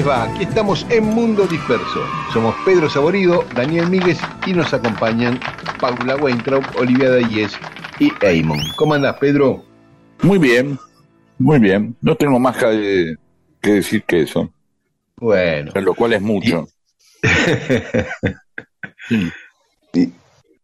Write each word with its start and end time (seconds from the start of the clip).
Les 0.00 0.08
va? 0.08 0.24
Aquí 0.24 0.44
estamos 0.44 0.86
en 0.88 1.04
Mundo 1.04 1.46
Disperso. 1.46 2.02
Somos 2.32 2.54
Pedro 2.64 2.88
Saborido, 2.88 3.44
Daniel 3.54 3.90
Míguez 3.90 4.18
y 4.46 4.54
nos 4.54 4.72
acompañan 4.72 5.38
Paula 5.78 6.16
Weintraub, 6.16 6.64
Olivia 6.78 7.10
Dayes 7.10 7.52
y 7.98 8.10
Eamon. 8.22 8.60
¿Cómo 8.76 8.94
andás, 8.94 9.18
Pedro? 9.18 9.62
Muy 10.22 10.38
bien, 10.38 10.78
muy 11.38 11.58
bien. 11.58 11.94
No 12.00 12.14
tengo 12.14 12.38
más 12.38 12.56
que, 12.56 13.16
que 13.60 13.72
decir 13.72 14.04
que 14.04 14.22
eso. 14.22 14.50
Bueno. 15.16 15.72
Lo 15.74 15.94
cual 15.94 16.14
es 16.14 16.22
mucho. 16.22 16.66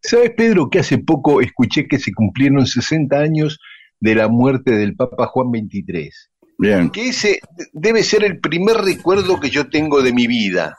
¿Sabes, 0.01 0.31
Pedro, 0.35 0.69
que 0.71 0.79
hace 0.79 0.97
poco 0.97 1.41
escuché 1.41 1.87
que 1.87 1.99
se 1.99 2.11
cumplieron 2.11 2.65
60 2.65 3.15
años 3.15 3.59
de 3.99 4.15
la 4.15 4.29
muerte 4.29 4.71
del 4.71 4.95
Papa 4.95 5.27
Juan 5.27 5.51
XXIII? 5.51 6.09
Bien. 6.57 6.89
Que 6.89 7.09
ese 7.09 7.39
debe 7.71 8.03
ser 8.03 8.23
el 8.23 8.39
primer 8.39 8.77
recuerdo 8.77 9.39
que 9.39 9.49
yo 9.49 9.69
tengo 9.69 10.01
de 10.01 10.13
mi 10.13 10.27
vida. 10.27 10.75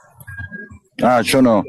Ah, 1.01 1.21
yo 1.21 1.41
no. 1.41 1.63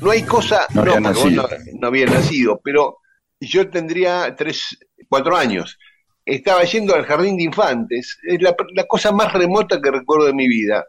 No 0.00 0.10
hay 0.10 0.22
cosa, 0.22 0.66
No 0.74 0.84
no, 0.84 1.00
nacido. 1.00 1.42
no, 1.42 1.48
no 1.80 1.86
había 1.88 2.06
nacido, 2.06 2.60
pero 2.62 2.98
yo 3.40 3.68
tendría 3.68 4.34
tres, 4.36 4.78
cuatro 5.08 5.36
años. 5.36 5.78
Estaba 6.24 6.62
yendo 6.64 6.94
al 6.94 7.04
jardín 7.06 7.36
de 7.36 7.44
infantes, 7.44 8.18
es 8.22 8.42
la, 8.42 8.54
la 8.74 8.84
cosa 8.84 9.10
más 9.12 9.32
remota 9.32 9.80
que 9.80 9.90
recuerdo 9.90 10.26
de 10.26 10.34
mi 10.34 10.46
vida. 10.46 10.84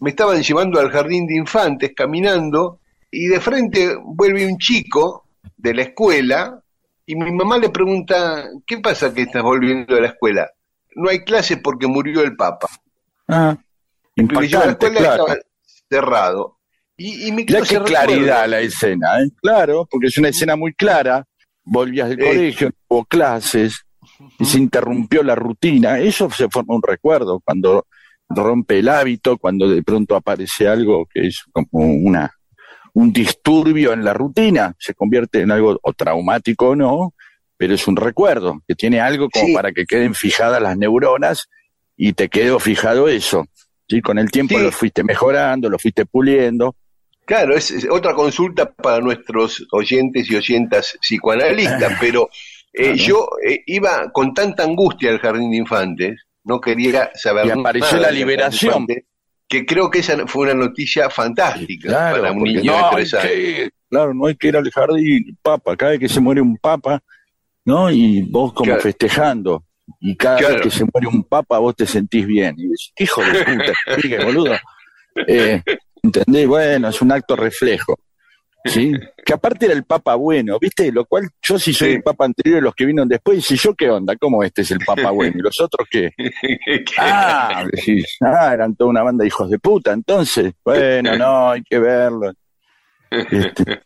Me 0.00 0.10
estaban 0.10 0.42
llevando 0.42 0.80
al 0.80 0.90
jardín 0.90 1.26
de 1.26 1.36
infantes 1.36 1.92
caminando 1.96 2.80
y 3.10 3.26
de 3.28 3.40
frente 3.40 3.94
vuelve 4.04 4.44
un 4.44 4.58
chico 4.58 5.28
de 5.56 5.74
la 5.74 5.82
escuela 5.82 6.60
y 7.06 7.14
mi 7.14 7.30
mamá 7.30 7.58
le 7.58 7.68
pregunta, 7.70 8.48
¿qué 8.66 8.78
pasa 8.78 9.14
que 9.14 9.22
estás 9.22 9.42
volviendo 9.42 9.94
de 9.94 10.00
la 10.00 10.08
escuela? 10.08 10.50
No 10.96 11.08
hay 11.10 11.24
clases 11.24 11.58
porque 11.62 11.86
murió 11.86 12.22
el 12.22 12.36
Papa. 12.36 12.68
Ah, 13.28 13.56
Porque 14.14 14.48
yo 14.48 14.58
la 14.58 14.66
impactante, 14.66 14.86
escuela 14.86 15.00
claro. 15.16 15.26
estaba 15.28 15.40
cerrado. 15.88 16.58
Y, 16.96 17.28
y 17.28 17.32
me 17.32 17.46
qué 17.46 17.60
claridad 17.84 18.46
la 18.48 18.60
escena, 18.60 19.20
¿eh? 19.20 19.28
Claro, 19.40 19.86
porque 19.90 20.08
es 20.08 20.18
una 20.18 20.28
escena 20.28 20.56
muy 20.56 20.74
clara. 20.74 21.24
Volvías 21.64 22.08
del 22.10 22.20
Eh. 22.20 22.26
colegio, 22.26 22.68
no 22.68 22.74
hubo 22.88 23.04
clases, 23.06 23.84
y 24.38 24.44
se 24.44 24.58
interrumpió 24.58 25.22
la 25.22 25.34
rutina. 25.34 25.98
Eso 25.98 26.28
se 26.30 26.48
forma 26.48 26.74
un 26.74 26.82
recuerdo 26.82 27.40
cuando 27.44 27.86
rompe 28.28 28.78
el 28.80 28.88
hábito, 28.88 29.38
cuando 29.38 29.68
de 29.68 29.82
pronto 29.82 30.16
aparece 30.16 30.66
algo 30.68 31.06
que 31.12 31.28
es 31.28 31.42
como 31.52 31.68
una 31.86 32.30
un 32.94 33.10
disturbio 33.10 33.94
en 33.94 34.04
la 34.04 34.12
rutina, 34.12 34.74
se 34.78 34.92
convierte 34.92 35.40
en 35.40 35.50
algo 35.50 35.78
o 35.82 35.92
traumático 35.94 36.68
o 36.70 36.76
no, 36.76 37.14
pero 37.62 37.74
es 37.76 37.86
un 37.86 37.94
recuerdo 37.94 38.60
que 38.66 38.74
tiene 38.74 38.98
algo 39.00 39.30
como 39.30 39.46
Sí. 39.46 39.54
para 39.54 39.70
que 39.70 39.84
queden 39.84 40.16
fijadas 40.16 40.60
las 40.60 40.76
neuronas 40.76 41.48
y 41.96 42.12
te 42.12 42.28
quedó 42.28 42.58
fijado 42.58 43.06
eso. 43.08 43.46
¿sí? 43.88 44.00
Con 44.02 44.18
el 44.18 44.32
tiempo 44.32 44.58
Sí. 44.58 44.64
lo 44.64 44.72
fuiste 44.72 45.04
mejorando, 45.04 45.70
lo 45.70 45.78
fuiste 45.78 46.04
puliendo. 46.04 46.74
Claro, 47.24 47.54
es, 47.54 47.70
es 47.70 47.86
otra 47.88 48.14
consulta 48.14 48.68
para 48.72 48.98
nuestros 48.98 49.64
oyentes 49.70 50.28
y 50.28 50.34
oyentas 50.34 50.98
psicoanalistas, 51.00 51.92
pero 52.00 52.28
eh, 52.72 52.82
Claro. 52.82 52.96
yo 52.96 53.28
eh, 53.48 53.60
iba 53.66 54.10
con 54.12 54.34
tanta 54.34 54.64
angustia 54.64 55.10
al 55.12 55.20
jardín 55.20 55.52
de 55.52 55.58
infantes, 55.58 56.20
no 56.42 56.60
quería 56.60 57.10
saber 57.14 57.46
Y 57.46 57.50
apareció 57.50 57.96
nada 57.98 58.08
la 58.08 58.10
liberación. 58.10 58.72
infantes, 58.72 59.04
que 59.48 59.64
creo 59.64 59.88
que 59.88 60.00
esa 60.00 60.26
fue 60.26 60.46
una 60.50 60.54
noticia 60.54 61.08
fantástica 61.10 61.90
Claro, 61.90 62.16
para 62.22 62.32
un 62.32 62.42
niño 62.42 62.72
no 62.72 62.76
de 62.76 62.96
tres 62.96 63.14
años. 63.14 63.26
que, 63.32 63.70
claro, 63.88 64.14
no 64.14 64.26
hay 64.26 64.34
que 64.34 64.48
ir 64.48 64.56
al 64.56 64.68
jardín, 64.68 65.38
papa, 65.42 65.76
cada 65.76 65.92
vez 65.92 66.00
que 66.00 66.08
se 66.08 66.18
muere 66.18 66.40
un 66.40 66.56
papa, 66.56 67.00
¿no? 67.64 67.90
Y 67.90 68.22
vos 68.22 68.52
como 68.52 68.66
Claro. 68.66 68.80
festejando, 68.82 69.64
y 70.00 70.16
cada 70.16 70.38
Claro. 70.38 70.54
vez 70.54 70.62
que 70.62 70.70
se 70.70 70.84
muere 70.92 71.08
un 71.08 71.24
papa 71.24 71.58
vos 71.58 71.74
te 71.76 71.86
sentís 71.86 72.26
bien. 72.26 72.54
Y 72.58 72.62
decís, 72.64 72.92
"¿Qué 72.94 73.04
hijo 73.04 73.22
de 73.22 73.44
puta, 73.44 73.72
sigue, 74.00 74.24
boludo. 74.24 74.54
Eh, 75.26 75.62
¿Entendés? 76.02 76.46
Bueno, 76.48 76.88
es 76.88 77.00
un 77.02 77.12
acto 77.12 77.36
reflejo. 77.36 77.98
¿Sí? 78.64 78.92
Que 79.24 79.32
aparte 79.34 79.66
era 79.66 79.74
el 79.74 79.84
papa 79.84 80.14
bueno, 80.16 80.58
¿viste? 80.60 80.90
Lo 80.92 81.04
cual 81.04 81.28
yo 81.42 81.58
si 81.58 81.72
soy 81.72 81.88
Sí. 81.90 81.94
el 81.96 82.02
papa 82.02 82.24
anterior 82.24 82.58
y 82.58 82.60
los 82.62 82.74
que 82.74 82.84
vinieron 82.84 83.08
después, 83.08 83.44
si 83.44 83.56
yo 83.56 83.72
qué 83.74 83.88
onda, 83.90 84.16
¿cómo 84.16 84.42
este 84.42 84.62
es 84.62 84.70
el 84.72 84.78
papa 84.84 85.10
bueno? 85.12 85.34
¿Y 85.38 85.42
los 85.42 85.60
otros 85.60 85.86
qué? 85.90 86.10
Ah, 86.98 87.64
decís, 87.70 88.16
ah, 88.20 88.52
eran 88.52 88.74
toda 88.74 88.90
una 88.90 89.02
banda 89.02 89.22
de 89.22 89.28
hijos 89.28 89.48
de 89.50 89.58
puta, 89.60 89.92
entonces, 89.92 90.52
bueno, 90.64 91.16
no, 91.16 91.50
hay 91.50 91.62
que 91.62 91.78
verlo. 91.78 92.32
Este, 93.10 93.80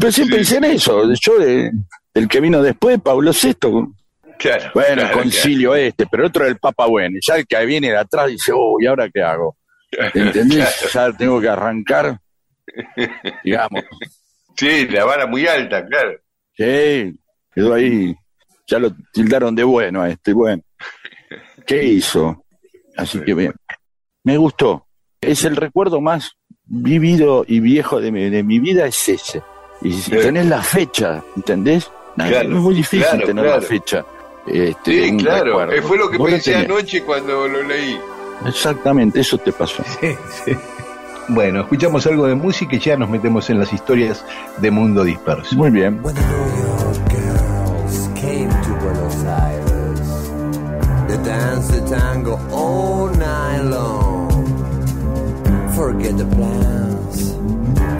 pero 0.00 0.10
siempre 0.12 0.38
dicen 0.38 0.64
eso, 0.64 1.04
yo 1.20 1.38
de- 1.38 1.70
del 2.14 2.28
que 2.28 2.40
vino 2.40 2.62
después, 2.62 3.00
Pablo 3.00 3.32
VI, 3.32 3.92
Claro, 4.38 4.70
bueno, 4.74 4.94
claro, 4.94 5.08
el 5.08 5.22
concilio 5.22 5.74
este, 5.76 6.04
pero 6.10 6.26
otro 6.26 6.44
del 6.44 6.58
Papa 6.58 6.86
bueno, 6.86 7.16
y 7.16 7.20
ya 7.24 7.36
el 7.36 7.46
que 7.46 7.64
viene 7.64 7.90
de 7.90 7.96
atrás 7.96 8.28
dice, 8.28 8.50
oh, 8.52 8.76
¿y 8.80 8.86
ahora 8.86 9.08
qué 9.08 9.22
hago? 9.22 9.56
¿Entendés? 10.14 10.68
Ya 10.92 11.12
tengo 11.12 11.40
que 11.40 11.48
arrancar, 11.48 12.18
digamos. 13.44 13.84
Sí, 14.56 14.88
la 14.88 15.04
vara 15.04 15.26
muy 15.26 15.46
alta, 15.46 15.86
claro. 15.86 16.18
sí, 16.56 17.16
quedó 17.54 17.74
ahí, 17.74 18.14
ya 18.66 18.78
lo 18.78 18.94
tildaron 19.12 19.54
de 19.54 19.64
bueno 19.64 20.02
a 20.02 20.10
este, 20.10 20.32
bueno. 20.32 20.62
¿Qué 21.64 21.84
hizo? 21.84 22.44
Así 22.96 23.20
que 23.20 23.34
bien, 23.34 23.54
me 24.24 24.36
gustó. 24.38 24.86
Es 25.20 25.44
el 25.44 25.54
recuerdo 25.54 26.00
más 26.00 26.32
vivido 26.64 27.44
y 27.46 27.60
viejo 27.60 28.00
de 28.00 28.10
mi, 28.10 28.28
de 28.28 28.42
mi 28.42 28.58
vida, 28.58 28.86
es 28.86 29.08
ese. 29.08 29.42
Y 29.82 29.92
si 29.92 30.10
tenés 30.10 30.46
la 30.46 30.62
fecha, 30.62 31.22
¿entendés? 31.36 31.90
No, 32.16 32.26
Claro, 32.28 32.48
es 32.48 32.54
muy 32.62 32.74
difícil 32.74 33.06
claro, 33.06 33.26
tener 33.26 33.44
claro. 33.44 33.60
la 33.60 33.66
fecha. 33.66 34.04
Este, 34.46 35.08
Sí, 35.08 35.16
claro. 35.18 35.44
recuerdo. 35.60 35.82
Fue 35.88 35.98
lo 35.98 36.10
que 36.10 36.18
pensé 36.18 36.54
anoche 36.56 37.02
cuando 37.04 37.46
lo 37.48 37.62
leí. 37.62 37.98
Exactamente, 38.46 39.20
eso 39.20 39.38
te 39.38 39.52
pasó. 39.52 39.82
Bueno, 41.28 41.60
escuchamos 41.60 42.04
algo 42.08 42.26
de 42.26 42.34
música 42.34 42.74
y 42.74 42.80
ya 42.80 42.96
nos 42.96 43.08
metemos 43.08 43.48
en 43.48 43.60
las 43.60 43.72
historias 43.72 44.24
de 44.58 44.70
Mundo 44.72 45.04
Disperso. 45.04 45.54
Muy 45.54 45.70
bien. 45.70 46.00
When 46.02 46.14
the 46.16 46.20
New 46.20 46.66
York 46.66 46.98
girls 47.10 48.08
came 48.20 48.48
to 48.48 48.74
Buenos 48.84 49.24
Aires, 49.24 50.00
they 51.06 51.16
danced 51.24 51.70
the 51.72 51.80
tango 51.96 52.40
all 52.50 53.08
night 53.16 53.62
long. 53.70 54.28
Forget 55.76 56.18
the 56.18 56.24
plans, 56.26 57.36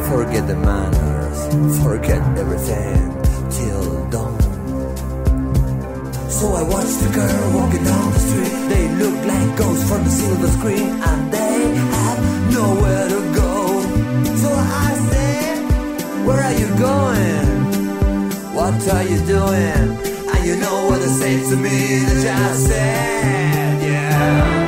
forget 0.08 0.46
the 0.48 0.56
manners, 0.56 1.80
forget 1.82 2.20
everything 2.36 3.21
So 6.38 6.54
I 6.54 6.62
watched 6.62 6.98
the 7.04 7.10
girl 7.14 7.44
walking 7.58 7.84
down 7.84 8.12
the 8.12 8.18
street. 8.18 8.54
They 8.72 8.84
look 9.02 9.16
like 9.32 9.56
ghosts 9.58 9.88
from 9.88 10.02
the 10.04 10.10
silver 10.10 10.48
screen, 10.48 10.88
and 11.10 11.32
they 11.32 11.58
have 11.96 12.18
nowhere 12.58 13.08
to 13.14 13.20
go. 13.40 13.52
So 14.42 14.50
I 14.50 14.90
said, 15.10 15.56
Where 16.26 16.40
are 16.48 16.56
you 16.62 16.68
going? 16.88 17.52
What 18.58 18.88
are 18.96 19.04
you 19.04 19.18
doing? 19.36 19.86
And 20.32 20.40
you 20.48 20.56
know 20.56 20.88
what 20.88 21.00
they 21.00 21.12
say 21.22 21.34
to 21.50 21.56
me, 21.56 21.76
they 22.06 22.22
just 22.22 22.66
said, 22.66 23.82
yeah. 23.82 24.61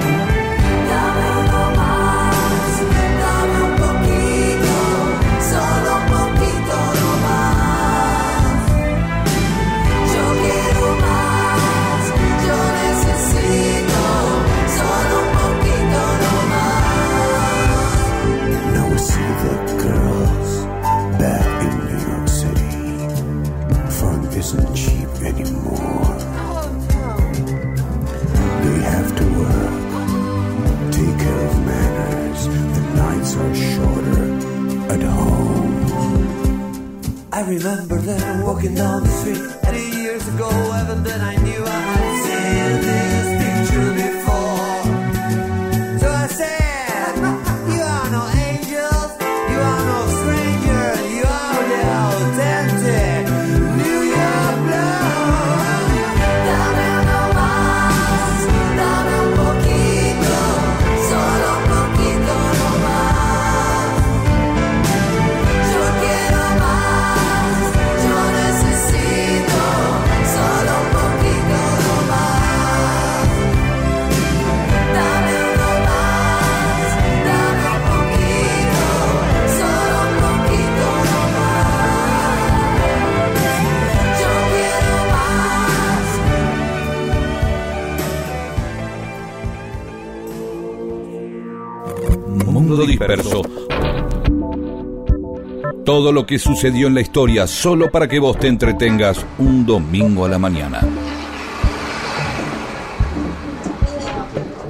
Todo 96.05 96.13
lo 96.13 96.27
que 96.27 96.39
sucedió 96.39 96.89
en 96.89 96.95
la 96.97 97.01
historia 97.01 97.47
solo 97.47 97.91
para 97.91 98.07
que 98.07 98.19
vos 98.19 98.39
te 98.39 98.47
entretengas 98.47 99.25
un 99.39 99.65
domingo 99.65 100.27
a 100.27 100.29
la 100.29 100.39
mañana. 100.39 100.83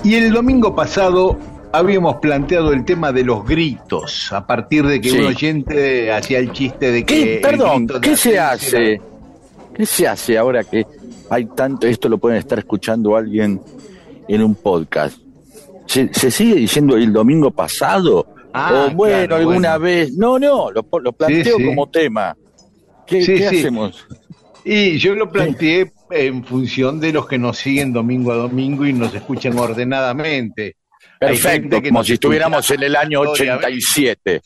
Y 0.05 0.15
el 0.15 0.31
domingo 0.33 0.77
pasado 0.77 1.37
habíamos 1.73 2.19
planteado 2.19 2.73
el 2.73 2.85
tema 2.85 3.11
de 3.11 3.25
los 3.25 3.45
gritos, 3.45 4.33
a 4.33 4.47
partir 4.47 4.87
de 4.87 5.01
que 5.01 5.11
Sí. 5.11 5.19
un 5.19 5.27
oyente 5.27 6.13
hacía 6.13 6.39
el 6.39 6.53
chiste 6.53 6.93
de 6.93 7.05
que... 7.05 7.15
¿Qué, 7.17 7.41
perdón, 7.43 7.89
¿qué 8.01 8.17
se 8.17 8.39
hace? 8.39 8.93
era- 8.95 9.03
¿Qué 9.75 9.87
se 9.87 10.07
hace 10.07 10.39
ahora 10.39 10.63
que 10.63 10.87
hay 11.31 11.47
tanto, 11.47 11.89
esto 11.89 12.09
lo 12.09 12.19
pueden 12.19 12.39
estar 12.39 12.61
escuchando 12.61 13.17
alguien 13.17 13.61
en 14.29 14.41
un 14.41 14.55
podcast? 14.55 15.19
¿Se, 15.87 16.15
se 16.15 16.31
sigue 16.31 16.55
diciendo 16.55 16.97
el 16.97 17.13
domingo 17.13 17.51
pasado? 17.51 18.25
Ah, 18.57 18.89
o 18.89 18.95
bueno, 18.95 19.27
claro, 19.27 19.37
alguna 19.37 19.79
bueno. 19.79 19.85
vez. 19.85 20.13
No, 20.17 20.39
no, 20.39 20.71
lo, 20.71 20.87
lo 21.01 21.13
planteo 21.13 21.57
Sí, 21.57 21.63
sí. 21.63 21.67
como 21.67 21.91
tema. 21.91 22.37
¿Qué, 23.07 23.23
Sí, 23.23 23.35
qué 23.35 23.47
hacemos? 23.49 24.07
Y 24.65 24.97
yo 24.99 25.15
lo 25.15 25.31
planteé 25.31 25.93
en 26.11 26.45
función 26.45 27.01
de 27.01 27.13
los 27.13 27.27
que 27.27 27.37
nos 27.37 27.59
siguen 27.59 27.93
domingo 27.93 28.33
a 28.33 28.37
domingo 28.37 28.87
y 28.87 28.93
nos 28.93 29.13
escuchan 29.15 29.59
ordenadamente. 29.59 30.77
Perfecto, 31.19 31.83
que 31.83 31.89
como 31.89 32.05
si 32.05 32.15
estuviéramos 32.15 32.71
en 32.71 32.83
el 32.83 32.97
año 32.97 33.21
aleatoriamente. 33.23 33.67
87. 33.67 34.41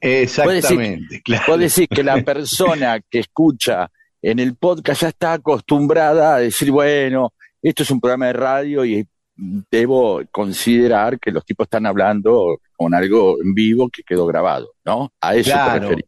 Exactamente, 0.00 1.20
claro. 1.24 1.44
Puedo 1.46 1.58
decir 1.60 1.88
que 1.88 2.02
la 2.02 2.22
persona 2.22 3.00
que 3.08 3.20
escucha 3.20 3.88
en 4.20 4.38
el 4.38 4.56
podcast 4.56 5.02
ya 5.02 5.08
está 5.08 5.34
acostumbrada 5.34 6.34
a 6.34 6.38
decir, 6.40 6.70
bueno, 6.70 7.32
esto 7.62 7.82
es 7.84 7.90
un 7.90 8.00
programa 8.00 8.26
de 8.26 8.32
radio 8.32 8.84
y 8.84 9.06
debo 9.70 10.20
considerar 10.32 11.18
que 11.20 11.30
los 11.30 11.44
tipos 11.44 11.66
están 11.66 11.86
hablando 11.86 12.58
con 12.76 12.92
algo 12.92 13.36
en 13.42 13.54
vivo 13.54 13.88
que 13.88 14.02
quedó 14.02 14.26
grabado, 14.26 14.72
¿no? 14.84 15.12
A 15.20 15.36
eso 15.36 15.50
te 15.50 15.54
Claro. 15.54 15.80
referís. 15.90 16.04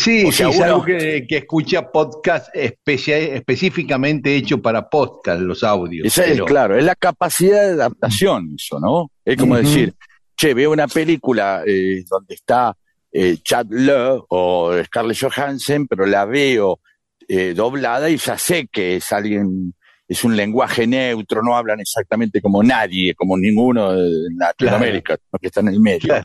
Sí, 0.00 0.24
O 0.26 0.30
sea, 0.30 0.46
sí, 0.46 0.52
es 0.52 0.56
uno- 0.58 0.64
algo 0.66 0.84
que, 0.84 1.26
que 1.28 1.38
escucha 1.38 1.90
podcast 1.90 2.54
especia- 2.54 3.18
específicamente 3.18 4.36
hecho 4.36 4.62
para 4.62 4.88
podcast, 4.88 5.40
los 5.40 5.64
audios. 5.64 6.06
Esa 6.06 6.24
es, 6.26 6.40
claro, 6.42 6.78
es 6.78 6.84
la 6.84 6.94
capacidad 6.94 7.62
de 7.66 7.72
adaptación, 7.72 8.54
eso, 8.56 8.78
¿no? 8.78 9.10
Es 9.24 9.36
como 9.36 9.56
decir, 9.56 9.92
che, 10.36 10.54
veo 10.54 10.70
una 10.70 10.86
película 10.86 11.62
eh, 11.66 12.04
donde 12.08 12.34
está 12.34 12.76
eh, 13.10 13.38
Chad 13.42 13.66
Lowe 13.70 14.24
o 14.28 14.72
Scarlett 14.84 15.18
Johansson, 15.20 15.86
pero 15.88 16.06
la 16.06 16.26
veo 16.26 16.78
eh, 17.26 17.52
doblada 17.54 18.08
y 18.08 18.16
ya 18.18 18.38
sé 18.38 18.68
que 18.70 18.96
es 18.96 19.10
alguien, 19.10 19.74
es 20.12 20.24
un 20.24 20.36
lenguaje 20.36 20.86
neutro, 20.86 21.42
no 21.42 21.56
hablan 21.56 21.80
exactamente 21.80 22.40
como 22.40 22.62
nadie, 22.62 23.14
como 23.14 23.36
ninguno 23.36 23.92
en 23.92 24.36
Latinoamérica, 24.38 25.16
los 25.32 25.40
que 25.40 25.46
están 25.48 25.68
en 25.68 25.74
el 25.74 25.80
medio. 25.80 26.00
Claro. 26.00 26.24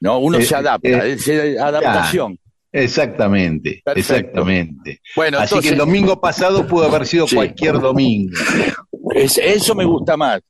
No, 0.00 0.18
uno 0.18 0.38
Eh, 0.38 0.42
se 0.42 0.54
adapta, 0.56 0.88
eh, 0.88 1.12
es 1.12 1.28
adaptación. 1.60 2.38
Exactamente, 2.92 3.80
Perfecto. 3.84 4.14
exactamente. 4.16 5.00
Bueno, 5.14 5.38
Así 5.38 5.44
entonces, 5.54 5.70
que 5.70 5.72
el 5.74 5.78
domingo 5.78 6.20
pasado 6.20 6.66
pudo 6.66 6.86
haber 6.86 7.06
sido 7.06 7.26
Sí. 7.26 7.36
cualquier 7.36 7.78
domingo. 7.80 8.32
es- 9.14 9.38
eso 9.38 9.74
me 9.74 9.84
gusta 9.84 10.16
más. 10.16 10.40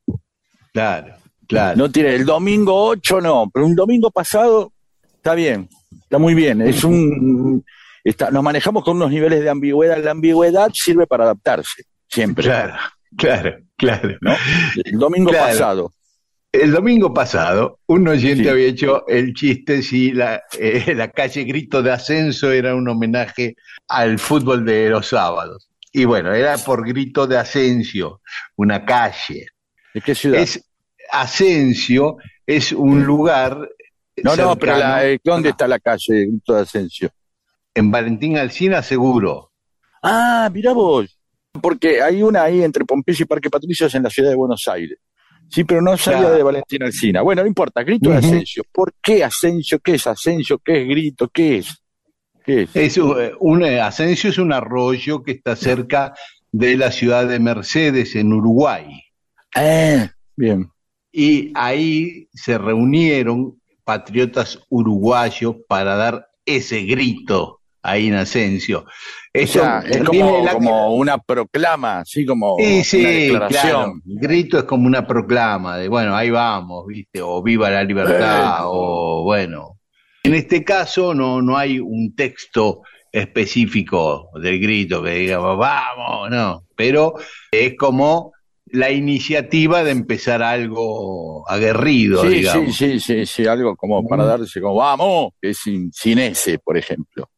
Claro, 0.73 1.15
claro. 1.49 1.77
No 1.77 1.91
tiene 1.91 2.15
el 2.15 2.25
domingo 2.25 2.75
8 2.85 3.21
no, 3.21 3.51
pero 3.53 3.67
un 3.67 3.75
domingo 3.75 4.11
pasado 4.11 4.73
está 5.17 5.35
bien, 5.35 5.69
está 6.05 6.19
muy 6.19 6.35
bien. 6.35 6.61
Es 6.63 6.85
un 6.85 7.65
está, 8.05 8.31
nos 8.31 8.43
manejamos 8.43 8.85
con 8.85 8.97
unos 8.97 9.11
niveles 9.11 9.41
de 9.43 9.51
ambigüedad. 9.51 10.03
La 10.03 10.13
ambigüedad 10.13 10.71
sirve 10.73 11.07
para 11.07 11.25
adaptarse, 11.25 11.83
siempre. 12.13 12.45
Claro, 12.45 12.75
claro, 13.17 13.57
claro. 13.77 14.17
¿no? 14.21 14.35
El 14.85 14.99
domingo 14.99 15.31
Claro. 15.31 15.47
pasado. 15.49 15.93
El 16.53 16.71
domingo 16.73 17.15
pasado, 17.15 17.79
un 17.87 18.07
oyente 18.09 18.45
Sí. 18.45 18.49
había 18.51 18.67
hecho 18.67 19.07
el 19.09 19.33
chiste 19.33 19.83
si 19.83 20.13
la, 20.13 20.43
eh, 20.59 20.95
la 20.95 21.09
calle 21.11 21.45
Grito 21.45 21.83
de 21.83 21.91
Ascenso 21.93 22.53
era 22.53 22.75
un 22.75 22.87
homenaje 22.89 23.57
al 23.89 24.19
fútbol 24.19 24.65
de 24.67 24.91
los 24.91 25.07
sábados. 25.09 25.69
Y 25.93 26.05
bueno, 26.05 26.33
era 26.35 26.59
por 26.59 26.87
Grito 26.87 27.27
de 27.27 27.39
Asensio, 27.39 28.21
una 28.57 28.85
calle. 28.85 29.47
¿De 29.95 30.01
qué 30.03 30.15
ciudad? 30.15 30.41
Es 30.41 30.63
Asensio 31.11 32.17
es 32.47 32.73
un 32.73 33.05
lugar. 33.05 33.57
no, 34.23 34.37
no, 34.37 34.57
pero 34.57 34.73
la- 34.77 35.01
cercano- 35.01 35.03
eh, 35.05 35.21
¿dónde 35.25 35.49
está 35.51 35.67
la 35.69 35.79
calle 35.79 36.27
Grito 36.27 36.55
de 36.55 36.61
Asensio? 36.63 37.11
En 37.75 37.91
Valentín 37.91 38.37
Alcina, 38.37 38.83
seguro. 38.83 39.53
Ah, 40.03 40.51
mira 40.53 40.73
vos. 40.73 41.19
Porque 41.61 42.01
hay 42.03 42.23
una 42.23 42.45
ahí 42.45 42.63
entre 42.63 42.85
Pompeyo 42.85 43.25
y 43.25 43.27
Parque 43.27 43.51
Patricios 43.51 43.95
en 43.95 44.03
la 44.05 44.11
ciudad 44.11 44.31
de 44.31 44.37
Buenos 44.37 44.67
Aires. 44.69 44.99
Sí, 45.51 45.65
pero 45.65 45.83
no 45.83 45.97
salía 45.99 46.21
Claro. 46.21 46.35
de 46.37 46.43
Valentín 46.43 46.83
Alcina. 46.83 47.21
Bueno, 47.21 47.43
no 47.43 47.49
importa, 47.49 47.83
Grito 47.83 48.09
de 48.11 48.19
Ujú. 48.19 48.27
Asensio. 48.27 48.63
¿Por 48.73 48.95
qué 49.03 49.23
Asensio? 49.23 49.79
¿Qué 49.81 49.95
es 49.97 50.07
Asensio? 50.07 50.59
¿Qué 50.65 50.81
es 50.83 50.89
Grito? 50.89 51.29
¿Qué 51.29 51.59
es? 51.59 51.83
¿Qué 52.45 52.63
es? 52.63 52.75
Es 52.75 52.97
un, 52.97 53.15
un- 53.41 53.63
Asensio 53.65 54.31
es 54.31 54.39
un 54.39 54.53
arroyo 54.53 55.23
que 55.23 55.33
está 55.33 55.55
cerca 55.55 56.15
de 56.51 56.77
la 56.77 56.91
ciudad 56.91 57.27
de 57.29 57.39
Mercedes, 57.39 58.17
en 58.17 58.33
Uruguay. 58.33 58.87
Ah, 59.55 60.11
bien. 60.37 60.71
Y 61.13 61.53
ahí 61.55 62.29
se 62.33 62.57
reunieron 62.57 63.61
patriotas 63.85 64.59
uruguayos 64.71 65.57
para 65.69 65.97
dar 65.97 66.29
ese 66.47 66.83
grito 66.85 67.61
ahí 67.83 68.09
en 68.09 68.15
Asensio. 68.15 68.87
O 69.35 69.39
Esto 69.39 69.61
sea, 69.61 69.83
es 69.89 70.05
como, 70.05 70.45
la- 70.45 70.53
como 70.53 70.95
una 70.95 71.17
proclama, 71.17 72.01
así 72.01 72.27
como 72.27 72.57
Sí, 72.85 72.99
una 73.01 73.09
declaración. 73.11 73.61
claro. 73.71 73.93
Grito 74.05 74.59
es 74.59 74.65
como 74.65 74.87
una 74.87 75.07
proclama 75.07 75.79
de, 75.79 75.89
bueno, 75.89 76.15
ahí 76.15 76.29
vamos, 76.29 76.85
¿viste? 76.87 77.23
O 77.23 77.43
viva 77.43 77.71
la 77.71 77.83
libertad, 77.83 78.65
o 78.67 79.23
bueno. 79.25 79.79
En 80.23 80.35
este 80.35 80.63
caso 80.63 81.15
no, 81.15 81.41
no 81.41 81.57
hay 81.57 81.81
un 81.81 82.15
texto 82.15 82.83
específico 83.11 84.29
del 84.41 84.61
grito 84.61 85.03
que 85.03 85.11
diga, 85.13 85.39
vamos, 85.39 86.31
no. 86.31 86.65
Pero 86.77 87.15
es 87.51 87.75
como 87.79 88.33
la 88.67 88.91
iniciativa 88.91 89.83
de 89.83 89.91
empezar 89.93 90.43
algo 90.43 91.49
aguerrido, 91.49 92.23
Sí, 92.23 92.29
sí, 92.29 92.35
digamos. 92.37 92.77
sí, 92.77 93.01
sí, 93.01 93.27
sí, 93.27 93.47
algo 93.47 93.77
como 93.77 94.07
para 94.07 94.25
Mm. 94.25 94.27
darse 94.27 94.61
como, 94.61 94.77
vamos, 94.77 95.33
que 95.41 95.51
es 95.51 95.59
sin, 95.59 95.91
sin 95.93 96.19
ese, 96.19 96.59
por 96.59 96.77
ejemplo. 96.77 97.29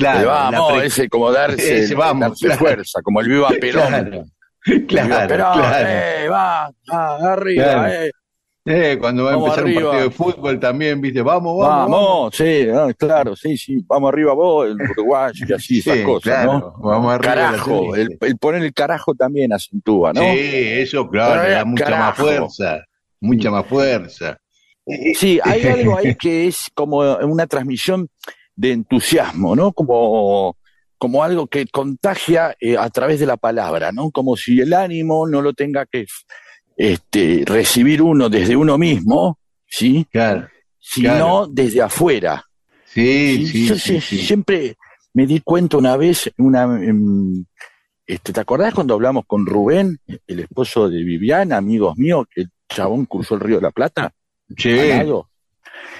Claro, 0.00 0.28
vamos, 0.28 0.72
pre- 0.72 0.86
ese 0.86 1.08
como 1.08 1.30
darse, 1.32 1.78
Ese 1.84 1.94
vamos, 1.94 2.20
darse 2.28 2.46
claro. 2.46 2.58
fuerza, 2.60 3.00
como 3.02 3.20
el 3.20 3.28
viva 3.28 3.48
Perón. 3.60 3.86
Claro, 3.86 4.24
El 4.66 4.80
viva 4.86 5.06
claro, 5.06 5.28
Perón, 5.28 5.52
claro. 5.58 5.88
eh, 5.88 6.28
va, 6.28 6.70
va, 6.92 7.32
arriba, 7.32 7.94
eh. 7.94 8.10
Eh, 8.66 8.98
cuando 9.00 9.24
va 9.24 9.30
a 9.32 9.34
empezar 9.34 9.64
un 9.64 9.70
arriba. 9.70 9.90
partido 9.90 10.04
de 10.04 10.10
fútbol 10.14 10.60
también, 10.60 11.00
viste, 11.00 11.22
vamos, 11.22 11.58
vamos. 11.58 11.90
Vamos, 11.90 12.36
sí, 12.36 12.66
ah, 12.72 12.92
claro, 12.96 13.34
sí, 13.34 13.56
sí, 13.56 13.82
vamos 13.86 14.12
arriba 14.12 14.34
vos, 14.34 14.66
el 14.68 14.76
uruguayo 14.90 15.46
y 15.48 15.52
así, 15.54 15.78
esas 15.78 15.96
Sí, 15.96 16.04
cosas, 16.04 16.22
claro, 16.44 16.52
¿no? 16.52 16.74
vamos 16.78 17.12
arriba 17.14 17.34
Carajo, 17.34 17.94
el, 17.96 18.18
el 18.20 18.36
poner 18.38 18.62
el 18.62 18.72
carajo 18.74 19.14
también 19.14 19.52
acentúa, 19.54 20.12
¿no? 20.12 20.20
Sí, 20.20 20.28
eso, 20.52 21.08
claro, 21.08 21.42
le 21.42 21.50
da 21.50 21.64
mucha 21.64 21.90
más 21.90 22.16
fuerza, 22.16 22.84
mucha 23.20 23.50
más 23.50 23.66
fuerza. 23.66 24.36
Sí, 25.14 25.40
hay 25.42 25.62
algo 25.66 25.96
ahí 25.96 26.14
que 26.14 26.46
es 26.46 26.66
como 26.74 26.98
una 26.98 27.46
transmisión 27.46 28.08
de 28.60 28.72
entusiasmo, 28.72 29.56
¿no? 29.56 29.72
Como, 29.72 30.54
como 30.98 31.24
algo 31.24 31.46
que 31.46 31.66
contagia 31.66 32.54
eh, 32.60 32.76
a 32.76 32.90
través 32.90 33.18
de 33.18 33.24
la 33.24 33.38
palabra, 33.38 33.90
¿no? 33.90 34.10
Como 34.10 34.36
si 34.36 34.60
el 34.60 34.74
ánimo 34.74 35.26
no 35.26 35.40
lo 35.40 35.54
tenga 35.54 35.86
que 35.86 36.04
este, 36.76 37.42
recibir 37.46 38.02
uno 38.02 38.28
desde 38.28 38.56
uno 38.56 38.76
mismo, 38.76 39.38
¿sí? 39.66 40.06
Claro, 40.12 40.46
Sino 40.78 41.08
Claro. 41.08 41.46
desde 41.50 41.80
afuera. 41.80 42.44
sí, 42.84 43.46
sí, 43.46 43.66
Yo 43.66 43.76
sí, 43.76 43.98
siempre 44.00 44.76
me 45.14 45.26
di 45.26 45.40
cuenta 45.40 45.78
una 45.78 45.96
vez, 45.96 46.30
una, 46.36 46.78
este, 48.06 48.32
¿te 48.34 48.40
acordás 48.40 48.74
cuando 48.74 48.92
hablamos 48.92 49.24
con 49.26 49.46
Rubén, 49.46 49.98
el 50.26 50.40
esposo 50.40 50.90
de 50.90 51.02
Viviana, 51.02 51.56
amigos 51.56 51.96
míos, 51.96 52.26
que 52.30 52.42
el 52.42 52.50
chabón 52.68 53.06
cruzó 53.06 53.36
el 53.36 53.40
río 53.40 53.56
de 53.56 53.62
la 53.62 53.70
Plata? 53.70 54.12
Sí. 54.54 54.76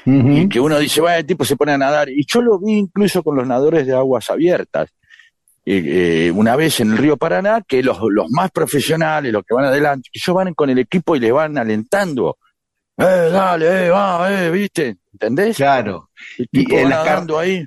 Y 0.05 0.49
que 0.49 0.61
uno 0.61 0.79
dice, 0.79 1.01
bueno, 1.01 1.19
el 1.19 1.27
tipo 1.27 1.45
se 1.45 1.57
pone 1.57 1.73
a 1.73 1.79
nadar. 1.79 2.09
Y 2.09 2.25
yo 2.27 2.41
lo 2.41 2.59
vi 2.59 2.73
incluso 2.73 3.23
con 3.23 3.37
los 3.37 3.47
nadadores 3.47 3.87
de 3.87 3.95
aguas 3.95 4.31
abiertas. 4.31 4.91
Eh, 5.67 6.27
eh, 6.27 6.33
una 6.35 6.57
vez 6.57 6.81
en 6.81 6.93
el 6.93 6.99
río 6.99 7.17
Paraná, 7.17 7.63
que 7.67 7.83
los, 7.83 7.99
los 8.09 8.31
más 8.31 8.51
profesionales, 8.51 9.33
los 9.33 9.45
que 9.45 9.55
van 9.55 9.67
adelante, 9.67 10.09
que 10.13 10.19
ellos 10.19 10.35
van 10.35 10.55
con 10.55 10.71
el 10.71 10.79
equipo 10.79 11.15
y 11.17 11.21
les 11.21 11.33
van 11.33 11.59
alentando. 11.59 12.39
Eh, 13.01 13.31
dale, 13.33 13.87
eh, 13.87 13.91
va, 13.91 14.29
eh, 14.31 14.51
¿viste? 14.51 14.97
¿Entendés? 15.13 15.57
Claro. 15.57 16.11
El 16.37 16.49
Y 16.53 16.75
en 16.75 16.91
las 16.91 17.05
nadando 17.05 17.39
ahí. 17.39 17.65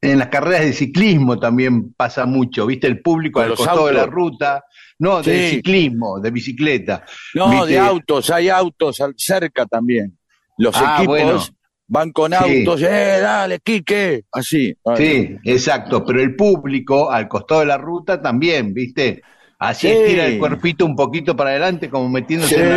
En 0.00 0.18
las 0.18 0.28
carreras 0.28 0.62
de 0.62 0.72
ciclismo 0.72 1.38
también 1.38 1.92
pasa 1.94 2.26
mucho, 2.26 2.66
viste, 2.66 2.86
el 2.86 3.00
público 3.00 3.40
Con 3.40 3.50
al 3.50 3.56
costado 3.56 3.86
de 3.86 3.94
la 3.94 4.06
ruta, 4.06 4.62
no, 4.98 5.22
de 5.22 5.50
ciclismo, 5.50 6.20
de 6.20 6.30
bicicleta. 6.30 7.04
No, 7.34 7.50
¿Viste? 7.50 7.66
de 7.72 7.78
autos, 7.78 8.30
hay 8.30 8.48
autos 8.48 8.98
cerca 9.16 9.66
también. 9.66 10.16
Los 10.58 10.74
Ah, 10.76 10.96
equipos 10.98 11.06
bueno. 11.18 11.42
van 11.88 12.10
con 12.12 12.32
Sí. 12.32 12.38
autos, 12.38 12.82
eh, 12.82 13.18
dale, 13.20 13.60
Quique, 13.60 14.24
así. 14.32 14.74
Sí, 14.96 15.36
exacto, 15.44 16.04
pero 16.04 16.20
el 16.20 16.34
público 16.34 17.10
al 17.10 17.28
costado 17.28 17.60
de 17.60 17.66
la 17.66 17.78
ruta 17.78 18.20
también, 18.20 18.72
¿viste? 18.74 19.22
Así 19.58 19.86
Sí. 19.88 19.92
estira 19.94 20.26
el 20.26 20.38
cuerpito 20.38 20.84
un 20.84 20.94
poquito 20.96 21.34
para 21.34 21.50
adelante, 21.50 21.88
como 21.88 22.08
metiéndose 22.10 22.56
en 22.60 22.68
la 22.68 22.76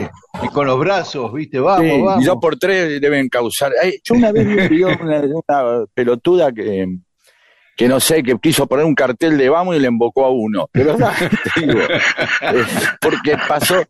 ruta 0.00 0.10
y 0.44 0.48
con 0.48 0.66
los 0.66 0.78
brazos, 0.78 1.32
¿viste? 1.32 1.60
Vamos, 1.60 1.82
Sí, 1.84 2.00
vamos. 2.02 2.22
y 2.22 2.26
dos 2.26 2.36
por 2.40 2.56
tres 2.58 3.00
deben 3.00 3.28
causar. 3.28 3.72
Ay, 3.80 4.00
Yo 4.02 4.14
una 4.14 4.32
vez 4.32 4.68
vi 4.68 4.82
una, 4.82 5.20
una 5.20 5.84
pelotuda 5.94 6.50
que, 6.52 6.86
que 7.76 7.86
no 7.88 8.00
sé, 8.00 8.22
que 8.24 8.36
quiso 8.40 8.66
poner 8.66 8.84
un 8.86 8.94
cartel 8.96 9.38
de 9.38 9.48
vamos 9.48 9.76
y 9.76 9.78
le 9.78 9.86
embocó 9.86 10.24
a 10.24 10.30
uno. 10.30 10.68
Verdad, 10.74 11.12
te 11.54 11.60
digo. 11.60 11.80
Porque 13.00 13.36
pasó. 13.48 13.84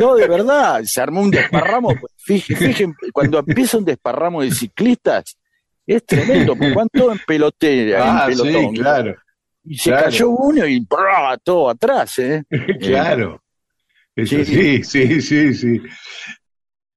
No, 0.00 0.14
de 0.16 0.26
verdad, 0.28 0.82
se 0.84 1.00
armó 1.00 1.20
un 1.22 1.30
desparramo. 1.30 1.94
Fíjense, 2.16 2.66
fíjense, 2.66 2.94
cuando 3.12 3.38
empieza 3.38 3.78
un 3.78 3.84
desparramo 3.84 4.42
de 4.42 4.50
ciclistas, 4.50 5.36
es 5.86 6.04
tremendo, 6.04 6.54
porque 6.56 6.74
van 6.74 6.88
todos 6.92 7.12
en 7.16 7.20
pelotera, 7.26 8.24
Ah, 8.24 8.26
en 8.30 8.38
pelotón. 8.38 8.74
sí, 8.74 8.80
claro, 8.80 9.14
Y 9.64 9.78
se 9.78 9.90
claro. 9.90 10.04
cayó 10.04 10.30
uno 10.30 10.66
y 10.66 10.80
¡brá! 10.80 11.38
todo 11.42 11.70
atrás, 11.70 12.18
¿eh? 12.18 12.42
claro. 12.80 13.42
Eso 14.16 14.44
sí, 14.44 14.82
sí, 14.84 15.20
sí, 15.20 15.54
sí. 15.54 15.80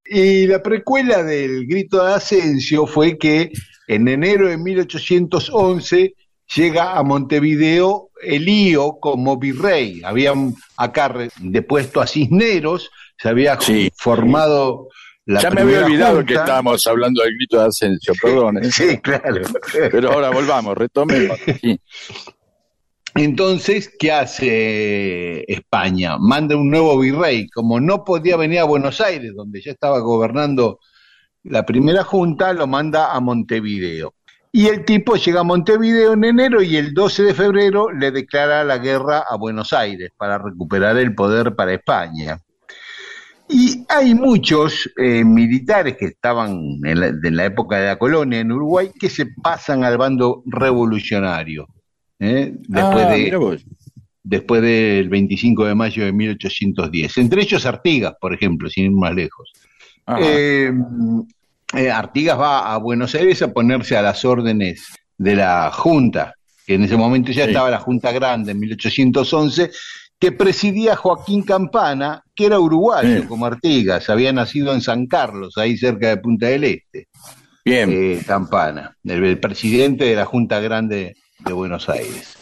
Y 0.06 0.48
la 0.48 0.62
precuela 0.62 1.24
del 1.24 1.66
grito 1.68 2.06
de 2.06 2.14
Asensio 2.14 2.86
fue 2.86 3.18
que 3.18 3.52
en 3.88 4.08
enero 4.08 4.48
de 4.48 4.58
1811 4.58 6.14
llega 6.56 6.98
a 6.98 7.04
Montevideo 7.04 8.10
Elío 8.22 8.98
como 9.00 9.38
virrey. 9.38 10.02
Habían 10.04 10.54
acá 10.78 11.14
depuesto 11.40 12.02
a 12.02 12.08
Cisneros, 12.08 12.90
se 13.18 13.30
había 13.30 13.60
Sí. 13.60 13.90
formado 13.96 14.88
la 15.26 15.42
ya 15.42 15.52
me 15.52 15.62
había 15.62 15.86
olvidado 15.86 16.16
junta. 16.18 16.26
que 16.28 16.34
estábamos 16.40 16.88
hablando 16.88 17.22
del 17.22 17.36
grito 17.36 17.60
de 17.60 17.68
Asensio, 17.68 18.14
perdón. 18.22 18.58
¿eh? 18.64 18.72
Sí, 18.72 18.98
claro. 19.00 19.42
Pero 19.92 20.12
ahora 20.14 20.30
volvamos, 20.30 20.78
retomemos. 20.78 21.38
Sí. 21.62 21.80
Entonces, 23.16 23.92
¿qué 23.98 24.12
hace 24.12 25.44
España? 25.52 26.18
Manda 26.20 26.56
un 26.56 26.70
nuevo 26.70 26.98
virrey. 27.00 27.50
Como 27.50 27.80
no 27.80 28.04
podía 28.06 28.38
venir 28.38 28.60
a 28.60 28.64
Buenos 28.66 29.02
Aires, 29.02 29.34
donde 29.36 29.62
ya 29.62 29.72
estaba 29.72 30.00
gobernando 30.00 30.80
la 31.44 31.66
primera 31.66 32.04
junta, 32.04 32.54
lo 32.54 32.68
manda 32.68 33.14
a 33.14 33.20
Montevideo. 33.20 34.14
Y 34.58 34.70
el 34.70 34.86
tipo 34.86 35.16
llega 35.18 35.42
a 35.42 35.44
Montevideo 35.44 36.14
en 36.14 36.24
enero 36.24 36.64
y 36.64 36.78
el 36.78 36.96
12 36.96 37.22
de 37.22 37.36
febrero 37.36 37.92
le 37.92 38.10
declara 38.10 38.64
la 38.64 38.80
guerra 38.80 39.20
a 39.20 39.38
Buenos 39.38 39.72
Aires 39.72 40.10
para 40.18 40.40
recuperar 40.40 40.98
el 40.98 41.14
poder 41.14 41.56
para 41.56 41.76
España. 41.76 42.40
Y 43.48 43.86
hay 43.88 44.16
muchos 44.16 44.92
eh, 44.98 45.24
militares 45.24 45.96
que 45.96 46.06
estaban 46.06 46.80
en 46.84 47.36
la, 47.36 47.46
época 47.46 47.78
de 47.78 47.86
la 47.86 48.00
colonia 48.00 48.40
en 48.40 48.52
Uruguay 48.52 48.90
que 49.00 49.10
se 49.10 49.28
pasan 49.28 49.84
al 49.84 50.00
bando 50.00 50.42
revolucionario. 50.48 51.68
¿eh? 52.18 52.56
Después, 52.68 53.06
Ah, 53.06 53.12
de, 53.12 53.64
después 54.24 54.64
del 54.64 55.08
25 55.08 55.66
de 55.66 55.76
mayo 55.76 56.04
de 56.04 56.14
1810. 56.14 57.16
Entre 57.20 57.44
ellos 57.44 57.64
Artigas, 57.68 58.16
por 58.20 58.34
ejemplo, 58.34 58.72
sin 58.72 58.86
ir 58.86 58.92
más 58.92 59.14
lejos. 59.14 59.54
Eh, 60.20 60.72
eh, 61.76 61.92
Artigas 61.92 62.40
va 62.40 62.74
a 62.74 62.78
Buenos 62.78 63.14
Aires 63.16 63.42
a 63.42 63.52
ponerse 63.52 63.98
a 63.98 64.02
las 64.02 64.24
órdenes 64.26 64.86
de 65.18 65.36
la 65.36 65.72
Junta, 65.72 66.34
que 66.66 66.76
en 66.76 66.84
ese 66.84 66.96
momento 66.98 67.32
ya 67.32 67.44
Sí. 67.46 67.50
estaba 67.52 67.70
la 67.70 67.80
Junta 67.80 68.12
Grande 68.12 68.52
en 68.52 68.60
1811, 68.60 69.72
que 70.20 70.32
presidía 70.32 70.96
Joaquín 70.96 71.44
Campana, 71.44 72.24
que 72.36 72.46
era 72.46 72.60
uruguayo 72.60 73.22
Sí. 73.22 73.28
como 73.28 73.46
Artigas, 73.46 74.10
había 74.10 74.32
nacido 74.34 74.74
en 74.74 74.82
San 74.82 75.08
Carlos, 75.08 75.58
ahí 75.58 75.78
cerca 75.78 76.10
de 76.10 76.18
Punta 76.18 76.48
del 76.48 76.64
Este, 76.64 77.08
Bien. 77.66 77.90
eh, 77.92 78.22
Campana, 78.26 78.96
el, 79.04 79.24
el 79.24 79.40
presidente 79.40 80.06
de 80.06 80.16
la 80.16 80.26
Junta 80.26 80.60
Grande 80.60 81.16
de 81.40 81.54
Buenos 81.54 81.88
Aires. 81.90 82.36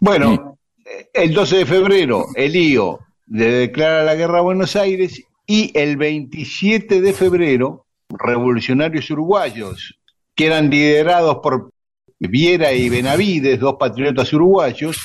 Bueno, 0.00 0.58
eh, 0.84 1.08
el 1.14 1.32
12 1.34 1.58
de 1.58 1.66
febrero, 1.66 2.26
Elío 2.34 2.98
le 3.28 3.44
declara 3.50 4.02
la 4.04 4.14
guerra 4.14 4.38
a 4.38 4.42
Buenos 4.42 4.74
Aires 4.76 5.22
y 5.46 5.70
el 5.78 5.96
27 5.96 7.00
de 7.00 7.12
febrero, 7.12 7.83
revolucionarios 8.18 9.10
uruguayos, 9.10 9.98
que 10.34 10.46
eran 10.46 10.70
liderados 10.70 11.38
por 11.42 11.70
Viera 12.18 12.72
y 12.72 12.88
Benavides, 12.88 13.60
dos 13.60 13.76
patriotas 13.78 14.32
uruguayos, 14.32 14.98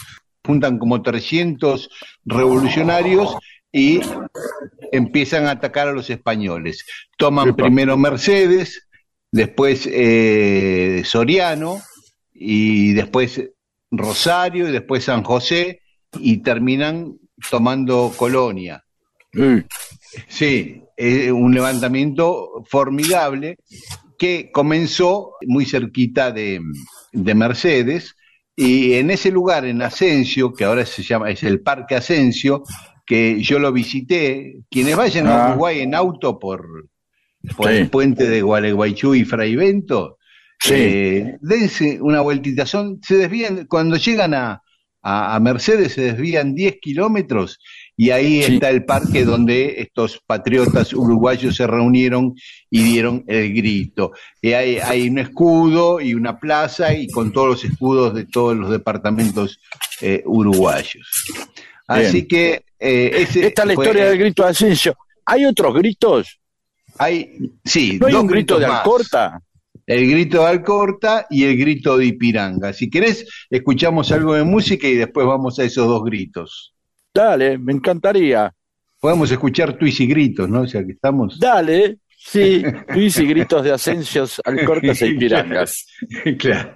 juntan 0.45 0.77
como 0.77 1.01
300 1.01 1.89
revolucionarios 2.25 3.35
y 3.71 3.99
empiezan 4.91 5.45
a 5.45 5.51
atacar 5.51 5.87
a 5.87 5.91
los 5.91 6.09
españoles. 6.09 6.85
Toman 7.17 7.55
primero 7.55 7.97
Mercedes, 7.97 8.87
después 9.31 9.87
eh, 9.91 11.03
Soriano 11.05 11.81
y 12.33 12.93
después 12.93 13.43
Rosario 13.91 14.69
y 14.69 14.71
después 14.71 15.03
San 15.03 15.23
José 15.23 15.81
y 16.13 16.37
terminan 16.37 17.17
tomando 17.49 18.13
Colonia. 18.15 18.83
Sí. 20.27 20.81
Es 20.97 21.31
un 21.31 21.53
levantamiento 21.53 22.63
formidable 22.69 23.57
que 24.17 24.51
comenzó 24.51 25.33
muy 25.47 25.65
cerquita 25.65 26.31
de, 26.31 26.59
de 27.13 27.35
Mercedes 27.35 28.15
y 28.55 28.93
en 28.95 29.09
ese 29.09 29.31
lugar, 29.31 29.63
en 29.65 29.81
Asensio, 29.81 30.51
que 30.53 30.65
ahora 30.65 30.85
se 30.85 31.01
llama, 31.03 31.29
es 31.31 31.43
el 31.43 31.61
Parque 31.61 31.95
Asensio, 31.95 32.63
que 33.05 33.41
yo 33.41 33.57
lo 33.59 33.71
visité, 33.71 34.57
quienes 34.69 34.97
vayan 34.97 35.27
a 35.27 35.45
Ah. 35.45 35.49
Uruguay 35.51 35.79
en 35.79 35.95
auto 35.95 36.37
por, 36.37 36.89
por 37.55 37.69
Sí. 37.71 37.77
el 37.77 37.89
puente 37.89 38.27
de 38.27 38.41
Gualeguaychú 38.41 39.15
y 39.15 39.23
Fraivento, 39.23 40.17
Sí. 40.59 40.73
eh, 40.75 41.37
dense 41.39 42.01
una 42.01 42.19
vueltita, 42.19 42.65
son, 42.65 42.99
se 43.01 43.15
desvían, 43.15 43.65
cuando 43.67 43.95
llegan 43.95 44.33
a, 44.33 44.61
a, 45.01 45.35
a 45.35 45.39
Mercedes 45.39 45.93
se 45.93 46.01
desvían 46.01 46.53
10 46.53 46.79
kilómetros 46.81 47.59
y 48.01 48.11
ahí 48.11 48.41
Sí. 48.43 48.53
está 48.53 48.69
el 48.69 48.85
parque 48.85 49.25
donde 49.25 49.75
estos 49.81 50.21
patriotas 50.25 50.93
uruguayos 50.93 51.57
se 51.57 51.67
reunieron 51.67 52.33
y 52.69 52.81
dieron 52.83 53.25
el 53.27 53.53
grito. 53.53 54.13
Y 54.41 54.53
hay, 54.53 54.77
hay 54.77 55.09
un 55.09 55.19
escudo 55.19 55.99
y 55.99 56.13
una 56.13 56.39
plaza 56.39 56.93
y 56.93 57.07
con 57.09 57.33
todos 57.33 57.47
los 57.49 57.65
escudos 57.65 58.13
de 58.15 58.23
todos 58.25 58.55
los 58.55 58.71
departamentos 58.71 59.59
eh, 59.99 60.23
uruguayos. 60.25 61.05
Así 61.87 62.25
que 62.25 62.63
eh, 62.79 63.11
ese 63.15 63.47
Esta 63.47 63.63
es 63.63 63.67
la 63.67 63.73
fue- 63.73 63.83
historia 63.83 64.05
del 64.09 64.17
grito 64.17 64.43
de 64.43 64.49
Asensio. 64.49 64.95
¿Hay 65.25 65.43
otros 65.43 65.73
gritos? 65.75 66.39
Hay, 66.97 67.35
sí, 67.65 67.97
¿No 67.99 68.07
hay 68.07 68.13
un 68.13 68.27
grito 68.27 68.57
de 68.59 68.67
más. 68.67 68.77
Alcorta? 68.77 69.41
el 69.85 70.09
grito 70.09 70.39
de 70.43 70.45
Alcorta 70.47 71.25
y 71.29 71.43
el 71.43 71.57
grito 71.57 71.97
de 71.97 72.05
Ipiranga. 72.05 72.71
Si 72.71 72.89
querés, 72.89 73.25
escuchamos 73.49 74.09
algo 74.13 74.35
de 74.35 74.43
música 74.45 74.87
y 74.87 74.95
después 74.95 75.27
vamos 75.27 75.59
a 75.59 75.63
esos 75.65 75.85
dos 75.87 76.03
gritos. 76.05 76.73
Dale, 77.13 77.57
me 77.57 77.73
encantaría. 77.73 78.53
Podemos 78.99 79.31
escuchar 79.31 79.77
tuis 79.77 79.99
y 79.99 80.07
gritos, 80.07 80.49
¿no? 80.49 80.61
O 80.61 80.67
sea 80.67 80.85
que 80.85 80.91
estamos. 80.91 81.39
Dale, 81.39 81.99
sí, 82.17 82.63
tuis 82.93 83.17
y 83.19 83.25
gritos 83.25 83.63
de 83.63 83.71
Asencios, 83.71 84.41
Alcortas 84.43 85.01
e 85.01 85.07
Ipirangas. 85.07 85.85
claro. 86.37 86.75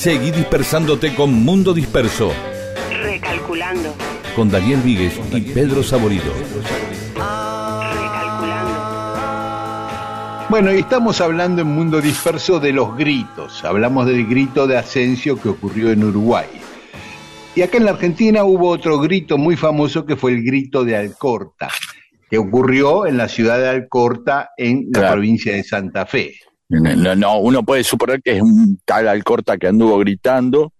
Seguí 0.00 0.30
dispersándote 0.30 1.14
con 1.14 1.30
Mundo 1.44 1.74
Disperso, 1.74 2.32
recalculando, 3.02 3.94
con 4.34 4.50
Daniel 4.50 4.80
Víguez 4.80 5.20
y 5.30 5.42
Pedro 5.42 5.82
Saborido. 5.82 6.32
recalculando. 7.92 8.80
Bueno, 10.48 10.72
y 10.72 10.78
estamos 10.78 11.20
hablando 11.20 11.60
en 11.60 11.68
Mundo 11.68 12.00
Disperso 12.00 12.58
de 12.58 12.72
los 12.72 12.96
gritos. 12.96 13.62
Hablamos 13.62 14.06
del 14.06 14.26
grito 14.26 14.66
de 14.66 14.78
Asensio 14.78 15.38
que 15.38 15.50
ocurrió 15.50 15.90
en 15.90 16.02
Uruguay. 16.02 16.46
Y 17.54 17.60
acá 17.60 17.76
en 17.76 17.84
la 17.84 17.90
Argentina 17.90 18.44
hubo 18.44 18.70
otro 18.70 18.98
grito 19.00 19.36
muy 19.36 19.54
famoso 19.56 20.06
que 20.06 20.16
fue 20.16 20.30
el 20.32 20.42
grito 20.42 20.82
de 20.82 20.96
Alcorta, 20.96 21.68
que 22.30 22.38
ocurrió 22.38 23.04
en 23.04 23.18
la 23.18 23.28
ciudad 23.28 23.58
de 23.58 23.68
Alcorta, 23.68 24.48
en 24.56 24.86
la 24.94 25.00
Claro. 25.00 25.12
provincia 25.16 25.52
de 25.52 25.62
Santa 25.62 26.06
Fe. 26.06 26.36
No, 26.70 27.16
no, 27.16 27.38
uno 27.40 27.62
puede 27.64 27.82
suponer 27.84 28.22
que 28.22 28.36
es 28.36 28.42
un 28.42 28.80
tal 28.84 29.08
Alcorta 29.08 29.58
que 29.58 29.66
anduvo 29.66 29.98
gritando, 29.98 30.72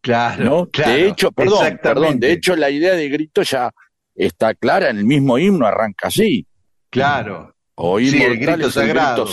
Claro, 0.00 0.44
¿no? 0.44 0.66
claro, 0.70 0.92
de 0.92 1.08
hecho, 1.08 1.32
perdón, 1.32 1.78
perdón, 1.82 2.20
de 2.20 2.32
hecho 2.32 2.54
la 2.54 2.70
idea 2.70 2.94
de 2.94 3.08
grito 3.08 3.42
ya 3.42 3.70
está 4.14 4.54
clara 4.54 4.90
en 4.90 4.98
el 4.98 5.04
mismo 5.04 5.38
himno, 5.38 5.66
arranca 5.66 6.08
así. 6.08 6.46
Claro. 6.90 7.54
O 7.74 7.98
Sí, 7.98 8.22
el 8.22 8.36
grito 8.38 8.66
el 8.66 8.72
sagrado. 8.72 9.24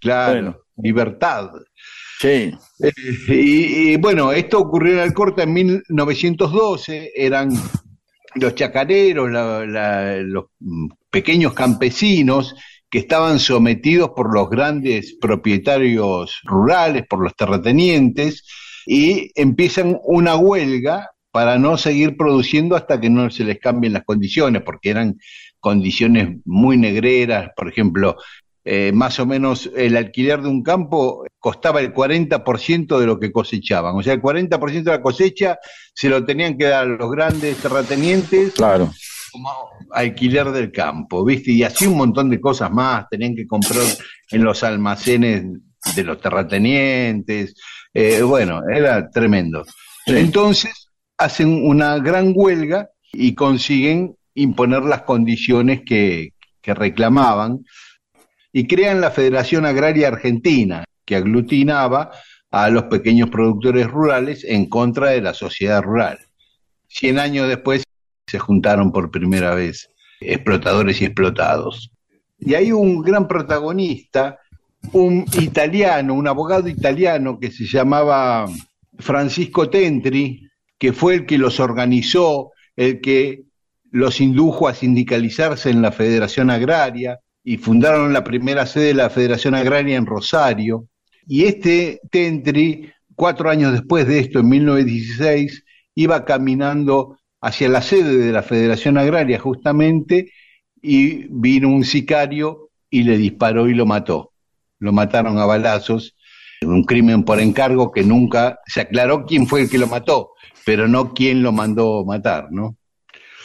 claro, 0.00 0.32
bueno. 0.32 0.56
libertad. 0.76 1.50
Sí, 2.20 2.52
Eh, 2.82 2.92
y, 3.28 3.92
y, 3.92 3.96
bueno, 3.96 4.32
esto 4.32 4.58
ocurrió 4.58 4.94
en 4.94 5.00
Alcorta 5.00 5.44
en 5.44 5.52
1912, 5.52 7.12
eran 7.14 7.50
los 8.34 8.54
chacareros, 8.54 9.30
la- 9.30 9.64
la- 9.66 10.16
los 10.16 10.46
pequeños 11.10 11.52
campesinos 11.54 12.54
que 12.90 12.98
estaban 12.98 13.38
sometidos 13.38 14.10
por 14.10 14.32
los 14.32 14.48
grandes 14.48 15.16
propietarios 15.20 16.40
rurales, 16.44 17.06
por 17.08 17.22
los 17.22 17.34
terratenientes, 17.36 18.44
y 18.86 19.30
empiezan 19.34 19.98
una 20.04 20.36
huelga 20.36 21.10
para 21.30 21.58
no 21.58 21.76
seguir 21.76 22.16
produciendo 22.16 22.74
hasta 22.74 23.00
que 23.00 23.10
no 23.10 23.30
se 23.30 23.44
les 23.44 23.58
cambien 23.58 23.92
las 23.92 24.04
condiciones, 24.04 24.62
porque 24.62 24.90
eran 24.90 25.18
condiciones 25.60 26.38
muy 26.44 26.76
negreras, 26.76 27.50
por 27.56 27.68
ejemplo, 27.68 28.16
eh, 28.64 28.92
más 28.92 29.18
o 29.18 29.24
menos 29.24 29.70
el 29.76 29.96
alquiler 29.96 30.42
de 30.42 30.48
un 30.48 30.62
campo 30.62 31.24
costaba 31.38 31.80
el 31.80 31.94
40% 31.94 32.98
de 32.98 33.06
lo 33.06 33.18
que 33.18 33.32
cosechaban. 33.32 33.96
O 33.96 34.02
sea, 34.02 34.12
el 34.12 34.20
40% 34.20 34.82
de 34.84 34.90
la 34.90 35.00
cosecha 35.00 35.58
se 35.94 36.08
lo 36.08 36.24
tenían 36.24 36.58
que 36.58 36.66
dar 36.66 36.82
a 36.82 36.84
los 36.84 37.10
grandes 37.10 37.56
terratenientes 37.56 38.52
claro. 38.52 38.90
Como 39.30 39.50
alquiler 39.92 40.50
del 40.50 40.72
campo, 40.72 41.24
¿viste? 41.24 41.52
Y 41.52 41.62
así 41.62 41.86
un 41.86 41.96
montón 41.96 42.30
de 42.30 42.40
cosas 42.40 42.70
más. 42.70 43.08
Tenían 43.08 43.34
que 43.34 43.46
comprar 43.46 43.84
en 44.30 44.44
los 44.44 44.62
almacenes 44.62 45.44
de 45.94 46.04
los 46.04 46.20
terratenientes. 46.20 47.54
Eh, 47.92 48.22
bueno, 48.22 48.62
era 48.68 49.08
tremendo. 49.10 49.64
Entonces 50.06 50.90
hacen 51.16 51.66
una 51.66 51.98
gran 51.98 52.32
huelga 52.34 52.88
y 53.12 53.34
consiguen 53.34 54.16
imponer 54.34 54.82
las 54.82 55.02
condiciones 55.02 55.82
que, 55.84 56.34
que 56.60 56.74
reclamaban 56.74 57.64
y 58.52 58.66
crean 58.66 59.00
la 59.00 59.10
Federación 59.10 59.66
Agraria 59.66 60.08
Argentina, 60.08 60.84
que 61.04 61.16
aglutinaba 61.16 62.10
a 62.50 62.70
los 62.70 62.84
pequeños 62.84 63.30
productores 63.30 63.86
rurales 63.86 64.44
en 64.44 64.68
contra 64.68 65.10
de 65.10 65.20
la 65.20 65.34
sociedad 65.34 65.82
rural. 65.82 66.18
Cien 66.86 67.18
años 67.18 67.48
después 67.48 67.84
se 68.28 68.38
juntaron 68.38 68.92
por 68.92 69.10
primera 69.10 69.54
vez 69.54 69.88
explotadores 70.20 71.00
y 71.00 71.06
explotados. 71.06 71.90
Y 72.38 72.54
hay 72.54 72.72
un 72.72 73.02
gran 73.02 73.26
protagonista, 73.26 74.38
un 74.92 75.24
italiano, 75.40 76.14
un 76.14 76.28
abogado 76.28 76.68
italiano 76.68 77.38
que 77.40 77.50
se 77.50 77.64
llamaba 77.64 78.46
Francisco 78.98 79.68
Tentri, 79.68 80.48
que 80.78 80.92
fue 80.92 81.14
el 81.14 81.26
que 81.26 81.38
los 81.38 81.58
organizó, 81.58 82.52
el 82.76 83.00
que 83.00 83.42
los 83.90 84.20
indujo 84.20 84.68
a 84.68 84.74
sindicalizarse 84.74 85.70
en 85.70 85.82
la 85.82 85.92
Federación 85.92 86.50
Agraria 86.50 87.18
y 87.42 87.56
fundaron 87.56 88.12
la 88.12 88.22
primera 88.22 88.66
sede 88.66 88.88
de 88.88 88.94
la 88.94 89.10
Federación 89.10 89.54
Agraria 89.54 89.96
en 89.96 90.06
Rosario. 90.06 90.86
Y 91.26 91.44
este 91.44 92.00
Tentri, 92.10 92.90
cuatro 93.14 93.50
años 93.50 93.72
después 93.72 94.06
de 94.06 94.20
esto, 94.20 94.40
en 94.40 94.48
1916, 94.48 95.64
iba 95.94 96.24
caminando 96.24 97.18
hacia 97.40 97.68
la 97.68 97.82
sede 97.82 98.16
de 98.16 98.32
la 98.32 98.42
Federación 98.42 98.98
Agraria 98.98 99.38
justamente 99.38 100.32
y 100.80 101.26
vino 101.30 101.68
un 101.68 101.84
sicario 101.84 102.70
y 102.90 103.02
le 103.02 103.16
disparó 103.16 103.68
y 103.68 103.74
lo 103.74 103.86
mató. 103.86 104.32
Lo 104.78 104.92
mataron 104.92 105.38
a 105.38 105.46
balazos, 105.46 106.14
un 106.62 106.84
crimen 106.84 107.24
por 107.24 107.40
encargo 107.40 107.90
que 107.92 108.02
nunca 108.04 108.60
se 108.66 108.80
aclaró 108.82 109.24
quién 109.26 109.46
fue 109.46 109.62
el 109.62 109.70
que 109.70 109.78
lo 109.78 109.86
mató, 109.86 110.30
pero 110.64 110.88
no 110.88 111.12
quién 111.14 111.42
lo 111.42 111.52
mandó 111.52 112.04
matar, 112.04 112.48
¿no? 112.50 112.76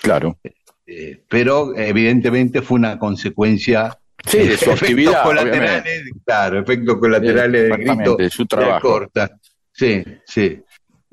Claro. 0.01 0.37
Eh, 0.85 1.23
pero 1.29 1.75
evidentemente 1.75 2.61
fue 2.61 2.77
una 2.77 2.99
consecuencia 2.99 3.97
Sí, 4.25 4.37
de 4.39 4.57
su 4.57 4.65
efectos 4.71 4.81
actividad, 4.81 5.23
colaterales, 5.23 5.81
obviamente. 5.83 6.19
claro, 6.25 6.59
efectos 6.59 6.97
colaterales 6.97 7.63
Exactamente, 7.63 7.95
grito 8.03 8.15
de 8.17 8.29
su 8.29 8.43
de 8.43 8.47
trabajo. 8.47 8.75
Alcorta. 8.75 9.39
Sí, 9.71 10.03
sí. 10.25 10.61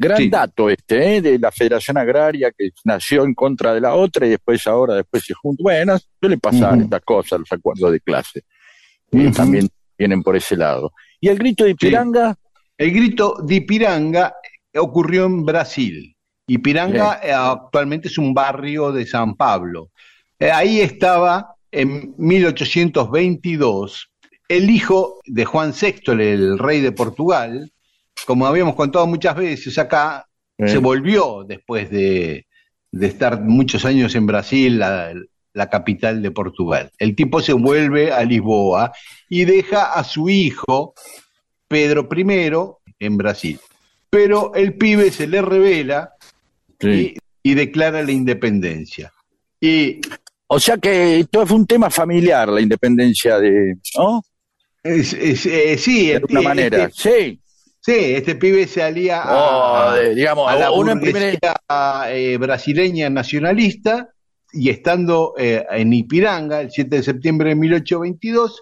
Gran 0.02 0.16
Sí. 0.16 0.30
dato 0.30 0.70
este, 0.70 1.16
¿eh? 1.16 1.20
de 1.20 1.38
la 1.38 1.52
Federación 1.52 1.98
Agraria 1.98 2.50
que 2.56 2.70
nació 2.84 3.22
en 3.24 3.34
contra 3.34 3.74
de 3.74 3.82
la 3.82 3.94
otra 3.94 4.26
y 4.26 4.30
después 4.30 4.66
ahora 4.66 4.94
después 4.94 5.22
se 5.24 5.34
junta. 5.34 5.62
Bueno, 5.62 5.98
suele 6.18 6.38
pasar 6.38 6.72
Ujú. 6.74 6.82
estas 6.84 7.02
cosas, 7.02 7.40
los 7.40 7.52
acuerdos 7.52 7.92
de 7.92 8.00
clase. 8.00 8.44
Eh. 9.12 9.30
También 9.36 9.68
vienen 9.98 10.22
por 10.22 10.36
ese 10.36 10.56
lado. 10.56 10.92
Y 11.20 11.28
el 11.28 11.38
grito 11.38 11.64
de 11.64 11.70
Ipiranga, 11.72 12.34
El 12.78 12.92
grito 12.92 13.36
de 13.44 13.56
Ipiranga 13.56 14.34
ocurrió 14.78 15.26
en 15.26 15.44
Brasil. 15.44 16.16
Ipiranga 16.46 17.20
eh, 17.22 17.30
actualmente 17.32 18.08
es 18.08 18.16
un 18.16 18.32
barrio 18.32 18.90
de 18.92 19.04
San 19.06 19.34
Pablo. 19.34 19.90
Eh, 20.38 20.50
ahí 20.50 20.80
estaba 20.80 21.54
en 21.70 22.14
1822 22.16 24.10
el 24.48 24.70
hijo 24.70 25.20
de 25.26 25.44
Juan 25.44 25.72
VI, 25.78 26.12
el 26.12 26.58
rey 26.58 26.80
de 26.80 26.90
Portugal, 26.90 27.70
como 28.26 28.46
habíamos 28.46 28.74
contado 28.74 29.06
muchas 29.06 29.36
veces 29.36 29.76
acá, 29.78 30.26
Eh. 30.58 30.68
se 30.68 30.78
volvió 30.78 31.44
después 31.46 31.90
de, 31.90 32.46
de 32.92 33.06
estar 33.06 33.40
muchos 33.40 33.84
años 33.84 34.14
en 34.14 34.26
Brasil, 34.26 34.78
la- 34.78 35.14
la 35.52 35.68
capital 35.68 36.22
de 36.22 36.30
Portugal. 36.30 36.90
El 36.98 37.16
tipo 37.16 37.40
se 37.40 37.52
vuelve 37.52 38.12
a 38.12 38.22
Lisboa 38.24 38.92
y 39.28 39.44
deja 39.44 39.92
a 39.94 40.04
su 40.04 40.28
hijo, 40.28 40.94
Pedro 41.66 42.08
I, 42.14 43.04
en 43.04 43.16
Brasil. 43.16 43.58
Pero 44.10 44.54
el 44.54 44.74
pibe 44.74 45.10
se 45.10 45.26
le 45.26 45.40
revela 45.42 46.12
Sí. 46.80 47.14
y, 47.42 47.50
y 47.50 47.54
declara 47.54 48.02
la 48.02 48.12
independencia. 48.12 49.12
Y 49.60 50.00
O 50.52 50.58
sea 50.58 50.76
que 50.78 51.24
todo 51.30 51.46
fue 51.46 51.56
un 51.58 51.66
tema 51.66 51.90
familiar, 51.90 52.48
la 52.48 52.60
independencia 52.60 53.38
de. 53.38 53.76
¿No? 53.96 54.22
es- 54.82 55.12
es- 55.12 55.46
eh, 55.46 55.78
sí, 55.78 56.08
De 56.08 56.16
alguna 56.16 56.40
manera. 56.42 56.84
este- 56.84 57.02
Sí. 57.30 57.40
Sí, 57.80 57.92
este 57.96 58.34
pibe 58.36 58.66
se 58.66 58.82
alía 58.82 59.22
a, 59.24 59.94
de- 59.96 60.14
digamos, 60.14 60.48
a 60.50 60.56
la 60.56 60.66
en 60.66 60.72
burguesía 60.74 61.00
primera. 61.02 62.06
eh, 62.10 62.36
brasileña 62.38 63.10
nacionalista 63.10 64.08
y 64.52 64.68
estando 64.70 65.34
eh, 65.38 65.64
en 65.70 65.92
Ipiranga 65.92 66.60
el 66.60 66.70
7 66.70 66.96
de 66.96 67.02
septiembre 67.02 67.50
de 67.50 67.54
1822 67.56 68.60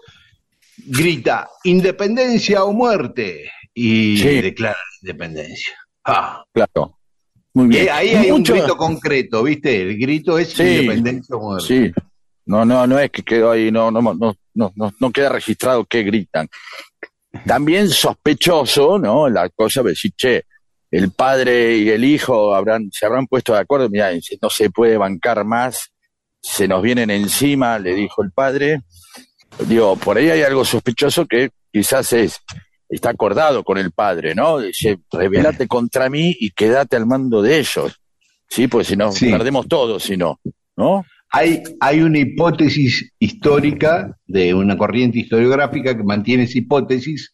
grita 0.87 1.49
independencia 1.63 2.63
o 2.63 2.73
muerte 2.73 3.51
y 3.73 4.17
Sí. 4.17 4.41
declara 4.41 4.75
la 4.77 5.09
independencia. 5.09 5.73
Ah. 6.05 6.43
Claro. 6.53 6.95
Muy 7.53 7.67
bien. 7.67 7.89
ahí 7.91 8.09
hay 8.09 8.31
Mucho- 8.31 8.53
un 8.53 8.59
grito 8.59 8.77
concreto, 8.77 9.43
¿viste? 9.43 9.81
El 9.81 9.97
grito 9.97 10.37
es 10.37 10.49
Sí. 10.49 10.63
independencia 10.63 11.35
o 11.35 11.39
muerte. 11.41 11.67
Sí. 11.67 11.91
No, 12.45 12.63
no, 12.65 12.85
no 12.87 12.97
es 12.99 13.11
que 13.11 13.23
quedó 13.23 13.51
ahí, 13.51 13.71
no, 13.71 13.91
no, 13.91 14.01
no, 14.01 14.13
no, 14.53 14.71
no, 14.75 14.93
no 14.99 15.11
queda 15.11 15.29
registrado 15.29 15.85
que 15.85 16.03
gritan. 16.03 16.47
También 17.45 17.89
sospechoso, 17.89 18.97
¿no? 18.97 19.29
La 19.29 19.49
cosa 19.49 19.83
de 19.83 19.89
decir, 19.89 20.11
che, 20.15 20.43
el 20.91 21.11
padre 21.11 21.77
y 21.77 21.89
el 21.89 22.03
hijo 22.03 22.55
habrán, 22.55 22.89
se 22.91 23.05
habrán 23.05 23.27
puesto 23.27 23.53
de 23.53 23.59
acuerdo, 23.59 23.89
mira, 23.89 24.09
no 24.41 24.49
se 24.49 24.69
puede 24.71 24.97
bancar 24.97 25.45
más, 25.45 25.91
se 26.41 26.67
nos 26.67 26.81
vienen 26.81 27.11
encima, 27.11 27.77
le 27.77 27.93
dijo 27.93 28.23
el 28.23 28.31
padre. 28.31 28.81
Digo, 29.67 29.95
por 29.97 30.17
ahí 30.17 30.29
hay 30.29 30.41
algo 30.41 30.65
sospechoso 30.65 31.25
que 31.27 31.49
quizás 31.71 32.11
es, 32.13 32.39
está 32.87 33.09
acordado 33.11 33.63
con 33.63 33.77
el 33.77 33.91
padre, 33.91 34.33
¿no? 34.33 34.59
Dice, 34.59 34.99
rebelate 35.11 35.67
contra 35.67 36.09
mí 36.09 36.35
y 36.39 36.51
quédate 36.51 36.95
al 36.95 37.05
mando 37.05 37.41
de 37.41 37.59
ellos. 37.59 37.99
Sí, 38.49 38.67
pues 38.67 38.87
si 38.87 38.95
no, 38.95 39.11
Sí. 39.11 39.29
perdemos 39.29 39.67
todos, 39.67 40.01
si 40.03 40.17
no, 40.17 40.39
¿no? 40.75 41.05
Hay, 41.31 41.61
hay 41.79 42.01
una 42.01 42.19
hipótesis 42.19 43.13
histórica 43.19 44.17
de 44.25 44.53
una 44.53 44.77
corriente 44.77 45.19
historiográfica 45.19 45.95
que 45.95 46.03
mantiene 46.03 46.43
esa 46.43 46.57
hipótesis 46.57 47.31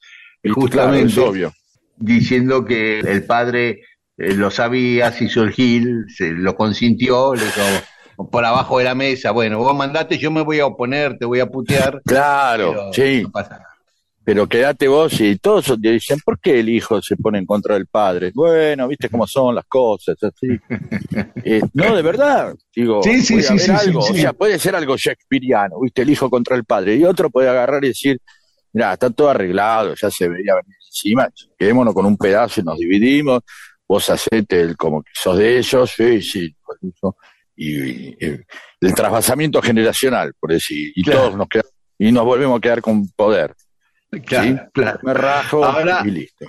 justamente 0.54 1.14
claro, 1.14 1.28
es 1.28 1.30
obvio. 1.30 1.54
diciendo 1.98 2.66
que 2.66 3.00
el 3.00 3.24
padre 3.24 3.82
eh, 4.18 4.34
lo 4.34 4.52
sabía, 4.52 5.12
se 5.12 5.26
hizo 5.26 5.44
el 5.44 5.52
gil, 5.52 6.06
se 6.10 6.32
lo 6.32 6.56
consintió, 6.56 7.36
le 7.36 7.46
dijo 7.46 7.62
por 8.32 8.46
abajo 8.46 8.80
de 8.80 8.86
la 8.86 8.96
mesa, 8.96 9.32
bueno, 9.32 9.58
vos 9.58 9.76
mandate, 9.76 10.18
yo 10.18 10.32
me 10.32 10.42
voy 10.42 10.60
a 10.60 10.68
oponer, 10.68 11.18
te 11.18 11.26
voy 11.26 11.40
a 11.42 11.48
putear. 11.48 12.02
Claro, 12.06 12.94
sí, 12.94 13.24
no 13.24 13.32
pasa 13.32 13.58
nada. 13.58 13.75
Pero 14.26 14.50
quédate 14.50 14.88
vos 14.88 15.22
y 15.22 15.38
todos 15.38 15.80
dicen, 15.80 16.20
¿por 16.26 16.40
qué 16.40 16.60
el 16.60 16.68
hijo 16.70 17.02
se 17.02 17.16
pone 17.16 17.38
en 17.38 17.46
contra 17.46 17.76
del 17.76 17.86
padre? 17.88 18.32
Bueno, 18.34 18.88
viste 18.88 19.08
cómo 19.08 19.28
son 19.28 19.54
las 19.56 19.66
cosas, 19.66 20.18
así. 20.22 20.48
Eh, 21.48 21.62
no, 21.74 21.96
de 21.96 22.02
verdad, 22.02 22.56
digo, 22.76 23.02
Sí, 23.04 23.22
sí, 23.22 23.34
puede 23.34 23.44
sí, 23.46 23.54
haber 23.54 23.72
algo, 23.72 24.00
o 24.00 24.14
sea, 24.14 24.34
puede 24.34 24.58
ser 24.60 24.76
algo 24.76 24.98
shakespeariano, 24.98 25.80
viste, 25.80 26.02
el 26.02 26.10
hijo 26.10 26.30
contra 26.30 26.56
el 26.56 26.66
padre, 26.66 26.96
y 26.96 27.04
otro 27.06 27.30
puede 27.30 27.48
agarrar 27.50 27.86
y 27.86 27.90
decir, 27.90 28.20
mira, 28.74 28.94
está 28.94 29.10
todo 29.12 29.30
arreglado, 29.30 29.94
ya 29.94 30.10
se 30.10 30.28
veía 30.28 30.56
venir 30.56 30.76
encima, 30.88 31.30
quedémonos 31.58 31.94
con 31.94 32.06
un 32.08 32.18
pedazo 32.18 32.62
y 32.62 32.64
nos 32.64 32.80
dividimos, 32.80 33.42
vos 33.88 34.10
hacete 34.10 34.60
el 34.62 34.76
como 34.76 35.04
que 35.04 35.12
sos 35.14 35.38
de 35.38 35.60
ellos, 35.60 35.94
sí, 35.96 36.22
sí, 36.22 36.56
y, 37.56 37.76
y- 37.76 38.18
y 38.20 38.86
el 38.88 38.94
trasvasamiento 38.96 39.62
generacional, 39.62 40.34
por 40.40 40.52
decir, 40.52 40.92
y 40.96 41.04
Claro. 41.04 41.20
todos 41.20 41.38
nos 41.38 41.48
quedamos, 41.48 41.72
y 42.00 42.12
nos 42.12 42.26
volvemos 42.26 42.58
a 42.58 42.62
quedar 42.62 42.82
con 42.82 43.08
poder. 43.10 43.54
Claro, 44.26 44.48
¿sí? 44.48 44.56
claro. 44.74 45.00
Me 45.04 45.14
rajo 45.14 45.64
Ahora- 45.66 46.02
y 46.06 46.12
listo. 46.12 46.46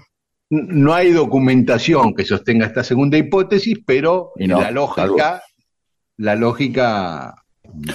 No 0.49 0.95
hay 0.95 1.11
documentación 1.11 2.14
que 2.14 2.25
sostenga 2.25 2.66
esta 2.66 2.85
segunda 2.85 3.19
hipótesis, 3.19 3.79
pero 3.85 4.31
no, 4.37 4.61
la 4.61 4.71
lógica, 4.71 5.42
la 6.19 6.37
lógica 6.37 7.35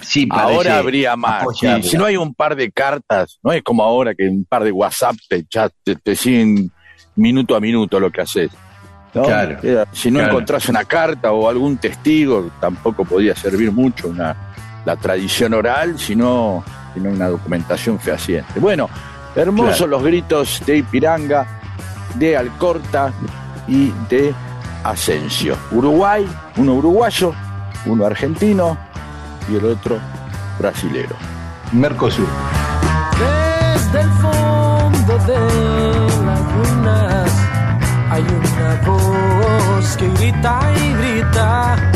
sí 0.02 0.26
parece 0.26 0.56
Ahora 0.56 0.78
habría 0.80 1.16
más. 1.16 1.46
si 1.82 1.98
no 1.98 2.04
hay 2.04 2.18
un 2.18 2.34
par 2.36 2.58
de 2.58 2.70
cartas, 2.70 3.40
no 3.42 3.54
es 3.54 3.64
como 3.64 3.84
ahora 3.84 4.14
que 4.14 4.28
un 4.28 4.44
par 4.44 4.66
de 4.66 4.72
WhatsApp 4.74 5.16
te, 5.30 5.46
ya 5.50 5.70
te, 5.84 5.96
te 5.96 6.14
siguen 6.14 6.70
minuto 7.16 7.56
a 7.56 7.62
minuto 7.62 8.02
lo 8.02 8.12
que 8.12 8.20
haces. 8.20 8.52
¿no? 9.14 9.24
Claro, 9.24 9.58
Era- 9.64 9.88
si 9.94 10.12
no 10.12 10.20
claro. 10.20 10.34
encontrás 10.34 10.68
una 10.68 10.84
carta 10.84 11.32
o 11.32 11.48
algún 11.48 11.78
testigo, 11.78 12.52
tampoco 12.60 13.06
podía 13.06 13.34
servir 13.34 13.72
mucho 13.72 14.10
una, 14.10 14.36
la 14.84 14.98
tradición 14.98 15.54
oral, 15.54 15.98
sino, 15.98 16.66
sino 16.94 17.10
una 17.12 17.30
documentación 17.30 17.98
fehaciente. 17.98 18.60
Bueno, 18.60 18.90
hermosos 19.36 19.78
Claro. 19.78 19.92
los 19.92 20.04
gritos 20.04 20.62
de 20.66 20.78
Ipiranga, 20.78 21.46
de 22.16 22.36
Alcorta 22.38 23.12
y 23.68 23.92
de 24.10 24.34
Asensio. 24.84 25.56
Uruguay, 25.72 26.28
uno 26.58 26.74
uruguayo, 26.76 27.34
uno 27.86 28.06
argentino 28.06 28.78
y 29.52 29.56
el 29.56 29.66
otro 29.66 29.98
brasilero. 30.60 31.16
Mercosur. 31.72 32.28
Desde 33.18 34.02
el 34.02 34.10
fondo 34.10 35.18
de 35.26 35.40
las 36.26 36.54
ruinas 36.54 37.32
hay 38.10 38.24
una 38.24 38.82
voz 38.86 39.98
que 39.98 40.08
grita 40.10 40.60
y 40.76 40.94
grita. 40.94 41.91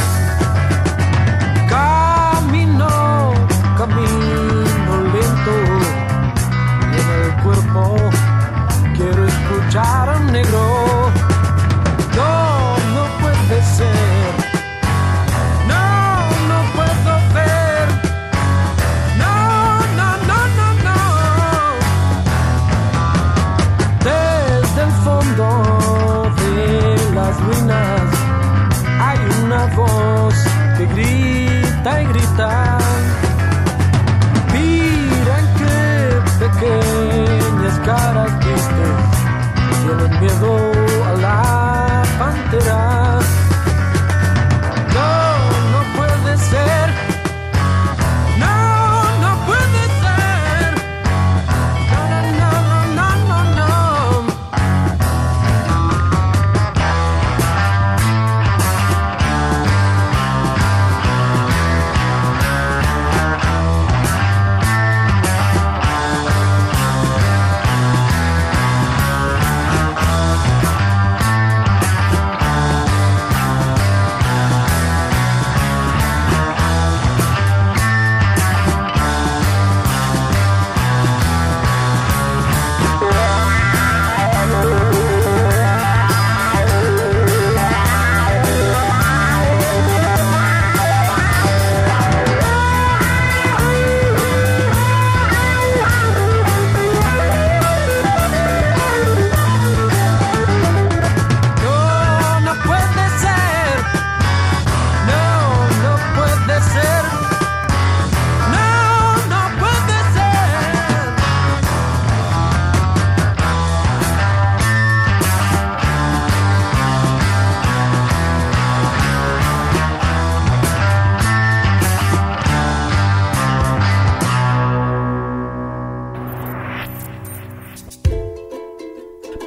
Escuchar 9.75 10.09
a 10.09 10.17
un 10.17 10.31
negro. 10.31 10.94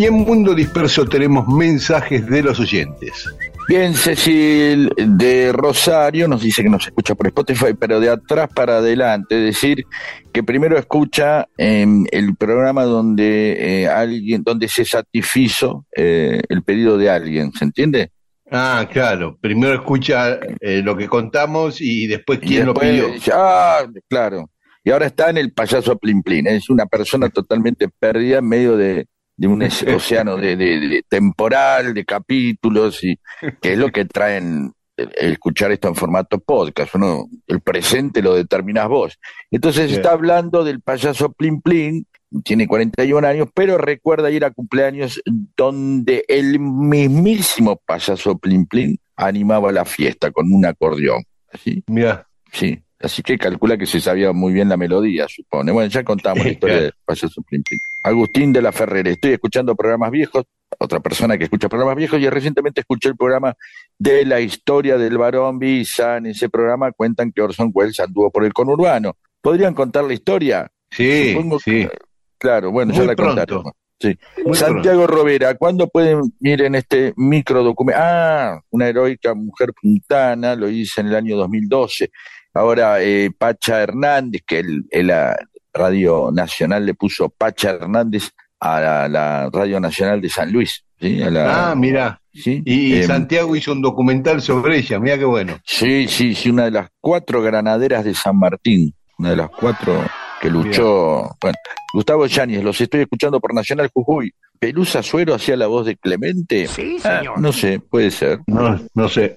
Y 0.00 0.06
en 0.06 0.14
Mundo 0.14 0.54
Disperso 0.54 1.04
tenemos 1.04 1.46
mensajes 1.46 2.26
de 2.26 2.42
los 2.42 2.58
oyentes. 2.58 3.26
Bien, 3.68 3.92
Cecil 3.92 4.90
de 4.96 5.52
Rosario 5.52 6.26
nos 6.26 6.40
dice 6.40 6.62
que 6.62 6.70
nos 6.70 6.86
escucha 6.86 7.14
por 7.14 7.26
Spotify, 7.26 7.74
pero 7.78 8.00
de 8.00 8.08
atrás 8.08 8.48
para 8.54 8.78
adelante, 8.78 9.36
es 9.36 9.54
decir, 9.54 9.84
que 10.32 10.42
primero 10.42 10.78
escucha 10.78 11.46
em, 11.58 12.06
el 12.12 12.34
programa 12.34 12.84
donde 12.84 13.82
eh, 13.82 13.88
alguien, 13.88 14.42
donde 14.42 14.68
se 14.68 14.86
satisfizo 14.86 15.84
eh, 15.94 16.40
el 16.48 16.62
pedido 16.62 16.96
de 16.96 17.10
alguien, 17.10 17.52
¿se 17.52 17.66
entiende? 17.66 18.10
Ah, 18.50 18.88
claro. 18.90 19.36
Primero 19.38 19.74
escucha 19.74 20.40
eh, 20.62 20.80
lo 20.82 20.96
que 20.96 21.08
contamos 21.08 21.78
y 21.78 22.06
después 22.06 22.38
Y 22.40 22.46
quién 22.46 22.64
después, 22.64 22.88
lo 22.98 23.06
pidió. 23.12 23.34
Ah, 23.34 23.84
claro. 24.08 24.48
Y 24.82 24.92
ahora 24.92 25.04
está 25.04 25.28
en 25.28 25.36
el 25.36 25.52
payaso 25.52 25.98
Plin 25.98 26.22
Plin. 26.22 26.46
Es 26.46 26.70
una 26.70 26.86
persona 26.86 27.28
totalmente 27.28 27.90
perdida 27.98 28.38
en 28.38 28.48
medio 28.48 28.78
de, 28.78 29.06
de 29.40 29.48
un 29.48 29.62
océano 29.96 30.36
de, 30.36 30.54
de- 30.54 30.80
de 30.80 31.02
temporal, 31.08 31.94
de 31.94 32.04
capítulos, 32.04 33.02
y 33.02 33.18
que 33.62 33.72
es 33.72 33.78
lo 33.78 33.88
que 33.90 34.04
traen 34.04 34.72
el- 34.98 35.10
el 35.18 35.32
escuchar 35.32 35.72
esto 35.72 35.88
en 35.88 35.94
formato 35.94 36.38
podcast. 36.40 36.94
¿no? 36.96 37.26
El 37.46 37.60
presente 37.62 38.20
lo 38.20 38.34
determinás 38.34 38.88
vos. 38.88 39.18
Entonces 39.50 39.88
Sí. 39.90 39.96
está 39.96 40.12
hablando 40.12 40.62
del 40.62 40.82
payaso 40.82 41.32
Plin 41.32 41.62
Plin, 41.62 42.06
tiene 42.44 42.66
41 42.68 43.26
años, 43.26 43.48
pero 43.54 43.78
recuerda 43.78 44.30
ir 44.30 44.44
a 44.44 44.50
cumpleaños 44.50 45.20
donde 45.56 46.24
el 46.28 46.60
mismísimo 46.60 47.80
payaso 47.86 48.36
Plin 48.38 48.66
Plin 48.66 48.98
animaba 49.16 49.72
la 49.72 49.84
fiesta 49.86 50.30
con 50.30 50.52
un 50.52 50.66
acordeón. 50.66 51.22
¿Así? 51.52 51.82
Mira, 51.88 52.26
Sí, 52.52 52.82
así 53.00 53.22
que 53.22 53.38
calcula 53.38 53.76
que 53.76 53.86
se 53.86 54.00
sabía 54.00 54.32
muy 54.32 54.52
bien 54.52 54.68
la 54.68 54.76
melodía, 54.76 55.26
supone. 55.28 55.72
Bueno, 55.72 55.88
ya 55.90 56.04
contamos 56.04 56.44
la 56.44 56.50
historia 56.52 56.80
del 56.82 56.92
payaso 57.04 57.42
Plin. 57.42 57.62
Agustín 58.02 58.52
de 58.52 58.62
la 58.62 58.72
Ferrera, 58.72 59.10
estoy 59.10 59.32
escuchando 59.32 59.74
programas 59.74 60.10
viejos, 60.10 60.44
otra 60.78 61.00
persona 61.00 61.36
que 61.36 61.44
escucha 61.44 61.68
programas 61.68 61.96
viejos, 61.96 62.20
y 62.20 62.28
recientemente 62.30 62.80
escuché 62.80 63.08
el 63.08 63.16
programa 63.16 63.54
de 63.98 64.24
la 64.24 64.40
historia 64.40 64.96
del 64.96 65.18
varón 65.18 65.58
Visa. 65.58 66.16
En 66.18 66.26
ese 66.26 66.48
programa 66.48 66.92
cuentan 66.92 67.32
que 67.32 67.42
Orson 67.42 67.70
Welles 67.74 67.98
anduvo 68.00 68.30
por 68.30 68.44
el 68.44 68.52
conurbano. 68.52 69.16
¿Podrían 69.40 69.74
contar 69.74 70.04
la 70.04 70.12
historia? 70.14 70.70
sí, 70.90 71.32
Supongo 71.32 71.58
sí. 71.60 71.70
que- 71.86 71.90
Claro, 72.38 72.70
bueno, 72.70 72.92
ya 72.92 73.00
Muy 73.00 73.06
la 73.08 73.14
pronto. 73.16 73.34
contaremos. 73.36 73.72
Sí. 74.00 74.18
Muy 74.46 74.56
Santiago 74.56 75.06
Rovera, 75.06 75.54
¿cuándo 75.56 75.88
pueden 75.88 76.22
ir 76.40 76.62
en 76.62 76.74
este 76.74 77.12
micro 77.16 77.62
documento? 77.62 78.00
Ah, 78.02 78.58
una 78.70 78.88
heroica 78.88 79.34
mujer 79.34 79.74
puntana, 79.78 80.56
lo 80.56 80.70
hice 80.70 81.02
en 81.02 81.08
el 81.08 81.16
año 81.16 81.36
2012. 81.36 82.10
Ahora, 82.54 83.02
eh, 83.02 83.30
Pacha 83.36 83.80
Hernández, 83.82 84.42
que 84.46 84.58
el, 84.60 84.84
el, 84.90 85.06
la 85.08 85.36
Radio 85.72 86.30
Nacional 86.32 86.84
le 86.86 86.94
puso 86.94 87.28
Pacha 87.28 87.70
Hernández 87.70 88.30
a 88.58 88.80
la, 88.80 89.08
la 89.08 89.50
Radio 89.52 89.78
Nacional 89.80 90.20
de 90.20 90.28
San 90.28 90.52
Luis. 90.52 90.84
¿sí? 91.00 91.22
A 91.22 91.30
la- 91.30 91.70
Ah, 91.70 91.74
mira. 91.74 92.20
¿sí? 92.32 92.62
Y 92.64 92.96
Em, 92.96 93.06
Santiago 93.06 93.54
hizo 93.56 93.72
un 93.72 93.80
documental 93.82 94.42
sobre 94.42 94.78
ella. 94.78 94.98
Mira 94.98 95.16
qué 95.18 95.24
bueno. 95.24 95.58
Sí, 95.64 96.06
sí, 96.08 96.34
sí, 96.34 96.50
una 96.50 96.64
de 96.64 96.70
las 96.72 96.88
cuatro 97.00 97.40
granaderas 97.42 98.04
de 98.04 98.14
San 98.14 98.38
Martín, 98.38 98.94
una 99.18 99.30
de 99.30 99.36
las 99.36 99.50
cuatro 99.50 100.02
que 100.40 100.50
luchó. 100.50 101.30
Bueno, 101.40 101.56
Gustavo 101.94 102.26
Yáñez, 102.26 102.62
los 102.64 102.80
estoy 102.80 103.00
escuchando 103.02 103.40
por 103.40 103.54
Nacional 103.54 103.90
Jujuy. 103.92 104.32
¿Pelusa 104.58 105.02
Suero 105.02 105.34
hacía 105.34 105.56
la 105.56 105.68
voz 105.68 105.86
de 105.86 105.96
Clemente? 105.96 106.66
Sí, 106.66 106.98
Ah, 107.04 107.18
señor. 107.20 107.40
no 107.40 107.50
sé, 107.52 107.80
puede 107.80 108.10
ser. 108.10 108.40
No, 108.46 108.78
no 108.94 109.08
sé. 109.08 109.34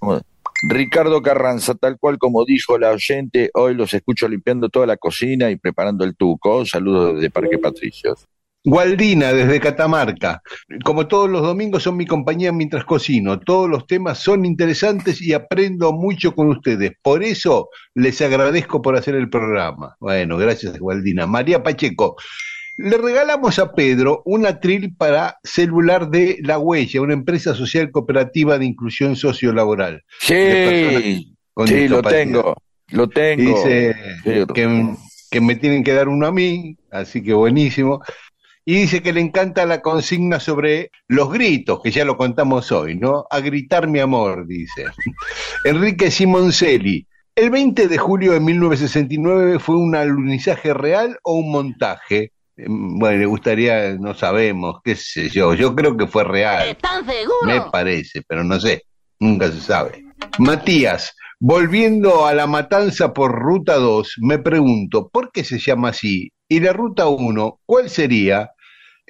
Ricardo 0.68 1.22
Carranza, 1.22 1.76
tal 1.76 1.98
cual 2.00 2.18
como 2.18 2.46
dijo 2.46 2.78
la 2.78 2.92
oyente, 2.92 3.50
hoy 3.54 3.76
los 3.76 3.94
escucho 3.94 4.28
limpiando 4.28 4.70
toda 4.70 4.86
la 4.86 4.98
cocina 4.98 5.52
y 5.52 5.58
preparando 5.58 6.06
el 6.06 6.16
tuco. 6.16 6.66
Saludos 6.66 7.16
desde 7.16 7.30
Parque 7.30 7.58
Patricios. 7.58 8.26
Gualdina, 8.66 9.34
desde 9.34 9.60
Catamarca. 9.60 10.42
Como 10.86 11.06
todos 11.08 11.30
los 11.30 11.42
domingos 11.42 11.84
son 11.84 11.98
mi 11.98 12.06
compañía 12.06 12.54
mientras 12.54 12.86
cocino. 12.86 13.38
Todos 13.42 13.70
los 13.70 13.86
temas 13.88 14.20
son 14.20 14.46
interesantes 14.46 15.22
y 15.22 15.34
aprendo 15.34 15.92
mucho 15.92 16.34
con 16.34 16.48
ustedes. 16.48 16.94
Por 17.02 17.24
eso 17.24 17.68
les 17.94 18.22
agradezco 18.22 18.82
por 18.82 18.96
hacer 18.96 19.16
el 19.16 19.30
programa. 19.30 19.98
Bueno, 20.00 20.38
gracias, 20.38 20.80
Gualdina. 20.80 21.28
María 21.28 21.62
Pacheco. 21.62 22.16
Le 22.78 22.98
regalamos 22.98 23.60
a 23.60 23.74
Pedro 23.74 24.24
un 24.26 24.46
atril 24.46 24.96
para 24.96 25.38
celular 25.44 26.10
de 26.10 26.40
La 26.42 26.58
Huella, 26.58 27.02
una 27.02 27.14
empresa 27.14 27.54
social 27.54 27.92
cooperativa 27.92 28.58
de 28.58 28.66
inclusión 28.66 29.16
sociolaboral. 29.16 30.04
Sí, 30.20 31.36
sí, 31.66 31.88
lo 31.88 32.02
tengo, 32.02 32.56
lo 32.90 33.08
tengo. 33.10 33.54
dice 33.54 33.96
que, 34.24 34.96
que 35.30 35.42
me 35.42 35.56
tienen 35.56 35.84
que 35.84 35.94
dar 35.94 36.08
uno 36.08 36.26
a 36.26 36.32
mí, 36.32 36.78
así 36.92 37.22
que 37.22 37.34
buenísimo. 37.34 38.02
Y 38.66 38.76
dice 38.76 39.02
que 39.02 39.12
le 39.12 39.20
encanta 39.20 39.66
la 39.66 39.82
consigna 39.82 40.40
sobre 40.40 40.90
los 41.08 41.32
gritos, 41.32 41.82
que 41.84 41.92
ya 41.92 42.06
lo 42.06 42.16
contamos 42.16 42.72
hoy, 42.72 42.96
¿no? 42.96 43.26
A 43.30 43.42
gritar 43.42 43.88
mi 43.88 44.00
amor, 44.00 44.48
dice. 44.48 44.86
Enrique 45.66 46.10
Simoncelli. 46.10 47.06
¿El 47.36 47.50
20 47.50 47.88
de 47.88 47.98
julio 47.98 48.34
de 48.34 48.40
1969 48.40 49.60
fue 49.60 49.76
un 49.76 49.96
alunizaje 49.96 50.74
real 50.74 51.18
o 51.24 51.34
un 51.34 51.52
montaje? 51.52 52.32
Em, 52.58 53.00
Bueno, 53.00 53.20
le 53.20 53.26
gustaría, 53.26 53.96
no 54.00 54.14
sabemos, 54.14 54.78
qué 54.84 54.96
sé 54.96 55.30
yo. 55.30 55.54
Yo 55.54 55.76
creo 55.76 55.98
que 55.98 56.08
fue 56.08 56.24
real. 56.24 56.70
¿Están 56.70 57.06
seguros? 57.06 57.46
Me 57.46 57.62
parece, 57.72 58.22
pero 58.28 58.44
no 58.44 58.60
sé, 58.60 58.84
nunca 59.20 59.52
se 59.52 59.62
sabe. 59.62 60.04
Matías, 60.40 61.16
volviendo 61.40 62.26
a 62.26 62.34
la 62.34 62.48
matanza 62.48 63.14
por 63.14 63.32
Ruta 63.32 63.76
2, 63.76 64.16
me 64.22 64.40
pregunto, 64.40 65.10
¿por 65.10 65.32
qué 65.32 65.44
se 65.44 65.60
llama 65.60 65.90
así? 65.90 66.32
Y 66.48 66.60
la 66.60 66.74
Ruta 66.74 67.08
1, 67.08 67.60
¿cuál 67.66 67.90
sería? 67.90 68.52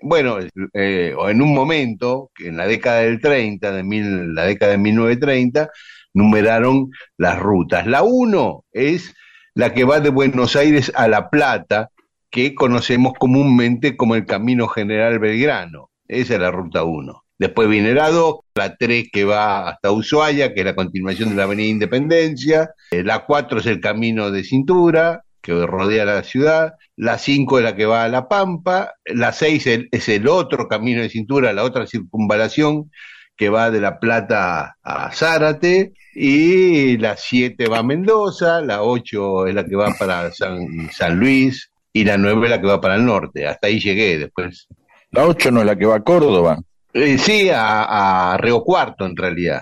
Bueno, 0.02 0.38
eh, 0.74 1.14
o 1.18 1.30
en 1.30 1.42
un 1.42 1.54
momento, 1.54 2.32
que 2.36 2.48
en 2.48 2.58
la 2.58 2.68
década 2.68 3.00
del 3.02 3.22
30, 3.22 3.72
de 3.72 3.84
mil, 3.84 4.34
la 4.34 4.46
década 4.46 4.74
de 4.74 4.78
1930, 4.78 5.70
numeraron 6.14 6.90
las 7.18 7.40
rutas. 7.40 7.88
La 7.88 8.04
1 8.04 8.66
es 8.72 9.14
la 9.56 9.74
que 9.74 9.84
va 9.84 10.00
de 10.00 10.10
Buenos 10.10 10.56
Aires 10.56 10.92
a 10.96 11.08
La 11.08 11.30
Plata, 11.30 11.90
que 12.34 12.56
conocemos 12.56 13.14
comúnmente 13.20 13.96
como 13.96 14.16
el 14.16 14.26
Camino 14.26 14.68
General 14.68 15.20
Belgrano. 15.20 15.92
Esa 16.08 16.34
es 16.34 16.40
la 16.40 16.50
Ruta 16.50 16.84
1. 16.84 17.24
Después 17.38 17.70
viene 17.70 17.94
la 17.94 18.10
2, 18.10 18.38
la 18.56 18.76
3 18.76 19.10
que 19.12 19.24
va 19.24 19.70
hasta 19.70 19.92
Ushuaia, 19.92 20.52
que 20.54 20.62
es 20.62 20.66
la 20.66 20.74
continuación 20.76 21.30
de 21.30 21.36
la 21.36 21.44
Avenida 21.44 21.68
Independencia. 21.70 22.72
Eh, 22.90 23.04
La 23.04 23.20
4 23.26 23.60
es 23.60 23.68
el 23.68 23.80
Camino 23.80 24.32
de 24.32 24.44
Cintura, 24.44 25.22
que 25.44 25.54
rodea 25.68 26.06
la 26.06 26.24
ciudad. 26.24 26.74
La 26.96 27.20
5 27.20 27.60
es 27.60 27.64
la 27.66 27.76
que 27.76 27.86
va 27.86 28.04
a 28.04 28.08
La 28.10 28.28
Pampa. 28.28 28.94
La 29.06 29.32
6 29.32 29.68
es- 29.92 30.10
el 30.10 30.28
otro 30.28 30.68
Camino 30.68 31.04
de 31.04 31.10
Cintura, 31.10 31.54
la 31.54 31.64
otra 31.64 31.86
circunvalación, 31.86 32.90
que 33.38 33.50
va 33.50 33.70
de 33.70 33.80
La 33.80 34.00
Plata 34.00 34.78
a 34.82 35.12
Zárate. 35.12 35.94
Y 36.16 36.98
la 36.98 37.16
7 37.18 37.68
va 37.68 37.80
a 37.80 37.84
Mendoza. 37.84 38.62
La 38.62 38.82
8 38.82 39.46
es 39.48 39.54
la 39.54 39.66
que 39.66 39.76
va 39.76 39.94
para 40.00 40.32
San, 40.32 40.90
San 40.92 41.20
Luis. 41.20 41.70
Y 41.94 42.04
la 42.04 42.18
9 42.18 42.46
es 42.46 42.50
la 42.50 42.60
que 42.60 42.68
va 42.68 42.82
para 42.82 42.96
el 42.96 43.06
norte. 43.06 43.46
Hasta 43.48 43.68
ahí 43.68 43.80
llegué 43.80 44.18
después. 44.18 44.68
La 45.12 45.26
8 45.28 45.52
no 45.52 45.60
es 45.62 45.66
la 45.68 45.76
que 45.76 45.86
va 45.86 45.98
a 45.98 46.04
Córdoba. 46.04 46.60
Eh, 46.94 47.18
sí, 47.18 47.50
a, 47.50 48.34
a 48.34 48.38
Río 48.38 48.62
Cuarto 48.64 49.06
en 49.06 49.16
realidad. 49.16 49.62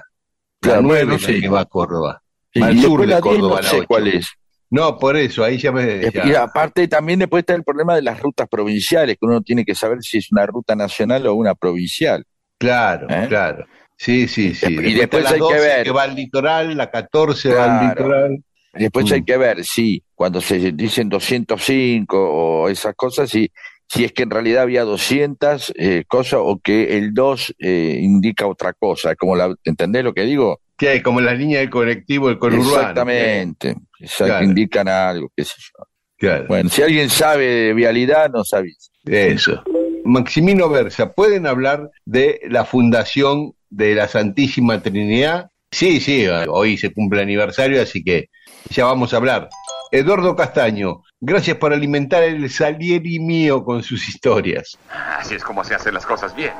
La 0.61 0.67
Claro, 0.69 0.81
9 0.83 0.99
bueno, 1.03 1.15
es 1.15 1.21
la 1.23 1.27
sí. 1.35 1.41
que 1.41 1.49
va 1.49 1.59
a 1.61 1.65
Córdoba. 1.65 2.21
Sí, 2.53 2.61
Al 2.61 2.79
sur 2.79 2.99
después 3.01 3.07
de 3.07 3.07
la 3.07 3.15
10 3.15 3.21
Córdoba, 3.21 3.55
no 3.57 3.61
la 3.61 3.69
sé 3.69 3.77
8. 3.77 3.85
cuál 3.87 4.07
es. 4.07 4.27
No, 4.69 4.97
por 4.97 5.17
eso, 5.17 5.43
ahí 5.43 5.57
ya 5.57 5.71
me... 5.73 6.09
ya- 6.11 6.25
Y 6.25 6.33
aparte 6.33 6.87
también 6.87 7.19
después 7.19 7.41
está 7.41 7.53
el 7.55 7.63
problema 7.63 7.93
de 7.95 8.01
las 8.03 8.19
rutas 8.21 8.47
provinciales, 8.49 9.17
que 9.19 9.25
uno 9.25 9.41
tiene 9.41 9.65
que 9.65 9.75
saber 9.75 9.97
si 10.01 10.17
es 10.19 10.31
una 10.31 10.45
ruta 10.45 10.75
nacional 10.75 11.27
o 11.27 11.33
una 11.33 11.55
provincial. 11.55 12.23
Claro, 12.57 13.07
¿Eh? 13.09 13.25
claro. 13.27 13.65
Sí, 13.97 14.27
sí, 14.29 14.53
sí. 14.53 14.67
Y 14.73 14.93
después 14.93 15.23
la 15.23 15.29
hay 15.31 15.35
que 15.35 15.39
12 15.41 15.59
ver. 15.59 15.95
va 15.95 16.03
al 16.03 16.15
litoral, 16.15 16.77
la 16.77 16.89
14 16.89 17.53
va 17.53 17.79
al 17.81 17.89
litoral. 17.89 18.43
Después 18.73 19.09
Mm. 19.09 19.13
hay 19.13 19.23
que 19.25 19.37
ver 19.37 19.63
si 19.65 20.01
cuando 20.21 20.39
se 20.39 20.71
dicen 20.73 21.09
205 21.09 22.15
o 22.15 22.69
esas 22.69 22.93
cosas, 22.93 23.27
si, 23.27 23.49
si 23.89 24.03
es 24.03 24.11
que 24.11 24.21
en 24.21 24.29
realidad 24.29 24.61
había 24.61 24.83
200 24.83 25.73
eh, 25.75 26.03
cosas 26.07 26.41
o 26.43 26.59
que 26.63 26.95
el 26.95 27.11
2 27.11 27.55
eh, 27.57 27.97
indica 28.03 28.45
otra 28.45 28.71
cosa. 28.73 29.15
Como 29.15 29.35
la, 29.35 29.51
¿Entendés 29.63 30.03
lo 30.03 30.13
que 30.13 30.21
digo? 30.21 30.61
Que 30.77 31.01
como 31.01 31.21
la 31.21 31.33
línea 31.33 31.57
del 31.61 31.71
colectivo, 31.71 32.29
el 32.29 32.37
conurbano. 32.37 32.69
Exactamente. 32.71 33.69
Exacto, 33.99 34.25
Claro. 34.25 34.45
Indican 34.45 34.87
algo, 34.87 35.31
qué 35.35 35.43
sé 35.43 35.55
yo. 35.57 35.85
Claro, 36.19 36.45
Bueno, 36.49 36.69
si 36.69 36.83
alguien 36.83 37.09
sabe 37.09 37.45
de 37.47 37.73
vialidad, 37.73 38.29
nos 38.29 38.53
avisa. 38.53 38.91
eso. 39.05 39.63
Maximino 40.05 40.69
Versa, 40.69 41.13
¿pueden 41.13 41.47
hablar 41.47 41.89
de 42.05 42.41
la 42.47 42.63
fundación 42.63 43.53
de 43.71 43.95
la 43.95 44.07
Santísima 44.07 44.83
Trinidad? 44.83 45.47
Sí, 45.71 45.99
sí, 45.99 46.27
hoy 46.27 46.77
se 46.77 46.93
cumple 46.93 47.21
el 47.21 47.23
aniversario, 47.23 47.81
así 47.81 48.03
que 48.03 48.29
ya 48.69 48.85
vamos 48.85 49.15
a 49.15 49.17
hablar. 49.17 49.49
Eduardo 49.93 50.37
Castaño, 50.37 51.03
gracias 51.19 51.57
por 51.57 51.73
alimentar 51.73 52.23
el 52.23 52.49
Salieri 52.49 53.19
mío 53.19 53.61
con 53.61 53.83
sus 53.83 54.07
historias. 54.07 54.77
Así 54.89 55.35
es 55.35 55.43
como 55.43 55.65
se 55.65 55.75
hacen 55.75 55.93
las 55.93 56.05
cosas 56.05 56.33
bien. 56.33 56.53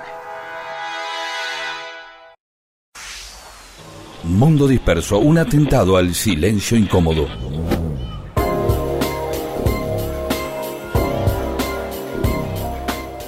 Mundo 4.26 4.68
Disperso, 4.68 5.20
un 5.20 5.38
atentado 5.38 5.96
al 5.96 6.14
silencio 6.14 6.76
incómodo. 6.76 7.26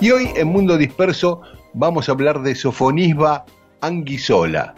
Y 0.01 0.11
hoy 0.11 0.31
en 0.35 0.49
Mundo 0.49 0.77
Disperso 0.77 1.43
vamos 1.73 2.09
a 2.09 2.11
hablar 2.11 2.41
de 2.41 2.55
Sofonisba 2.55 3.45
Anguisola. 3.79 4.75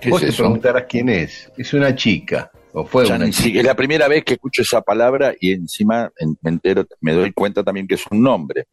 ¿Qué 0.00 0.10
Vos 0.10 0.24
es 0.24 0.30
te 0.34 0.42
preguntarás 0.42 0.86
quién 0.88 1.08
es. 1.08 1.48
Es 1.56 1.72
una 1.74 1.94
chica, 1.94 2.50
o 2.72 2.84
fue 2.84 3.06
Ya 3.06 3.16
una 3.16 3.24
ni 3.26 3.30
chica. 3.32 3.42
siquiera- 3.44 3.60
es 3.60 3.66
la 3.66 3.76
primera 3.76 4.08
vez 4.08 4.24
que 4.24 4.34
escucho 4.34 4.62
esa 4.62 4.82
palabra 4.82 5.34
y 5.40 5.52
encima 5.52 6.10
en- 6.18 6.36
me 6.42 6.50
entero, 6.50 6.86
me 7.00 7.12
doy 7.12 7.32
cuenta 7.32 7.62
también 7.64 7.86
que 7.86 7.94
es 7.94 8.04
un 8.10 8.22
nombre. 8.22 8.64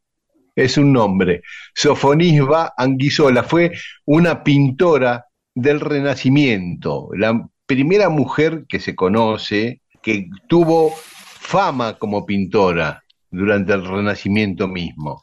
es 0.58 0.78
un 0.78 0.94
nombre. 0.94 1.42
Sofonisba 1.74 2.74
Anguisola 2.78 3.44
fue 3.44 3.74
una 4.06 4.42
pintora 4.42 5.26
del 5.54 5.82
Renacimiento, 5.82 7.10
la 7.14 7.46
primera 7.66 8.08
mujer 8.08 8.64
que 8.70 8.80
se 8.80 8.96
conoce 8.96 9.82
que 10.02 10.30
tuvo 10.48 10.94
fama 10.96 11.98
como 11.98 12.26
pintora 12.26 13.04
durante 13.30 13.74
el 13.74 13.86
Renacimiento 13.86 14.70
mismo. 14.70 15.22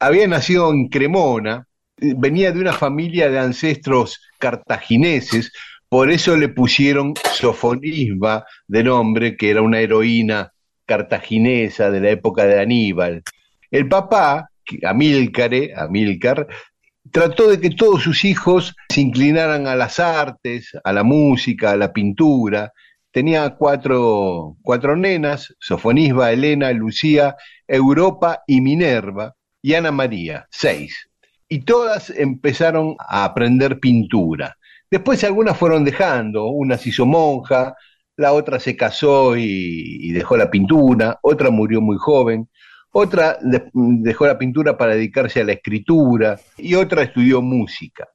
Había 0.00 0.28
nacido 0.28 0.70
en 0.70 0.88
Cremona, 0.88 1.66
venía 1.96 2.52
de 2.52 2.60
una 2.60 2.74
familia 2.74 3.30
de 3.30 3.38
ancestros 3.38 4.20
cartagineses, 4.38 5.50
por 5.88 6.10
eso 6.10 6.36
le 6.36 6.48
pusieron 6.48 7.14
Sofonisba 7.32 8.44
de 8.66 8.84
nombre, 8.84 9.36
que 9.36 9.50
era 9.50 9.62
una 9.62 9.80
heroína 9.80 10.52
cartaginesa 10.86 11.90
de 11.90 12.00
la 12.00 12.10
época 12.10 12.46
de 12.46 12.60
Aníbal. 12.60 13.22
El 13.70 13.88
papá, 13.88 14.50
Amílcare, 14.84 15.72
Amílcar, 15.74 16.46
trató 17.10 17.48
de 17.48 17.60
que 17.60 17.70
todos 17.70 18.02
sus 18.02 18.24
hijos 18.24 18.74
se 18.88 19.00
inclinaran 19.00 19.66
a 19.66 19.76
las 19.76 19.98
artes, 19.98 20.72
a 20.84 20.92
la 20.92 21.04
música, 21.04 21.72
a 21.72 21.76
la 21.76 21.92
pintura. 21.92 22.72
Tenía 23.10 23.48
cuatro, 23.50 24.56
cuatro 24.62 24.96
nenas, 24.96 25.54
Sofonisba, 25.58 26.32
Elena, 26.32 26.70
Lucía, 26.72 27.36
Europa 27.66 28.42
y 28.46 28.60
Minerva, 28.60 29.34
y 29.62 29.74
Ana 29.74 29.90
María, 29.90 30.46
seis. 30.50 31.08
Y 31.48 31.60
todas 31.60 32.10
empezaron 32.10 32.96
a 32.98 33.24
aprender 33.24 33.80
pintura. 33.80 34.57
Después 34.90 35.22
algunas 35.24 35.56
fueron 35.56 35.84
dejando, 35.84 36.46
una 36.46 36.78
se 36.78 36.88
hizo 36.90 37.04
monja, 37.06 37.74
la 38.16 38.32
otra 38.32 38.58
se 38.58 38.76
casó 38.76 39.36
y, 39.36 40.10
dejó 40.12 40.36
la 40.36 40.50
pintura, 40.50 41.18
otra 41.22 41.50
murió 41.50 41.80
muy 41.80 41.96
joven, 41.98 42.48
otra 42.92 43.38
de- 43.40 43.70
dejó 43.74 44.26
la 44.26 44.38
pintura 44.38 44.76
para 44.76 44.94
dedicarse 44.94 45.40
a 45.40 45.44
la 45.44 45.52
escritura 45.52 46.38
y 46.56 46.74
otra 46.74 47.02
estudió 47.02 47.42
música. 47.42 48.08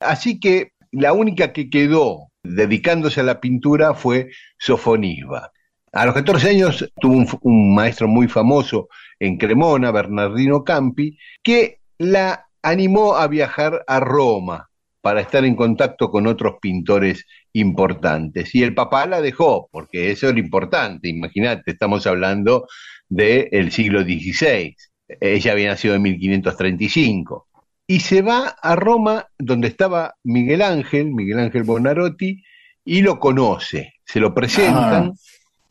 Así 0.00 0.40
que 0.40 0.72
la 0.92 1.12
única 1.12 1.52
que 1.52 1.70
quedó 1.70 2.28
dedicándose 2.42 3.20
a 3.20 3.24
la 3.24 3.40
pintura 3.40 3.94
fue 3.94 4.30
Sofonisba. 4.58 5.52
A 5.92 6.06
los 6.06 6.14
14 6.14 6.50
años 6.50 6.92
tuvo 7.00 7.24
un 7.42 7.74
maestro 7.74 8.08
muy 8.08 8.28
famoso 8.28 8.88
en 9.18 9.38
Cremona, 9.38 9.90
Bernardino 9.92 10.64
Campi, 10.64 11.16
que 11.42 11.80
la 11.98 12.46
animó 12.62 13.16
a 13.16 13.26
viajar 13.28 13.84
a 13.86 14.00
Roma 14.00 14.65
para 15.06 15.20
estar 15.20 15.44
en 15.44 15.54
contacto 15.54 16.10
con 16.10 16.26
otros 16.26 16.56
pintores 16.60 17.26
importantes. 17.52 18.52
Y 18.56 18.64
el 18.64 18.74
papá 18.74 19.06
la 19.06 19.20
dejó, 19.20 19.68
porque 19.70 20.10
eso 20.10 20.28
era 20.28 20.36
importante. 20.40 21.08
Imagínate, 21.08 21.70
estamos 21.70 22.08
hablando 22.08 22.66
del 23.08 23.70
siglo 23.70 24.02
XVI. 24.02 24.74
Ella 25.20 25.52
había 25.52 25.68
nacido 25.68 25.94
en 25.94 26.02
1535. 26.02 27.46
Y 27.86 28.00
se 28.00 28.20
va 28.20 28.56
a 28.60 28.74
Roma, 28.74 29.28
donde 29.38 29.68
estaba 29.68 30.16
Miguel 30.24 30.60
Ángel, 30.60 31.12
Miguel 31.14 31.38
Ángel 31.38 31.62
Bonarotti, 31.62 32.42
y 32.84 33.02
lo 33.02 33.20
conoce. 33.20 33.94
Se 34.04 34.18
lo 34.18 34.34
presentan. 34.34 35.12
Ah. 35.12 35.12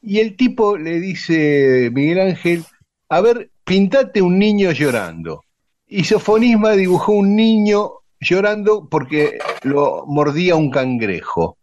Y 0.02 0.20
el 0.20 0.38
tipo 0.38 0.78
le 0.78 1.02
dice, 1.02 1.92
Miguel 1.94 2.22
Ángel, 2.22 2.64
a 3.10 3.20
ver, 3.20 3.50
pintate 3.66 4.22
un 4.22 4.40
niño 4.40 4.72
llorando. 4.72 5.44
Y 5.88 6.06
Sofonisma 6.06 6.72
dibujó 6.72 7.12
un 7.12 7.36
niño 7.36 7.96
llorando 8.20 8.88
porque 8.90 9.38
lo 9.64 10.06
mordía 10.08 10.56
un 10.56 10.70
cangrejo. 10.70 11.58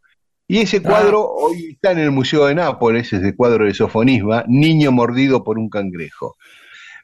Y 0.49 0.59
ese 0.59 0.83
cuadro 0.83 1.27
hoy 1.27 1.71
está 1.73 1.93
en 1.93 1.99
el 1.99 2.11
Museo 2.11 2.47
de 2.47 2.55
Nápoles, 2.55 3.13
ese 3.13 3.35
cuadro 3.35 3.65
de 3.65 3.75
Sofonisma, 3.75 4.45
Niño 4.49 4.93
mordido 4.93 5.43
por 5.43 5.59
un 5.59 5.71
cangrejo. 5.71 6.37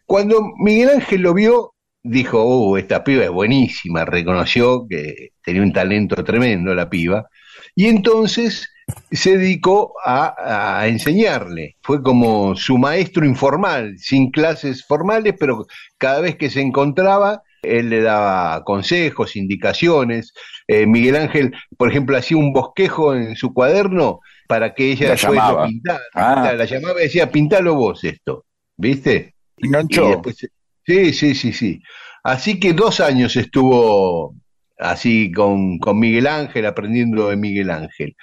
Cuando 0.04 0.52
Miguel 0.58 0.90
Ángel 0.90 1.22
lo 1.22 1.34
vio, 1.34 1.74
dijo, 2.02 2.42
oh, 2.42 2.76
esta 2.76 3.04
piba 3.04 3.24
es 3.24 3.30
buenísima, 3.30 4.04
reconoció 4.04 4.86
que 4.88 5.30
tenía 5.42 5.62
un 5.62 5.72
talento 5.72 6.22
tremendo 6.24 6.74
la 6.74 6.90
piba, 6.90 7.28
y 7.74 7.86
entonces 7.86 8.68
se 9.10 9.36
dedicó 9.36 9.94
a, 10.04 10.80
a 10.80 10.88
enseñarle. 10.88 11.76
Fue 11.82 12.02
como 12.02 12.54
su 12.56 12.78
maestro 12.78 13.24
informal, 13.24 13.98
sin 13.98 14.30
clases 14.30 14.84
formales, 14.86 15.34
pero 15.38 15.66
cada 15.98 16.20
vez 16.20 16.36
que 16.36 16.50
se 16.50 16.60
encontraba, 16.60 17.42
él 17.62 17.90
le 17.90 18.00
daba 18.02 18.62
consejos, 18.64 19.36
indicaciones. 19.36 20.32
Eh, 20.66 20.86
Miguel 20.86 21.16
Ángel, 21.16 21.54
por 21.76 21.90
ejemplo, 21.90 22.16
hacía 22.16 22.36
un 22.36 22.52
bosquejo 22.52 23.14
en 23.14 23.36
su 23.36 23.52
cuaderno 23.52 24.20
para 24.46 24.74
que 24.74 24.92
ella 24.92 25.08
La 25.10 25.14
llamaba. 25.14 25.62
lo 25.62 25.68
pintara. 25.68 26.00
Ah. 26.14 26.52
La 26.56 26.64
llamaba 26.64 27.00
y 27.00 27.04
decía, 27.04 27.30
pintalo 27.30 27.74
vos 27.74 28.04
esto, 28.04 28.44
¿viste? 28.76 29.34
Y 29.56 29.68
después- 29.68 30.48
sí, 30.86 31.12
sí, 31.12 31.34
sí, 31.34 31.52
sí. 31.52 31.82
Así 32.22 32.60
que 32.60 32.72
dos 32.72 33.00
años 33.00 33.36
estuvo 33.36 34.34
así 34.78 35.32
con, 35.32 35.78
con 35.78 35.98
Miguel 35.98 36.26
Ángel, 36.26 36.66
aprendiendo 36.66 37.28
de 37.28 37.36
Miguel 37.36 37.70
Ángel. 37.70 38.16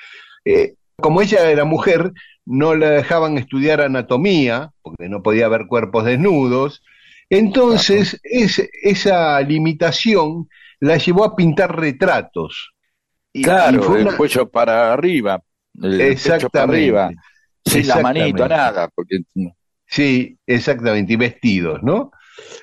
Eh, 0.45 0.75
como 0.97 1.21
ella 1.21 1.49
era 1.49 1.65
mujer, 1.65 2.11
no 2.45 2.75
la 2.75 2.89
dejaban 2.91 3.37
estudiar 3.37 3.81
anatomía, 3.81 4.71
porque 4.81 5.09
no 5.09 5.21
podía 5.21 5.47
ver 5.49 5.65
cuerpos 5.67 6.05
desnudos. 6.05 6.81
Entonces, 7.29 8.19
es- 8.23 8.61
esa 8.81 9.41
limitación 9.41 10.47
la 10.79 10.97
llevó 10.97 11.23
a 11.25 11.35
pintar 11.35 11.75
retratos. 11.75 12.71
Y- 13.33 13.39
y 13.39 13.43
Claro, 13.43 13.83
fue 13.83 14.01
el 14.01 14.15
cuello 14.15 14.49
para 14.49 14.93
arriba, 14.93 15.41
el 15.81 15.81
pecho 15.81 15.97
para 15.97 16.11
Exactamente. 16.11 16.59
arriba, 16.77 17.11
sin 17.65 17.87
la 17.87 17.99
manito, 17.99 18.25
Exactamente. 18.25 18.55
nada, 18.55 18.89
porque 18.93 19.19
Sí, 19.87 20.37
exactamente, 20.47 21.13
y 21.13 21.15
vestidos, 21.15 21.83
¿no? 21.83 22.11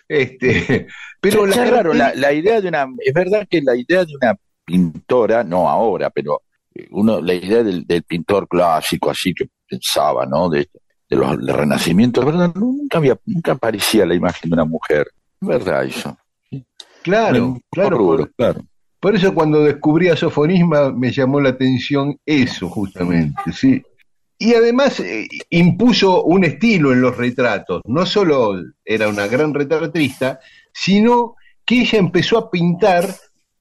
Este, 0.09 0.87
pero 1.21 1.47
la 1.47 1.55
ya 1.55 1.65
raro, 1.67 1.95
la, 1.95 2.33
idea 2.33 2.61
de 2.61 2.69
una, 2.69 2.87
es 2.99 3.15
verdad 3.15 3.47
que 3.49 3.63
la 3.63 3.77
idea 3.77 4.05
de 4.05 4.15
una 4.21 4.35
pintora, 4.65 5.45
no 5.45 5.69
ahora, 5.69 6.11
pero 6.11 6.43
eh, 6.75 6.89
uno, 6.91 7.21
la 7.21 7.35
idea 7.35 7.63
del, 7.63 7.87
del 7.87 8.03
pintor 8.03 8.49
clásico, 8.49 9.11
así 9.11 9.33
que 9.33 9.47
pensaba, 9.69 10.27
¿no? 10.27 10.49
De, 10.51 10.69
de 11.13 11.19
los 11.19 11.37
del 11.37 11.55
Renacimiento, 11.55 12.25
verdad, 12.25 12.53
nunca 12.55 12.99
había, 12.99 13.19
nunca 13.27 13.53
aparecía 13.53 14.07
la 14.07 14.15
imagen 14.15 14.49
de 14.49 14.55
una 14.55 14.65
mujer, 14.65 15.07
verdad 15.41 15.85
eso. 15.85 16.17
Claro, 17.03 17.61
claro, 17.71 17.99
rubro, 17.99 18.17
por, 18.19 18.35
claro. 18.35 18.61
por 18.99 19.15
eso 19.15 19.35
cuando 19.35 19.63
descubrí 19.63 20.09
a 20.09 20.17
Sofonisma 20.17 20.93
me 20.93 21.11
llamó 21.11 21.41
la 21.41 21.51
atención 21.51 22.19
eso 22.25 22.69
justamente, 22.69 23.53
sí. 23.53 23.83
Y 24.39 24.55
además 24.55 25.01
eh, 25.01 25.29
impuso 25.51 26.25
un 26.25 26.45
estilo 26.45 26.93
en 26.93 27.03
los 27.03 27.17
retratos, 27.17 27.83
no 27.85 28.07
solo 28.07 28.55
era 28.85 29.09
una 29.09 29.27
gran 29.27 29.53
retratista, 29.53 30.41
sino 30.73 31.37
que 31.67 31.83
ella 31.83 31.99
empezó 31.99 32.39
a 32.39 32.51
pintar 32.51 33.05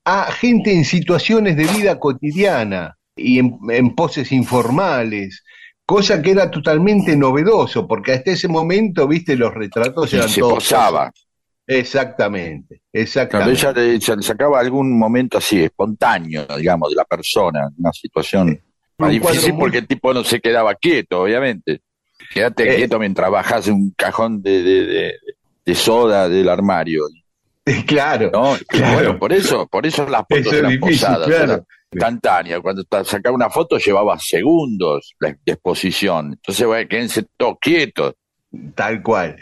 a 0.06 0.32
gente 0.32 0.74
en 0.74 0.86
situaciones 0.86 1.58
de 1.58 1.66
vida 1.66 1.99
cotidiana 1.99 2.97
y 3.16 3.39
en, 3.39 3.60
en 3.70 3.93
poses 3.93 4.32
informales, 4.32 5.43
cosa 5.92 6.22
que 6.22 6.32
era 6.32 6.50
totalmente 6.50 7.16
novedoso, 7.16 7.88
porque 7.88 8.14
hasta 8.14 8.32
ese 8.32 8.48
momento, 8.48 9.08
viste, 9.08 9.36
los 9.36 9.54
retratos 9.54 10.14
eran 10.14 10.30
se 10.30 10.39
todos 10.39 10.54
posaba. 10.56 11.12
Exactamente, 11.68 12.82
exactamente. 12.92 13.52
ella 13.54 13.72
le, 13.72 14.02
se 14.02 14.16
le 14.16 14.22
sacaba 14.24 14.60
algún 14.60 14.98
momento 14.98 15.38
así, 15.38 15.64
espontáneo, 15.64 16.46
digamos, 16.58 16.89
de 16.89 16.96
la 16.96 17.06
persona, 17.06 17.70
una 17.78 17.92
situación 17.92 18.60
más 18.98 19.08
Un 19.10 19.14
difícil 19.20 19.54
muy- 19.54 19.60
porque 19.62 19.78
el 19.80 19.88
tipo 19.88 20.14
no 20.14 20.24
se 20.24 20.39
quedaba 20.39 20.76
quieto, 20.76 21.22
obviamente. 21.24 21.82
Quédate 22.34 22.72
Eh. 22.72 22.76
quieto 22.78 23.00
mientras 23.00 23.30
bajas 23.32 23.68
un 23.68 23.94
cajón 23.98 24.42
de, 24.42 24.62
de, 24.64 24.86
de- 24.86 25.14
de 25.66 25.76
soda 25.76 26.30
del 26.30 26.50
armario. 26.50 27.04
Claro, 27.86 28.32
¿no? 28.34 28.56
claro. 28.68 28.94
Bueno, 28.94 29.20
por 29.20 29.32
eso, 29.34 29.68
por 29.68 29.86
eso 29.86 30.08
las 30.08 30.22
fotos 30.22 30.39
Eso 30.48 30.50
es 30.52 30.60
eran 30.60 30.72
difícil, 30.72 31.08
posadas, 31.08 31.28
claro. 31.28 31.66
Eran 31.92 32.14
instantáneas. 32.14 32.62
Cuando 32.62 32.84
sacaba 33.04 33.36
una 33.36 33.50
foto 33.50 33.78
llevaba 33.78 34.18
segundos 34.20 35.16
la 35.20 35.36
exposición. 35.46 36.34
Entonces, 36.34 36.66
bueno, 36.66 36.88
quédense 36.88 37.26
todos 37.38 37.58
quietos. 37.60 38.14
Tal 38.76 39.02
cual. 39.02 39.38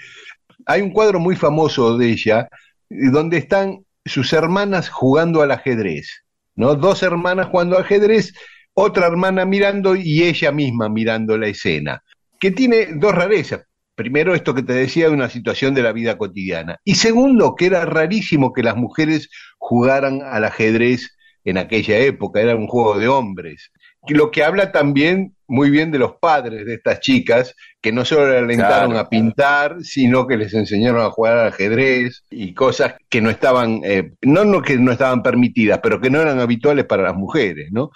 Hay 0.66 0.82
un 0.82 0.92
cuadro 0.92 1.20
muy 1.20 1.36
famoso 1.36 1.98
de 1.98 2.10
ella 2.10 2.50
donde 2.90 3.38
están 3.38 3.80
sus 4.06 4.34
hermanas 4.34 4.90
jugando 4.90 5.42
al 5.42 5.52
ajedrez, 5.52 6.24
¿no? 6.56 6.76
Dos 6.76 7.04
hermanas 7.04 7.48
jugando 7.48 7.78
al 7.78 7.84
ajedrez, 7.84 8.34
otra 8.74 9.08
hermana 9.08 9.46
mirando 9.46 9.96
y 9.96 10.24
ella 10.24 10.52
misma 10.52 10.90
mirando 10.90 11.38
la 11.38 11.48
escena, 11.48 12.04
que 12.40 12.52
tiene 12.52 12.88
dos 12.96 13.14
rarezas. 13.14 13.62
Primero, 13.96 14.34
esto 14.34 14.56
que 14.56 14.64
te 14.64 14.74
decía 14.74 15.08
de 15.08 15.14
una 15.14 15.30
situación 15.30 15.74
de 15.74 15.84
la 15.84 15.92
vida 15.92 16.18
cotidiana. 16.18 16.78
Y 16.86 16.96
segundo, 16.96 17.56
que 17.56 17.66
era 17.66 17.84
rarísimo 17.86 18.54
que 18.54 18.64
las 18.64 18.78
mujeres 18.78 19.30
jugaran 19.58 20.22
al 20.22 20.46
ajedrez 20.46 21.18
en 21.46 21.58
aquella 21.58 21.98
época, 22.00 22.42
era 22.42 22.56
un 22.56 22.68
juego 22.68 22.98
de 23.00 23.08
hombres. 23.08 23.72
Lo 24.08 24.32
que 24.32 24.44
habla 24.44 24.72
también 24.72 25.36
muy 25.48 25.70
bien 25.72 25.92
de 25.92 25.98
los 26.00 26.14
padres 26.22 26.66
de 26.66 26.76
estas 26.76 27.00
chicas, 27.00 27.56
que 27.82 27.92
no 27.92 28.06
solo 28.06 28.30
le 28.30 28.38
alentaron 28.38 28.92
Claro. 28.92 29.00
a 29.06 29.10
pintar, 29.10 29.78
sino 29.82 30.28
que 30.28 30.38
les 30.38 30.54
enseñaron 30.54 31.02
a 31.02 31.10
jugar 31.10 31.38
al 31.38 31.48
ajedrez 31.48 32.24
y 32.30 32.54
cosas 32.54 32.96
que 33.10 33.20
no 33.20 33.30
estaban, 33.32 33.82
eh, 33.84 34.12
no, 34.22 34.46
no 34.46 34.62
que 34.62 34.78
no 34.78 34.92
estaban 34.92 35.24
permitidas, 35.24 35.80
pero 35.82 36.00
que 36.00 36.10
no 36.12 36.22
eran 36.22 36.40
habituales 36.40 36.86
para 36.86 37.04
las 37.04 37.16
mujeres, 37.16 37.72
¿no? 37.72 37.90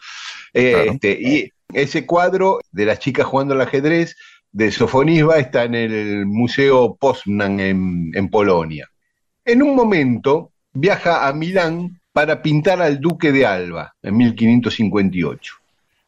Eh, 0.53 0.71
Claro. 0.73 0.91
este, 0.93 1.17
y 1.21 1.49
ese 1.73 2.05
cuadro 2.05 2.59
de 2.71 2.85
las 2.85 2.99
chicas 2.99 3.25
jugando 3.27 3.53
al 3.53 3.61
ajedrez 3.61 4.15
de 4.51 4.71
Sofonisba 4.71 5.37
está 5.37 5.63
en 5.63 5.75
el 5.75 6.25
Museo 6.25 6.95
Poznan 6.99 7.59
en, 7.59 8.11
en 8.13 8.29
Polonia. 8.29 8.87
En 9.45 9.61
un 9.63 9.75
momento 9.75 10.51
viaja 10.73 11.27
a 11.27 11.33
Milán 11.33 11.99
para 12.13 12.41
pintar 12.41 12.81
al 12.81 12.99
duque 12.99 13.31
de 13.31 13.45
Alba 13.45 13.95
en 14.01 14.15
1558. 14.15 15.55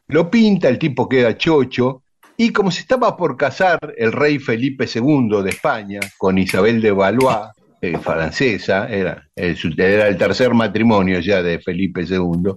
Lo 0.08 0.30
pinta, 0.30 0.68
el 0.68 0.78
tipo 0.78 1.08
queda 1.08 1.36
chocho, 1.36 2.02
y 2.36 2.52
como 2.52 2.70
se 2.70 2.80
estaba 2.80 3.16
por 3.16 3.36
casar 3.36 3.78
el 3.96 4.12
rey 4.12 4.38
Felipe 4.38 4.86
II 4.92 5.42
de 5.42 5.50
España 5.50 6.00
con 6.16 6.38
Isabel 6.38 6.80
de 6.80 6.92
Valois, 6.92 7.48
eh, 7.80 7.98
francesa, 7.98 8.88
era 8.88 9.28
era 9.34 10.08
el 10.08 10.16
tercer 10.16 10.54
matrimonio 10.54 11.20
ya 11.20 11.42
de 11.42 11.58
Felipe 11.58 12.02
II, 12.02 12.52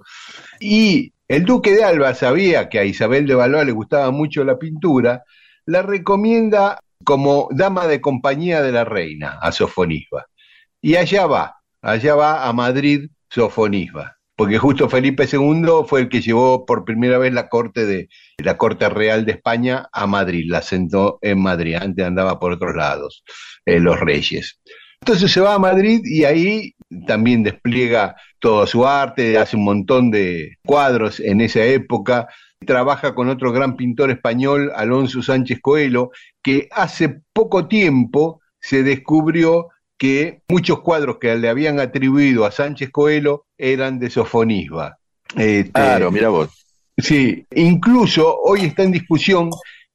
y 0.59 1.11
el 1.27 1.43
duque 1.43 1.71
de 1.71 1.83
Alba 1.83 2.13
sabía 2.13 2.69
que 2.69 2.79
a 2.79 2.85
Isabel 2.85 3.25
de 3.25 3.35
Valois 3.35 3.65
le 3.65 3.71
gustaba 3.71 4.11
mucho 4.11 4.43
la 4.43 4.59
pintura, 4.59 5.23
la 5.65 5.81
recomienda 5.81 6.79
como 7.03 7.47
dama 7.51 7.87
de 7.87 8.01
compañía 8.01 8.61
de 8.61 8.71
la 8.71 8.85
reina 8.85 9.39
a 9.41 9.51
Sofonisba. 9.51 10.27
Y 10.81 10.95
allá 10.95 11.25
va, 11.25 11.55
allá 11.81 12.15
va 12.15 12.47
a 12.47 12.53
Madrid 12.53 13.09
Sofonisba, 13.29 14.17
porque 14.35 14.57
justo 14.57 14.89
Felipe 14.89 15.27
II 15.31 15.83
fue 15.87 16.01
el 16.01 16.09
que 16.09 16.21
llevó 16.21 16.65
por 16.65 16.85
primera 16.85 17.17
vez 17.17 17.33
la 17.33 17.49
corte 17.49 17.85
de 17.85 18.09
la 18.37 18.57
corte 18.57 18.89
real 18.89 19.25
de 19.25 19.33
España 19.33 19.87
a 19.91 20.07
Madrid, 20.07 20.45
la 20.47 20.61
sentó 20.61 21.19
en 21.21 21.41
Madrid, 21.41 21.75
antes 21.75 22.05
andaba 22.05 22.39
por 22.39 22.51
otros 22.53 22.75
lados, 22.75 23.23
eh, 23.65 23.79
los 23.79 23.99
reyes. 23.99 24.59
Entonces 25.01 25.31
se 25.31 25.41
va 25.41 25.53
a 25.53 25.59
Madrid 25.59 26.01
y 26.03 26.25
ahí 26.25 26.75
también 27.07 27.43
despliega 27.43 28.15
toda 28.39 28.67
su 28.67 28.85
arte, 28.85 29.37
hace 29.37 29.55
un 29.55 29.63
montón 29.63 30.11
de 30.11 30.57
cuadros 30.65 31.19
en 31.19 31.41
esa 31.41 31.63
época, 31.63 32.27
trabaja 32.65 33.15
con 33.15 33.29
otro 33.29 33.51
gran 33.51 33.77
pintor 33.77 34.11
español, 34.11 34.71
Alonso 34.75 35.21
Sánchez 35.21 35.59
Coelho, 35.61 36.11
que 36.43 36.67
hace 36.71 37.21
poco 37.33 37.67
tiempo 37.67 38.41
se 38.59 38.83
descubrió 38.83 39.69
que 39.99 40.41
muchos 40.47 40.79
cuadros 40.79 41.17
que 41.19 41.35
le 41.35 41.49
habían 41.49 41.79
atribuido 41.79 42.45
a 42.45 42.51
Sánchez 42.51 42.89
Coelho 42.89 43.45
eran 43.57 43.99
de 43.99 44.09
Sofonisba. 44.09 44.97
Este, 45.35 45.71
Claro, 45.71 46.09
mira 46.09 46.29
vos. 46.29 46.49
Sí, 46.97 47.45
incluso 47.53 48.39
hoy 48.39 48.61
está 48.61 48.83
en 48.83 48.93
discusión 48.93 49.49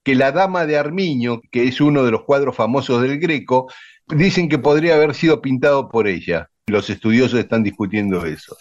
que 0.05 0.15
la 0.15 0.31
Dama 0.31 0.67
de 0.67 0.79
Armiño, 0.79 1.41
que 1.51 1.65
es 1.65 1.81
uno 1.81 2.05
de 2.05 2.11
los 2.11 2.23
cuadros 2.25 2.55
famosos 2.55 3.01
del 3.03 3.19
Greco, 3.19 3.73
dicen 4.07 4.51
que 4.51 4.59
podría 4.59 4.95
haber 4.95 5.15
sido 5.15 5.41
pintado 5.41 5.89
por 5.89 6.07
ella. 6.07 6.51
Los 6.67 6.91
estudiosos 6.91 7.41
están 7.41 7.63
discutiendo 7.63 8.27
eso. 8.27 8.57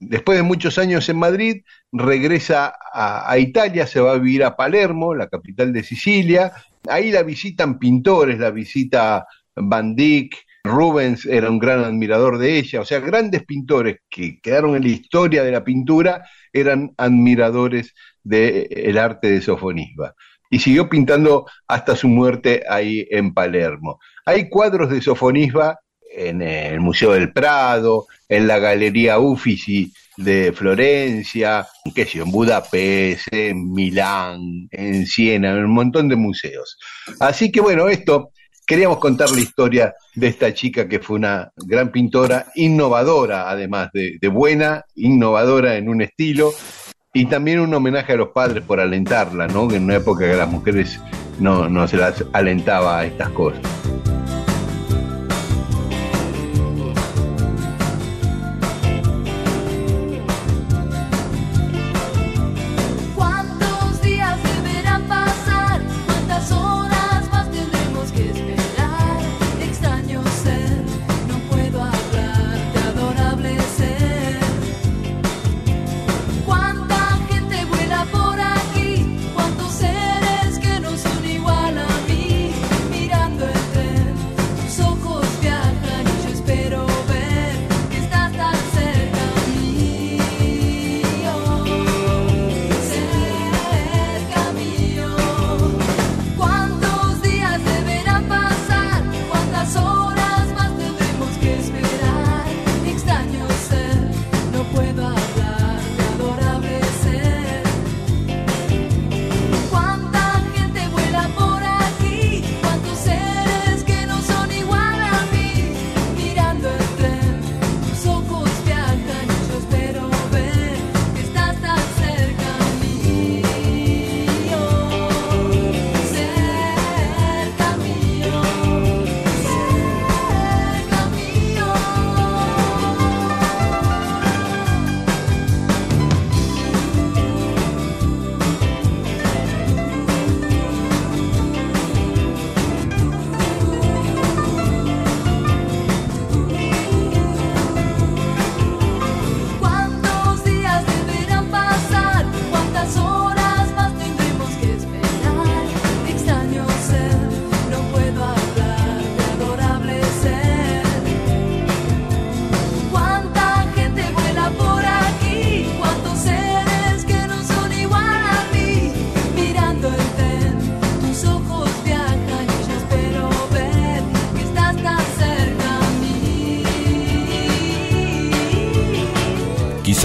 Después 0.00 0.36
de 0.36 0.42
muchos 0.42 0.78
años 0.78 1.08
en 1.08 1.18
Madrid, 1.18 1.62
regresa 1.92 2.74
a, 2.92 3.30
a 3.30 3.38
Italia, 3.38 3.86
se 3.86 4.00
va 4.00 4.12
a 4.12 4.18
vivir 4.18 4.42
a 4.42 4.56
Palermo, 4.56 5.14
la 5.14 5.28
capital 5.28 5.72
de 5.72 5.84
Sicilia. 5.84 6.52
Ahí 6.88 7.12
la 7.12 7.22
visitan 7.22 7.78
pintores, 7.78 8.38
la 8.40 8.50
visita 8.50 9.26
Van 9.54 9.94
Dyck, 9.94 10.47
Rubens 10.64 11.24
era 11.26 11.50
un 11.50 11.58
gran 11.58 11.84
admirador 11.84 12.38
de 12.38 12.58
ella, 12.58 12.80
o 12.80 12.84
sea, 12.84 13.00
grandes 13.00 13.44
pintores 13.44 13.98
que 14.08 14.40
quedaron 14.40 14.76
en 14.76 14.82
la 14.82 14.88
historia 14.88 15.42
de 15.44 15.52
la 15.52 15.64
pintura 15.64 16.24
eran 16.52 16.92
admiradores 16.96 17.94
del 18.22 18.98
arte 18.98 19.30
de 19.30 19.40
Sofonisba. 19.40 20.14
Y 20.50 20.58
siguió 20.60 20.88
pintando 20.88 21.46
hasta 21.66 21.94
su 21.94 22.08
muerte 22.08 22.62
ahí 22.68 23.06
en 23.10 23.34
Palermo. 23.34 24.00
Hay 24.24 24.48
cuadros 24.48 24.90
de 24.90 25.02
Sofonisba 25.02 25.78
en 26.10 26.40
el 26.42 26.80
Museo 26.80 27.12
del 27.12 27.32
Prado, 27.32 28.06
en 28.28 28.46
la 28.46 28.58
Galería 28.58 29.18
Uffizi 29.18 29.92
de 30.16 30.52
Florencia, 30.52 31.66
qué 31.94 32.04
sé 32.04 32.18
en 32.18 32.30
Budapest, 32.30 33.28
en 33.30 33.72
Milán, 33.72 34.68
en 34.70 35.06
Siena, 35.06 35.52
en 35.52 35.64
un 35.64 35.74
montón 35.74 36.08
de 36.08 36.16
museos. 36.16 36.78
Así 37.20 37.52
que 37.52 37.60
bueno, 37.60 37.88
esto 37.88 38.32
queríamos 38.68 38.98
contar 38.98 39.30
la 39.30 39.40
historia 39.40 39.94
de 40.14 40.28
esta 40.28 40.52
chica 40.52 40.86
que 40.86 41.00
fue 41.00 41.16
una 41.16 41.50
gran 41.56 41.90
pintora, 41.90 42.48
innovadora 42.54 43.48
además 43.48 43.88
de, 43.94 44.28
buena, 44.28 44.84
innovadora 44.94 45.76
en 45.76 45.88
un 45.88 46.02
estilo, 46.02 46.52
y 47.14 47.24
también 47.24 47.60
un 47.60 47.72
homenaje 47.72 48.12
a 48.12 48.16
los 48.16 48.28
padres 48.28 48.62
por 48.62 48.78
alentarla, 48.78 49.48
¿no? 49.48 49.72
En 49.72 49.84
una 49.84 49.96
época 49.96 50.30
que 50.30 50.36
las 50.36 50.50
mujeres 50.50 51.00
no, 51.40 51.66
no 51.70 51.88
se 51.88 51.96
las 51.96 52.22
alentaba 52.34 52.98
a 52.98 53.06
estas 53.06 53.30
cosas. 53.30 53.62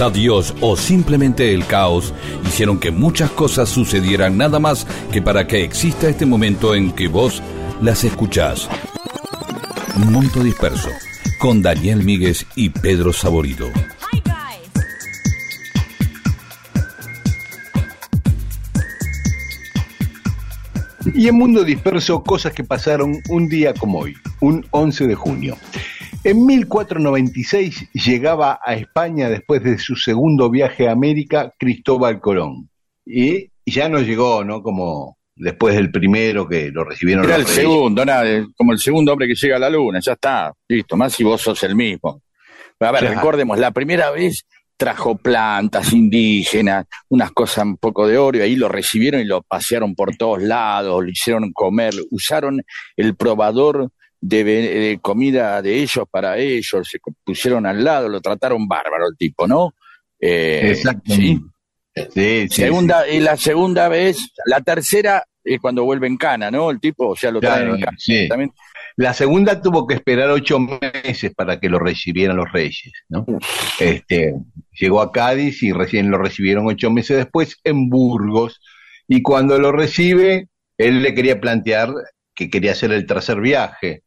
A 0.04 0.10
Dios 0.10 0.54
o 0.60 0.76
simplemente 0.76 1.54
el 1.54 1.66
caos 1.66 2.12
hicieron 2.46 2.78
que 2.78 2.90
muchas 2.90 3.30
cosas 3.30 3.70
sucedieran 3.70 4.36
nada 4.36 4.58
más 4.58 4.86
que 5.10 5.22
para 5.22 5.46
que 5.46 5.64
exista 5.64 6.08
este 6.08 6.26
momento 6.26 6.74
en 6.74 6.92
que 6.92 7.08
vos 7.08 7.42
las 7.80 8.04
escuchás. 8.04 8.68
Monto 9.96 10.42
Disperso, 10.42 10.90
con 11.38 11.62
Daniel 11.62 12.04
Míguez 12.04 12.44
y 12.54 12.68
Pedro 12.68 13.12
Saborido. 13.12 13.68
Y 21.14 21.28
en 21.28 21.36
Mundo 21.36 21.64
Disperso, 21.64 22.22
cosas 22.22 22.52
que 22.52 22.64
pasaron 22.64 23.20
un 23.28 23.48
día 23.48 23.72
como 23.72 24.00
hoy, 24.00 24.16
un 24.40 24.66
11 24.70 25.06
de 25.06 25.14
junio. 25.14 25.56
En 26.24 26.46
1496 26.46 27.90
llegaba 27.92 28.58
a 28.64 28.74
España 28.74 29.28
después 29.28 29.62
de 29.62 29.78
su 29.78 29.94
segundo 29.94 30.48
viaje 30.50 30.88
a 30.88 30.92
América 30.92 31.52
Cristóbal 31.58 32.20
Colón. 32.20 32.70
Y 33.04 33.50
ya 33.66 33.88
no 33.90 34.00
llegó, 34.00 34.42
¿no? 34.42 34.62
Como 34.62 35.18
después 35.36 35.74
del 35.74 35.90
primero 35.90 36.48
que 36.48 36.70
lo 36.70 36.84
recibieron 36.84 37.24
Era 37.24 37.36
el 37.36 37.42
reyes. 37.42 37.56
segundo, 37.56 38.04
nada, 38.04 38.24
como 38.56 38.72
el 38.72 38.78
segundo 38.78 39.12
hombre 39.12 39.26
que 39.28 39.34
llega 39.34 39.56
a 39.56 39.60
la 39.60 39.68
luna, 39.68 40.00
ya 40.00 40.12
está, 40.12 40.52
listo, 40.68 40.96
más 40.96 41.12
si 41.12 41.24
vos 41.24 41.42
sos 41.42 41.62
el 41.64 41.74
mismo. 41.74 42.22
A 42.80 42.90
ver, 42.90 43.00
Claro. 43.00 43.14
recordemos, 43.16 43.58
la 43.58 43.70
primera 43.72 44.10
vez 44.10 44.44
trajo 44.76 45.16
plantas 45.16 45.92
indígenas, 45.92 46.86
unas 47.08 47.32
cosas 47.32 47.64
un 47.64 47.76
poco 47.76 48.06
de 48.06 48.16
oro, 48.16 48.38
y 48.38 48.40
ahí 48.42 48.56
lo 48.56 48.68
recibieron 48.68 49.20
y 49.20 49.24
lo 49.24 49.42
pasearon 49.42 49.94
por 49.94 50.16
todos 50.16 50.42
lados, 50.42 51.02
lo 51.04 51.08
hicieron 51.10 51.52
comer, 51.52 51.92
usaron 52.10 52.62
el 52.96 53.14
probador 53.14 53.90
de, 54.26 54.98
comida 55.02 55.60
de 55.60 55.82
ellos 55.82 56.04
para 56.10 56.38
ellos, 56.38 56.88
se 56.88 56.98
pusieron 57.24 57.66
al 57.66 57.82
lado, 57.84 58.08
lo 58.08 58.20
trataron 58.20 58.66
bárbaro 58.66 59.08
el 59.08 59.16
tipo, 59.16 59.46
¿no? 59.46 59.74
Eh, 60.18 60.70
Exactamente. 60.70 61.14
sí. 61.14 61.40
Sí, 62.12 62.48
sí, 62.48 62.62
Segunda, 62.62 63.08
y 63.08 63.20
la 63.20 63.36
segunda 63.36 63.88
vez, 63.88 64.32
la 64.46 64.60
tercera 64.60 65.24
es 65.44 65.60
cuando 65.60 65.84
vuelve 65.84 66.08
en 66.08 66.16
cana, 66.16 66.50
¿no? 66.50 66.70
El 66.70 66.80
tipo 66.80 67.14
ya 67.14 67.30
lo 67.30 67.38
traen 67.40 67.66
Claro, 67.68 67.74
en 67.76 67.80
cana. 67.82 68.28
También, 68.28 68.52
La 68.96 69.14
segunda 69.14 69.62
tuvo 69.62 69.86
que 69.86 69.94
esperar 69.94 70.28
ocho 70.30 70.58
meses 70.58 71.32
para 71.36 71.60
que 71.60 71.68
lo 71.68 71.78
recibieran 71.78 72.36
los 72.36 72.50
reyes, 72.50 72.92
¿no? 73.08 73.24
Este, 73.78 74.34
llegó 74.72 75.02
a 75.02 75.12
Cádiz 75.12 75.62
y 75.62 75.72
recién 75.72 76.10
lo 76.10 76.18
recibieron 76.18 76.66
ocho 76.66 76.90
meses 76.90 77.16
después 77.16 77.58
en 77.62 77.88
Burgos. 77.88 78.60
Y 79.06 79.22
cuando 79.22 79.58
lo 79.60 79.70
recibe, 79.70 80.48
él 80.78 81.02
le 81.02 81.14
quería 81.14 81.40
plantear 81.40 81.92
que 82.34 82.50
quería 82.50 82.72
hacer 82.72 82.90
el 82.90 83.06
tercer 83.06 83.40
viaje. 83.40 84.02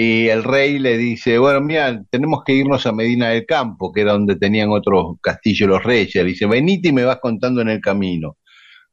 Y 0.00 0.28
el 0.28 0.44
rey 0.44 0.78
le 0.78 0.96
dice, 0.96 1.38
bueno, 1.38 1.60
mira, 1.60 2.00
tenemos 2.08 2.44
que 2.46 2.52
irnos 2.52 2.86
a 2.86 2.92
Medina 2.92 3.30
del 3.30 3.44
Campo, 3.44 3.92
que 3.92 4.02
era 4.02 4.12
donde 4.12 4.36
tenían 4.36 4.70
otros 4.70 5.16
castillos 5.20 5.68
los 5.68 5.82
reyes. 5.82 6.14
Le 6.14 6.22
dice, 6.22 6.46
venite 6.46 6.90
y 6.90 6.92
me 6.92 7.02
vas 7.02 7.18
contando 7.20 7.62
en 7.62 7.68
el 7.68 7.80
camino. 7.80 8.36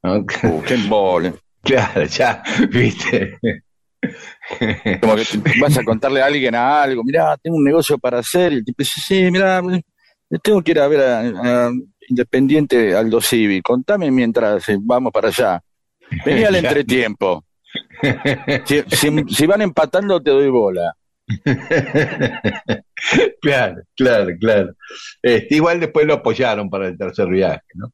¿No? 0.02 0.16
uh, 0.16 0.64
qué 0.64 0.74
embole. 0.74 1.34
Claro, 1.62 2.06
ya, 2.06 2.44
viste. 2.72 3.40
Como 5.02 5.16
que 5.16 5.24
vas 5.60 5.78
a 5.78 5.84
contarle 5.84 6.22
a 6.22 6.28
alguien 6.28 6.54
a 6.54 6.84
algo, 6.84 7.04
mirá, 7.04 7.36
tengo 7.38 7.58
un 7.58 7.64
negocio 7.64 7.98
para 7.98 8.20
hacer, 8.20 8.54
y 8.54 8.56
el 8.58 8.66
tipo 8.66 8.78
dice, 8.80 9.02
sí, 9.02 9.32
mirá, 9.32 9.64
tengo 10.44 10.62
que 10.62 10.72
ir 10.72 10.80
a 10.80 10.88
ver 10.88 11.02
a, 11.02 11.20
a 11.22 11.72
Independiente 12.08 12.96
Aldo 12.96 13.20
Civi, 13.20 13.62
contame 13.62 14.12
mientras 14.12 14.70
eh, 14.70 14.78
vamos 14.80 15.12
para 15.12 15.30
allá. 15.30 15.62
Vení 16.24 16.44
al 16.44 16.56
entretiempo. 16.66 17.44
Si, 18.66 18.84
si- 18.90 19.24
si 19.30 19.46
van 19.46 19.62
empatando, 19.62 20.22
te 20.22 20.32
doy 20.32 20.50
bola. 20.50 20.96
Claro, 23.42 23.84
claro, 23.96 24.32
claro. 24.40 24.74
Este, 25.22 25.56
igual 25.56 25.80
después 25.80 26.08
lo 26.08 26.14
apoyaron 26.16 26.70
para 26.70 26.88
el 26.88 26.98
tercer 26.98 27.28
viaje, 27.28 27.62
¿no? 27.76 27.92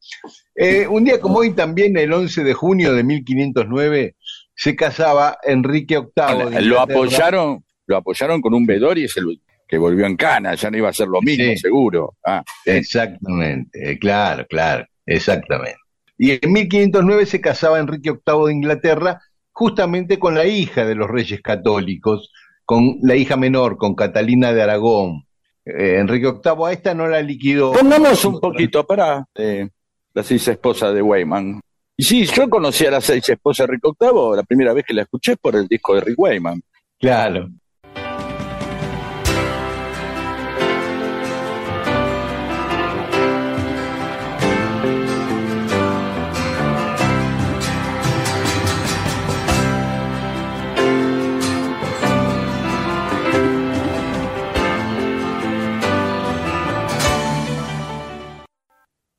Eh, 0.54 0.86
un 0.86 1.04
día 1.04 1.20
como 1.20 1.38
hoy, 1.38 1.50
también 1.52 1.96
el 1.98 2.12
11 2.12 2.44
de 2.44 2.54
junio 2.54 2.94
de 2.94 3.02
1509, 3.04 4.16
se 4.54 4.76
casaba 4.76 5.36
Enrique 5.42 5.98
VIII. 5.98 6.06
de 6.06 6.44
lo 6.44 6.60
Inglaterra. 6.60 6.82
apoyaron, 6.82 7.64
lo 7.86 7.96
apoyaron 7.96 8.40
con 8.40 8.54
un 8.54 8.64
vedor 8.64 8.96
y 8.96 9.04
es 9.04 9.16
el 9.16 9.38
que 9.68 9.76
volvió 9.76 10.06
en 10.06 10.16
cana, 10.16 10.54
ya 10.54 10.70
no 10.70 10.78
iba 10.78 10.88
a 10.88 10.92
ser 10.94 11.08
lo 11.08 11.20
mismo, 11.20 11.44
Sí. 11.44 11.56
seguro. 11.58 12.16
Ah, 12.24 12.42
Exactamente, 12.64 13.92
eh, 13.92 13.98
claro, 13.98 14.46
claro, 14.48 14.86
exactamente. 15.04 15.78
Y 16.16 16.38
en 16.42 16.52
1509 16.52 17.26
se 17.26 17.40
casaba 17.40 17.78
Enrique 17.80 18.12
VIII 18.12 18.46
de 18.46 18.52
Inglaterra 18.52 19.20
justamente 19.52 20.18
con 20.18 20.34
la 20.34 20.46
hija 20.46 20.84
de 20.84 20.94
los 20.94 21.08
reyes 21.08 21.40
católicos, 21.40 22.32
con 22.64 22.98
la 23.02 23.16
hija 23.16 23.36
menor, 23.36 23.76
con 23.76 23.94
Catalina 23.94 24.52
de 24.52 24.62
Aragón. 24.62 25.26
Eh, 25.64 25.98
Enrique 25.98 26.32
VIII 26.32 26.66
a 26.66 26.72
esta 26.72 26.94
no 26.94 27.06
la 27.06 27.22
liquidó. 27.22 27.72
Pongamos 27.72 28.24
un 28.24 28.40
poquito 28.40 28.84
para 28.84 29.24
la 29.34 30.22
seis 30.22 30.48
esposa 30.48 30.92
de 30.92 31.02
Wayman. 31.02 31.60
Y 31.96 32.04
sí, 32.04 32.24
yo 32.24 32.48
conocí 32.48 32.86
a 32.86 32.90
la 32.90 33.00
seis 33.00 33.28
esposa 33.28 33.64
de 33.64 33.72
Rick 33.72 33.84
Octavo 33.84 34.34
la 34.34 34.42
primera 34.42 34.72
vez 34.72 34.84
que 34.84 34.94
la 34.94 35.02
escuché 35.02 35.36
por 35.36 35.54
el 35.54 35.68
disco 35.68 35.94
de 35.94 36.00
Rick 36.00 36.18
Wayman. 36.18 36.60
Claro. 36.98 37.48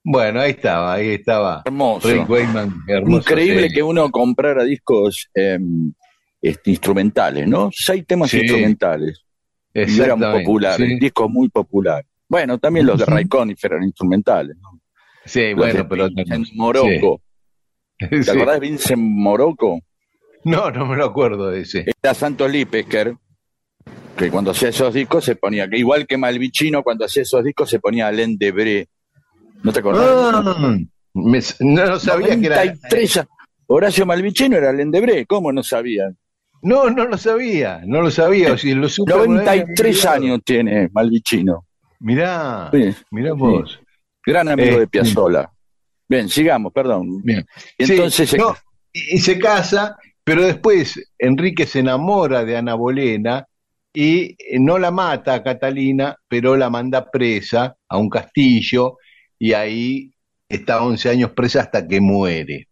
Bueno, 0.04 0.42
ahí 0.42 0.52
estaba, 0.52 0.94
ahí 0.94 1.10
estaba. 1.10 1.62
Hermoso. 1.66 2.10
Rick 2.10 2.28
hermoso, 2.88 3.18
Increíble 3.20 3.70
que 3.70 3.82
uno 3.82 4.10
comprara 4.12 4.64
discos 4.64 5.30
eh, 5.34 5.58
este, 6.42 6.72
instrumentales, 6.72 7.48
¿no? 7.48 7.70
Seis 7.72 8.06
temas 8.06 8.30
Sí. 8.30 8.40
instrumentales. 8.40 9.24
Y 9.74 10.00
eran 10.02 10.20
populares, 10.20 10.88
sí. 10.88 11.00
discos 11.00 11.30
muy 11.30 11.50
populares. 11.50 12.06
Bueno, 12.28 12.58
también 12.60 12.86
los 12.86 13.00
de. 13.00 13.06
Ray 13.06 13.26
Conniff 13.26 13.64
eran 13.64 13.84
instrumentales. 13.84 14.56
¿no? 14.62 14.80
Sí, 15.26 15.50
Los 15.52 15.56
bueno, 15.58 15.74
de 15.80 15.86
pero. 15.86 16.10
Vincent 16.10 16.48
Morocco. 16.56 17.22
¿Te 17.98 18.24
Sí. 18.24 18.30
acordás 18.30 18.60
de 18.60 18.68
Vincent 18.68 19.02
Morocco? 19.02 19.80
No, 20.44 20.70
no 20.70 20.86
me 20.86 20.98
lo 20.98 21.06
acuerdo 21.06 21.50
de 21.50 21.62
ese. 21.62 21.86
Era 22.04 22.14
Santos 22.14 22.52
Lipesker, 22.52 23.16
que 24.18 24.30
cuando 24.30 24.52
hacía 24.52 24.70
esos 24.70 24.94
discos 24.94 25.24
se 25.24 25.38
ponía, 25.38 25.70
que 25.70 25.78
igual 25.78 26.06
que 26.06 26.18
Malvicino, 26.18 26.84
cuando 26.84 27.06
hacía 27.06 27.24
esos 27.24 27.44
discos 27.44 27.70
se 27.70 27.80
ponía 27.80 28.08
Alain 28.08 28.38
Debré. 28.38 28.90
¿No 29.64 29.72
te 29.72 29.80
acordás? 29.80 30.06
Ah, 30.08 30.78
me- 31.14 31.40
no, 31.60 31.86
no 31.86 32.00
sabía 32.00 32.40
que 32.40 32.46
era. 32.48 32.56
93 32.66 33.18
a- 33.18 33.28
Horacio 33.68 34.06
Malvicino 34.06 34.58
era 34.58 34.70
Alain 34.70 34.92
Debré, 34.92 35.26
¿cómo 35.26 35.52
no 35.52 35.64
sabían? 35.64 36.18
No, 36.62 36.90
no 36.90 37.06
lo 37.06 37.18
sabía, 37.18 37.82
no 37.86 38.02
lo 38.02 38.12
sabía. 38.12 38.54
O 38.54 38.58
si 38.58 38.74
lo 38.74 38.88
supe 38.88 39.12
alguna 39.14 39.40
vez, 39.40 39.46
me 39.46 39.56
93 39.62 40.06
había 40.06 40.16
años 40.28 40.40
tiene 40.46 40.90
Malvicino. 40.94 41.66
Mirá, 42.00 42.70
Sí, 42.74 42.94
mirá 43.12 43.34
vos. 43.34 43.80
gran 44.26 44.50
amigo 44.50 44.78
Eh, 44.78 44.80
de 44.82 44.88
Piazzolla. 44.88 45.50
Bien, 46.08 46.28
sigamos, 46.30 46.72
perdón. 46.74 47.22
Bien. 47.24 47.46
Y 47.78 47.86
Sí, 47.86 47.94
entonces 47.94 48.30
se- 48.30 48.38
no, 48.38 48.56
y, 48.92 49.16
y 49.16 49.20
se 49.20 49.40
casa, 49.40 49.98
pero 50.24 50.44
después 50.44 51.12
Enrique 51.18 51.66
se 51.66 51.80
enamora 51.80 52.44
de 52.46 52.58
Ana 52.58 52.76
Bolena 52.76 53.46
y 53.94 54.32
eh, 54.38 54.60
no 54.60 54.78
la 54.80 54.92
mata 54.92 55.34
a 55.36 55.44
Catalina, 55.44 56.16
pero 56.28 56.56
la 56.58 56.70
manda 56.70 57.10
presa 57.10 57.76
a 57.88 57.98
un 57.98 58.10
castillo 58.10 58.98
y 59.44 59.52
ahí 59.52 60.14
está 60.48 60.82
11 60.82 61.10
años 61.10 61.32
presa 61.32 61.60
hasta 61.60 61.86
que 61.86 62.00
muere. 62.00 62.70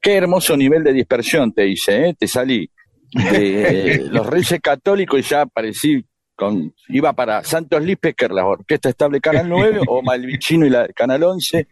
Qué 0.00 0.14
hermoso 0.14 0.56
nivel 0.56 0.82
de 0.82 0.94
dispersión 0.94 1.52
te 1.52 1.68
hice, 1.68 2.08
¿eh? 2.08 2.14
Te 2.18 2.26
salí 2.26 2.70
de 3.12 4.06
los 4.10 4.26
Reyes 4.26 4.58
Católicos 4.62 5.20
y 5.20 5.22
ya 5.22 5.42
aparecí 5.42 6.02
con. 6.34 6.74
Iba 6.88 7.12
para 7.12 7.44
Santos 7.44 7.82
Lipesker, 7.82 8.30
la 8.30 8.46
Orquesta 8.46 8.88
Estable 8.88 9.20
Canal 9.20 9.50
9, 9.50 9.80
o 9.86 10.00
Malvicino 10.00 10.64
y 10.64 10.70
la 10.70 10.88
Canal 10.88 11.24
11, 11.24 11.68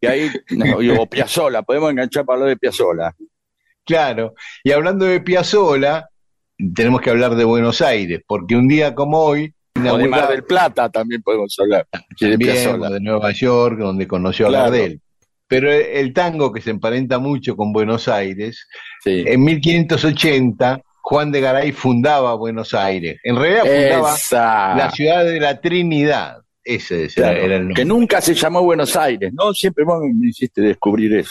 y 0.00 0.06
ahí, 0.08 0.32
no, 0.50 0.78
o 1.00 1.06
Piazzola, 1.06 1.62
podemos 1.62 1.92
enganchar 1.92 2.24
para 2.24 2.40
lo 2.40 2.46
de 2.46 2.56
Piazzola. 2.56 3.14
Claro, 3.84 4.34
y 4.64 4.72
hablando 4.72 5.04
de 5.04 5.20
Piazzola, 5.20 6.10
tenemos 6.74 7.00
que 7.00 7.10
hablar 7.10 7.36
de 7.36 7.44
Buenos 7.44 7.80
Aires, 7.82 8.20
porque 8.26 8.56
un 8.56 8.66
día 8.66 8.96
como 8.96 9.20
hoy, 9.20 9.54
O 9.90 9.98
de 9.98 10.08
Mar 10.08 10.28
del 10.28 10.44
Plata 10.44 10.88
también 10.88 11.22
podemos 11.22 11.54
hablar. 11.58 11.86
también, 12.18 12.80
o 12.80 12.90
de 12.90 13.00
Nueva 13.00 13.30
York, 13.32 13.78
donde 13.78 14.06
conoció 14.06 14.46
a 14.46 14.50
Claro. 14.50 14.64
Gardel. 14.72 15.00
Pero 15.48 15.70
el, 15.72 16.12
tango 16.12 16.52
que 16.52 16.60
se 16.60 16.70
emparenta 16.70 17.18
mucho 17.20 17.54
con 17.56 17.72
Buenos 17.72 18.08
Aires, 18.08 18.66
Sí. 19.04 19.22
en 19.26 19.44
1580, 19.44 20.80
Juan 21.02 21.30
de 21.30 21.40
Garay 21.40 21.70
fundaba 21.72 22.34
Buenos 22.34 22.74
Aires. 22.74 23.18
En 23.22 23.36
realidad 23.36 23.62
fundaba 23.64 24.14
Esa. 24.16 24.74
la 24.74 24.90
ciudad 24.90 25.24
de 25.24 25.38
la 25.40 25.60
Trinidad. 25.60 26.38
Ese 26.64 27.06
Claro, 27.14 27.38
era 27.38 27.54
el 27.56 27.60
nombre. 27.62 27.74
que 27.76 27.84
nunca 27.84 28.20
se 28.20 28.34
llamó 28.34 28.60
Buenos 28.62 28.96
Aires, 28.96 29.32
¿no? 29.32 29.54
Siempre 29.54 29.84
vos 29.84 30.00
me 30.02 30.28
hiciste 30.30 30.60
descubrir 30.62 31.14
eso. 31.14 31.30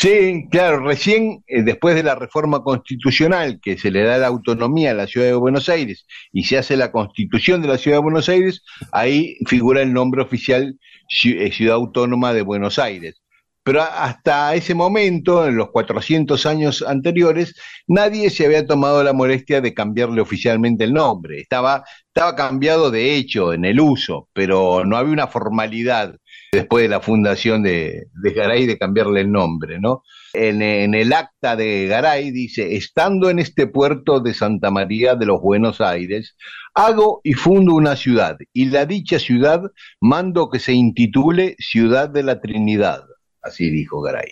Sí, 0.00 0.46
claro, 0.50 0.80
recién 0.84 1.44
eh, 1.46 1.62
después 1.62 1.94
de 1.94 2.02
la 2.02 2.16
reforma 2.16 2.62
constitucional 2.62 3.60
que 3.62 3.78
se 3.78 3.90
le 3.90 4.02
da 4.02 4.18
la 4.18 4.26
autonomía 4.26 4.90
a 4.90 4.94
la 4.94 5.06
ciudad 5.06 5.28
de 5.28 5.34
Buenos 5.34 5.68
Aires 5.68 6.06
y 6.32 6.42
se 6.44 6.58
hace 6.58 6.76
la 6.76 6.90
constitución 6.90 7.62
de 7.62 7.68
la 7.68 7.78
ciudad 7.78 7.98
de 7.98 8.02
Buenos 8.02 8.28
Aires, 8.28 8.62
ahí 8.92 9.36
figura 9.46 9.82
el 9.82 9.92
nombre 9.92 10.22
oficial 10.22 10.76
Ci- 11.08 11.40
eh, 11.40 11.52
Ciudad 11.52 11.76
Autónoma 11.76 12.32
de 12.34 12.42
Buenos 12.42 12.78
Aires. 12.80 13.22
Pero 13.62 13.82
hasta 13.82 14.54
ese 14.54 14.74
momento, 14.74 15.46
en 15.46 15.56
los 15.56 15.70
400 15.70 16.46
años 16.46 16.84
anteriores, 16.86 17.54
nadie 17.86 18.30
se 18.30 18.44
había 18.46 18.66
tomado 18.66 19.02
la 19.02 19.12
molestia 19.12 19.60
de 19.60 19.74
cambiarle 19.74 20.20
oficialmente 20.20 20.84
el 20.84 20.92
nombre. 20.92 21.40
Estaba, 21.40 21.84
estaba 22.08 22.36
cambiado 22.36 22.90
de 22.90 23.14
hecho 23.16 23.52
en 23.52 23.64
el 23.64 23.80
uso, 23.80 24.28
pero 24.32 24.84
no 24.84 24.96
había 24.96 25.12
una 25.12 25.26
formalidad 25.28 26.16
después 26.56 26.82
de 26.82 26.88
la 26.88 27.00
fundación 27.00 27.62
de, 27.62 28.08
Garay 28.14 28.66
de 28.66 28.78
cambiarle 28.78 29.20
el 29.20 29.30
nombre, 29.30 29.78
¿no? 29.78 30.02
En, 30.32 30.62
en 30.62 30.94
el 30.94 31.12
acta 31.12 31.54
de 31.54 31.86
Garay 31.86 32.30
dice, 32.30 32.76
estando 32.76 33.30
en 33.30 33.38
este 33.38 33.66
puerto 33.66 34.20
de 34.20 34.34
Santa 34.34 34.70
María 34.70 35.14
de 35.14 35.26
los 35.26 35.40
Buenos 35.40 35.80
Aires, 35.80 36.36
hago 36.74 37.20
y 37.24 37.34
fundo 37.34 37.74
una 37.74 37.96
ciudad, 37.96 38.36
y 38.52 38.66
la 38.66 38.86
dicha 38.86 39.18
ciudad 39.18 39.62
mando 40.00 40.48
que 40.50 40.58
se 40.58 40.72
intitule 40.72 41.56
Ciudad 41.58 42.08
de 42.08 42.22
la 42.22 42.40
Trinidad, 42.40 43.02
así 43.42 43.70
dijo 43.70 44.00
Garay. 44.00 44.30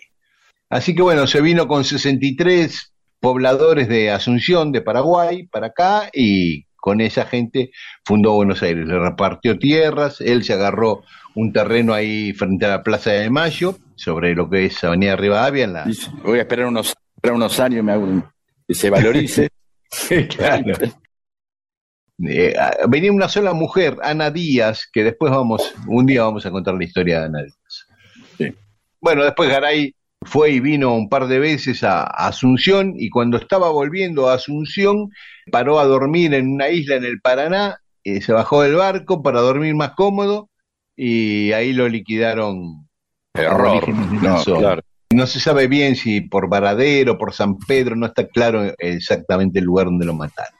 Así 0.70 0.95
que 0.95 1.03
bueno, 1.03 1.27
se 1.27 1.41
vino 1.41 1.68
con 1.68 1.85
63 1.85 2.93
pobladores 3.20 3.89
de 3.89 4.11
Asunción, 4.11 4.72
de 4.72 4.83
Paraguay, 4.83 5.47
para 5.47 5.68
acá, 5.68 6.11
y 6.12 6.66
con 6.85 7.01
esa 7.01 7.24
gente 7.24 7.70
fundó 8.05 8.35
Buenos 8.35 8.62
Aires, 8.62 8.87
le 8.87 8.99
repartió 8.99 9.59
tierras, 9.59 10.20
él 10.20 10.45
se 10.45 10.53
agarró 10.53 11.03
un 11.35 11.51
terreno 11.51 11.95
ahí 11.95 12.35
frente 12.35 12.66
a 12.66 12.68
la 12.68 12.82
Plaza 12.82 13.11
de 13.12 13.30
Mayo, 13.30 13.78
sobre 13.95 14.35
lo 14.35 14.51
que 14.51 14.66
es 14.66 14.85
Avenida 14.85 15.16
Rivadavia, 15.16 15.64
en 15.64 15.72
la... 15.72 15.85
Dice, 15.87 16.11
voy 16.22 16.41
a 16.41 16.43
esperar 16.43 16.66
unos, 16.66 16.93
esperar 17.16 17.37
unos 17.37 17.59
años 17.59 17.82
me 17.82 17.93
hago 17.93 18.05
un- 18.05 18.24
que 18.68 18.74
se 18.74 18.91
valorice. 18.91 19.49
Claro. 20.37 20.74
Eh, 22.28 22.55
ah, 22.61 22.76
venía 22.87 23.11
una 23.12 23.30
sola 23.30 23.55
mujer, 23.55 23.97
Ana 24.03 24.30
Díaz, 24.30 24.87
que 24.93 25.05
después 25.05 25.32
vamos, 25.32 25.72
un 25.87 26.05
día 26.05 26.24
vamos 26.24 26.45
a 26.45 26.51
contar 26.51 26.74
la 26.74 26.85
historia 26.85 27.20
de 27.20 27.26
Ana 27.26 27.43
Díaz. 27.45 28.55
Bueno, 29.01 29.24
después 29.24 29.49
Garay 29.49 29.95
fue 30.25 30.51
y 30.51 30.61
vino 30.61 30.95
un 30.95 31.09
par 31.09 31.27
de 31.27 31.39
veces 31.39 31.85
a, 31.85 32.05
Asunción 32.05 32.95
y 32.97 33.11
cuando 33.11 33.37
estaba 33.37 33.70
volviendo 33.70 34.29
a 34.29 34.35
Asunción 34.35 35.11
paró 35.51 35.79
a 35.79 35.85
dormir 35.85 36.35
en 36.35 36.53
una 36.53 36.68
isla 36.68 36.97
en 36.97 37.05
el 37.05 37.20
Paraná, 37.20 37.81
eh, 38.05 38.20
se 38.20 38.33
bajó 38.33 38.62
del 38.62 38.75
barco 38.75 39.22
para 39.22 39.41
dormir 39.41 39.75
más 39.75 39.93
cómodo 39.93 40.51
y 40.97 41.53
ahí 41.53 41.72
lo 41.72 41.89
liquidaron 41.89 42.87
Error. 43.35 43.89
No, 43.89 44.43
claro. 44.43 44.83
No 45.12 45.27
se 45.27 45.39
sabe 45.39 45.68
bien 45.68 45.97
si 45.97 46.20
por 46.20 46.49
Varadero, 46.49 47.18
por 47.18 47.33
San 47.33 47.59
Pedro, 47.59 47.95
no 47.95 48.07
está 48.07 48.27
claro 48.27 48.75
exactamente 48.79 49.59
el 49.59 49.64
lugar 49.64 49.87
donde 49.87 50.07
lo 50.07 50.14
mataron. 50.14 50.59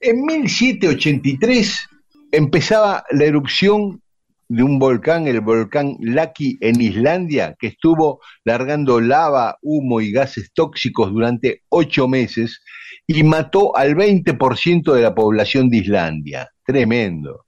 En 0.00 0.24
1783 0.24 1.88
empezaba 2.32 3.04
la 3.10 3.24
erupción 3.24 4.02
de 4.50 4.64
un 4.64 4.80
volcán, 4.80 5.28
el 5.28 5.40
volcán 5.40 5.96
Laki 6.00 6.58
en 6.60 6.80
Islandia, 6.80 7.54
que 7.56 7.68
estuvo 7.68 8.20
largando 8.44 9.00
lava, 9.00 9.56
humo 9.62 10.00
y 10.00 10.10
gases 10.10 10.52
tóxicos 10.52 11.12
durante 11.12 11.62
ocho 11.68 12.08
meses 12.08 12.60
y 13.06 13.22
mató 13.22 13.76
al 13.76 13.94
20% 13.94 14.92
de 14.92 15.02
la 15.02 15.14
población 15.14 15.70
de 15.70 15.76
Islandia. 15.76 16.50
Tremendo. 16.66 17.46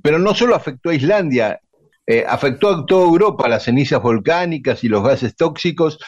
Pero 0.00 0.20
no 0.20 0.32
solo 0.32 0.54
afectó 0.54 0.90
a 0.90 0.94
Islandia, 0.94 1.58
eh, 2.06 2.24
afectó 2.26 2.68
a 2.68 2.86
toda 2.86 3.04
Europa, 3.04 3.48
las 3.48 3.64
cenizas 3.64 4.00
volcánicas 4.00 4.84
y 4.84 4.88
los 4.88 5.02
gases 5.02 5.34
tóxicos 5.34 5.98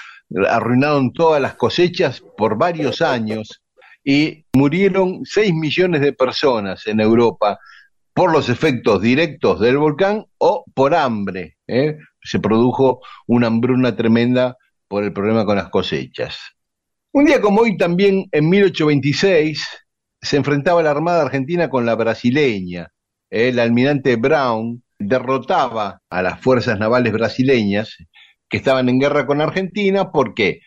arruinaron 0.49 1.12
todas 1.12 1.42
las 1.42 1.57
cosechas 1.57 2.22
por 2.36 2.57
varios 2.57 3.03
años 3.03 3.64
y 4.05 4.44
murieron 4.55 5.22
6 5.24 5.53
millones 5.55 6.03
de 6.03 6.12
personas 6.12 6.86
en 6.86 7.01
Europa 7.01 7.59
por 8.16 8.32
los 8.32 8.48
efectos 8.48 9.02
directos 9.02 9.60
del 9.60 9.76
volcán 9.76 10.24
o 10.38 10.64
por 10.72 10.94
hambre. 10.94 11.58
¿eh? 11.66 11.98
Se 12.22 12.40
produjo 12.40 13.02
una 13.26 13.48
hambruna 13.48 13.94
tremenda 13.94 14.56
por 14.88 15.04
el 15.04 15.12
problema 15.12 15.44
con 15.44 15.56
las 15.56 15.68
cosechas. 15.68 16.38
Un 17.12 17.26
día 17.26 17.42
como 17.42 17.60
hoy 17.60 17.76
también, 17.76 18.24
en 18.32 18.48
1826, 18.48 19.68
se 20.18 20.36
enfrentaba 20.38 20.82
la 20.82 20.92
Armada 20.92 21.20
Argentina 21.20 21.68
con 21.68 21.84
la 21.84 21.94
brasileña. 21.94 22.88
¿eh? 23.28 23.48
El 23.48 23.58
almirante 23.58 24.16
Brown 24.16 24.82
derrotaba 24.98 26.00
a 26.08 26.22
las 26.22 26.40
fuerzas 26.40 26.78
navales 26.78 27.12
brasileñas 27.12 27.98
que 28.48 28.56
estaban 28.56 28.88
en 28.88 28.98
guerra 28.98 29.26
con 29.26 29.42
Argentina 29.42 30.10
porque 30.10 30.60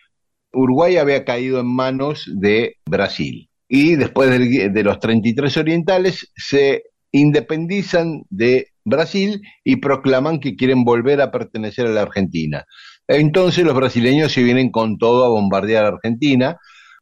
Uruguay 0.52 0.98
había 0.98 1.24
caído 1.24 1.58
en 1.58 1.66
manos 1.66 2.30
de 2.32 2.76
Brasil. 2.86 3.50
Y 3.66 3.96
después 3.96 4.30
de 4.30 4.82
los 4.84 5.00
33 5.00 5.56
orientales 5.56 6.30
se 6.36 6.84
independizan 7.12 8.22
de 8.30 8.68
Brasil 8.84 9.42
y 9.64 9.76
proclaman 9.76 10.40
que 10.40 10.56
quieren 10.56 10.84
volver 10.84 11.20
a 11.20 11.30
pertenecer 11.30 11.86
a 11.86 11.90
la 11.90 12.02
Argentina. 12.02 12.64
Entonces 13.08 13.64
los 13.64 13.74
brasileños 13.74 14.32
se 14.32 14.42
vienen 14.42 14.70
con 14.70 14.98
todo 14.98 15.24
a 15.24 15.28
bombardear 15.28 15.84
a 15.84 15.88
Argentina 15.88 16.58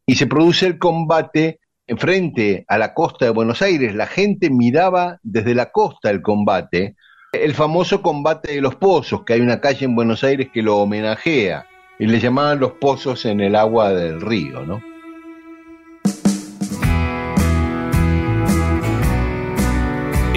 y 0.06 0.14
se 0.14 0.26
produce 0.26 0.66
el 0.66 0.78
combate 0.78 1.60
frente 1.96 2.64
a 2.68 2.78
la 2.78 2.94
costa 2.94 3.26
de 3.26 3.30
Buenos 3.30 3.62
Aires. 3.62 3.94
La 3.94 4.06
gente 4.06 4.50
miraba 4.50 5.18
desde 5.22 5.54
la 5.54 5.70
costa 5.70 6.10
el 6.10 6.22
combate, 6.22 6.96
el 7.32 7.54
famoso 7.54 8.02
combate 8.02 8.54
de 8.54 8.60
los 8.60 8.76
pozos, 8.76 9.24
que 9.24 9.34
hay 9.34 9.40
una 9.40 9.60
calle 9.60 9.84
en 9.84 9.94
Buenos 9.94 10.24
Aires 10.24 10.48
que 10.52 10.62
lo 10.62 10.78
homenajea 10.78 11.66
y 11.98 12.06
le 12.06 12.20
llamaban 12.20 12.60
los 12.60 12.72
pozos 12.72 13.26
en 13.26 13.40
el 13.40 13.54
agua 13.54 13.92
del 13.92 14.20
río, 14.20 14.64
¿no? 14.64 14.87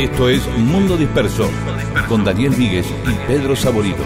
Esto 0.01 0.29
es 0.29 0.47
Mundo 0.57 0.97
Disperso 0.97 1.47
con 2.09 2.23
Daniel 2.23 2.55
Víguez 2.55 2.87
y 3.07 3.13
Pedro 3.27 3.55
Saborido. 3.55 4.03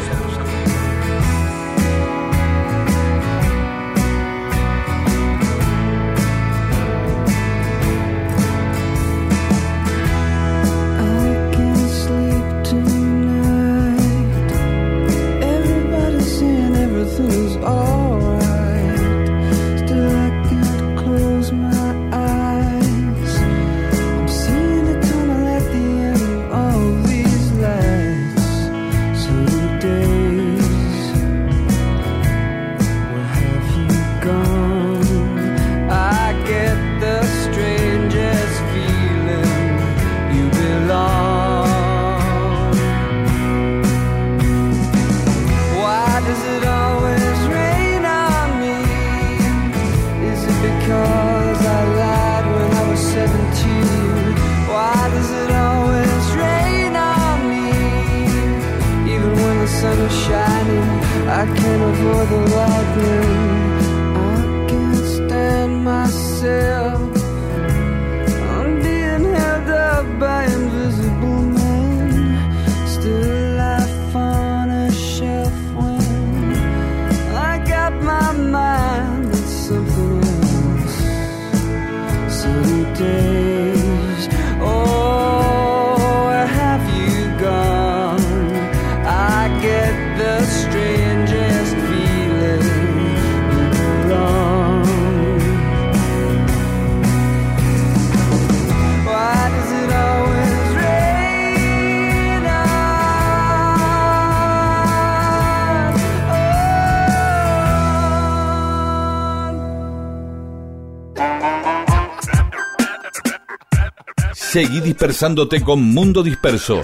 Seguí 114.56 114.80
dispersándote 114.80 115.62
con 115.62 115.84
Mundo 115.84 116.24
Disperso. 116.24 116.82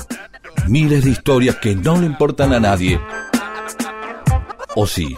Miles 0.67 1.05
de 1.05 1.11
historias 1.11 1.55
que 1.55 1.73
no 1.73 1.97
le 1.97 2.05
importan 2.05 2.51
a 2.51 2.59
nadie. 2.59 2.99
O 4.75 4.85
sí, 4.85 5.15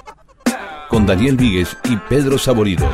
con 0.88 1.08
Daniel 1.08 1.36
Víguez 1.36 1.76
y 1.86 1.98
Pedro 1.98 2.38
Saborido. 2.38 2.88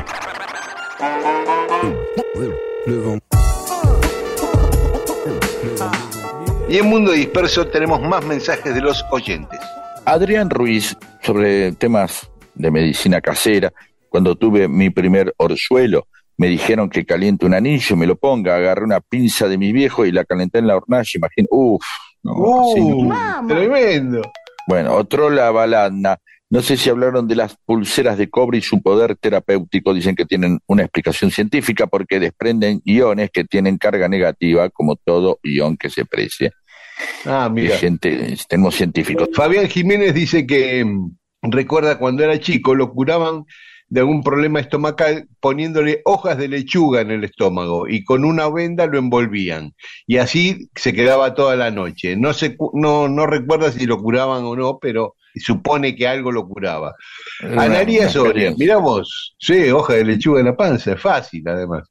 Y 6.69 6.77
en 6.77 6.85
Mundo 6.85 7.11
Disperso 7.11 7.67
tenemos 7.67 8.01
más 8.01 8.23
mensajes 8.23 8.73
de 8.73 8.79
los 8.79 9.03
oyentes. 9.11 9.59
Adrián 10.05 10.49
Ruiz, 10.49 10.95
sobre 11.21 11.73
temas 11.73 12.31
de 12.55 12.71
medicina 12.71 13.19
casera, 13.19 13.73
cuando 14.07 14.37
tuve 14.37 14.69
mi 14.69 14.89
primer 14.89 15.33
orzuelo, 15.35 16.07
me 16.39 16.47
dijeron 16.47 16.89
que 16.89 17.05
caliente 17.05 17.45
un 17.45 17.53
anillo, 17.53 17.97
me 17.97 18.07
lo 18.07 18.15
ponga, 18.15 18.55
agarré 18.55 18.85
una 18.85 19.01
pinza 19.01 19.49
de 19.49 19.57
mi 19.57 19.73
viejo 19.73 20.05
y 20.05 20.13
la 20.13 20.23
calenté 20.23 20.59
en 20.59 20.67
la 20.67 20.77
hornalla, 20.77 21.09
imagino, 21.13 21.47
uff, 21.51 21.85
no. 22.23 22.33
Uh, 22.33 23.47
tremendo. 23.47 24.21
Bueno, 24.65 24.95
otro 24.95 25.29
la 25.29 25.51
balanda. 25.51 26.19
No 26.49 26.61
sé 26.61 26.77
si 26.77 26.89
hablaron 26.89 27.27
de 27.27 27.35
las 27.35 27.57
pulseras 27.65 28.17
de 28.17 28.29
cobre 28.29 28.59
y 28.59 28.61
su 28.61 28.81
poder 28.81 29.17
terapéutico. 29.17 29.93
Dicen 29.93 30.15
que 30.15 30.25
tienen 30.25 30.59
una 30.65 30.83
explicación 30.83 31.29
científica 31.29 31.87
porque 31.87 32.19
desprenden 32.19 32.81
iones 32.85 33.29
que 33.31 33.43
tienen 33.43 33.77
carga 33.77 34.07
negativa, 34.07 34.69
como 34.69 34.95
todo 34.95 35.39
ion 35.43 35.75
que 35.75 35.89
se 35.89 36.05
precie. 36.05 36.53
Ah, 37.25 37.49
mira. 37.51 37.75
Gente, 37.77 38.37
tenemos 38.47 38.75
científicos. 38.75 39.27
Fabián 39.33 39.67
Jiménez 39.67 40.13
dice 40.13 40.47
que 40.47 40.85
mm, 40.85 41.17
recuerda 41.51 41.99
cuando 41.99 42.23
era 42.23 42.39
chico 42.39 42.75
lo 42.75 42.91
curaban 42.93 43.43
de 43.89 44.01
algún 44.01 44.23
problema 44.23 44.59
estomacal 44.59 45.27
poniéndole 45.39 46.01
hojas 46.05 46.37
de 46.37 46.47
lechuga 46.47 47.01
en 47.01 47.11
el 47.11 47.23
estómago 47.23 47.87
y 47.87 48.03
con 48.03 48.23
una 48.23 48.47
venda 48.49 48.85
lo 48.85 48.99
envolvían 48.99 49.73
y 50.05 50.17
así 50.17 50.69
se 50.75 50.93
quedaba 50.93 51.33
toda 51.33 51.55
la 51.55 51.71
noche. 51.71 52.15
No 52.15 52.33
se 52.33 52.55
no 52.73 53.07
no 53.07 53.25
recuerda 53.25 53.71
si 53.71 53.85
lo 53.87 53.99
curaban 54.01 54.43
o 54.43 54.55
no, 54.55 54.77
pero 54.79 55.15
supone 55.35 55.95
que 55.95 56.07
algo 56.07 56.31
lo 56.31 56.47
curaba. 56.47 56.93
Una- 57.43 57.63
Analía 57.63 58.01
una 58.01 58.09
Soria, 58.09 58.53
mirá 58.57 58.77
vos, 58.77 59.35
sí, 59.39 59.69
hoja 59.71 59.93
de 59.93 60.05
lechuga 60.05 60.39
en 60.41 60.45
la 60.47 60.55
panza, 60.55 60.93
es 60.93 61.01
fácil 61.01 61.47
además. 61.47 61.87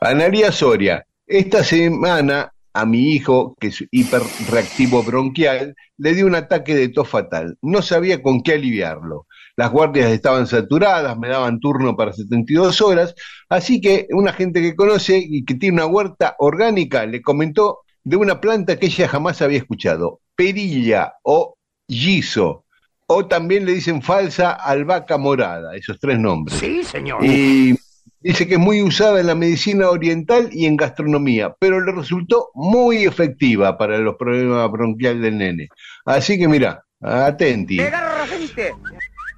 Analía 0.00 0.52
Soria, 0.52 1.04
esta 1.26 1.64
semana 1.64 2.52
a 2.72 2.86
mi 2.86 3.12
hijo, 3.14 3.56
que 3.60 3.68
es 3.68 3.84
hiperreactivo 3.90 5.02
bronquial, 5.02 5.74
le 5.98 6.14
dio 6.14 6.26
un 6.26 6.34
ataque 6.34 6.74
de 6.74 6.88
tos 6.88 7.08
fatal. 7.08 7.56
No 7.62 7.82
sabía 7.82 8.22
con 8.22 8.42
qué 8.42 8.52
aliviarlo. 8.54 9.26
Las 9.56 9.70
guardias 9.70 10.10
estaban 10.10 10.46
saturadas, 10.46 11.18
me 11.18 11.28
daban 11.28 11.60
turno 11.60 11.96
para 11.96 12.12
72 12.12 12.80
horas, 12.80 13.14
así 13.48 13.80
que 13.80 14.06
una 14.10 14.32
gente 14.32 14.62
que 14.62 14.74
conoce 14.74 15.22
y 15.22 15.44
que 15.44 15.54
tiene 15.54 15.74
una 15.74 15.86
huerta 15.86 16.34
orgánica 16.38 17.04
le 17.04 17.20
comentó 17.20 17.80
de 18.02 18.16
una 18.16 18.40
planta 18.40 18.78
que 18.78 18.86
ella 18.86 19.08
jamás 19.08 19.42
había 19.42 19.58
escuchado, 19.58 20.20
perilla 20.34 21.14
o 21.22 21.56
giso, 21.88 22.64
o 23.06 23.26
también 23.26 23.66
le 23.66 23.72
dicen 23.72 24.00
falsa 24.00 24.52
albahaca 24.52 25.18
morada, 25.18 25.76
esos 25.76 25.98
tres 25.98 26.18
nombres. 26.18 26.58
Sí, 26.58 26.82
señor. 26.84 27.24
Y 27.24 27.76
dice 28.20 28.46
que 28.46 28.54
es 28.54 28.60
muy 28.60 28.82
usada 28.82 29.20
en 29.20 29.26
la 29.26 29.34
medicina 29.34 29.88
oriental 29.90 30.48
y 30.52 30.66
en 30.66 30.76
gastronomía, 30.76 31.54
pero 31.58 31.80
le 31.80 31.92
resultó 31.92 32.50
muy 32.54 33.04
efectiva 33.04 33.76
para 33.78 33.98
los 33.98 34.16
problemas 34.16 34.70
bronquiales 34.70 35.22
del 35.22 35.38
nene. 35.38 35.68
Así 36.04 36.38
que 36.38 36.48
mira, 36.48 36.84
atenti. 37.00 37.80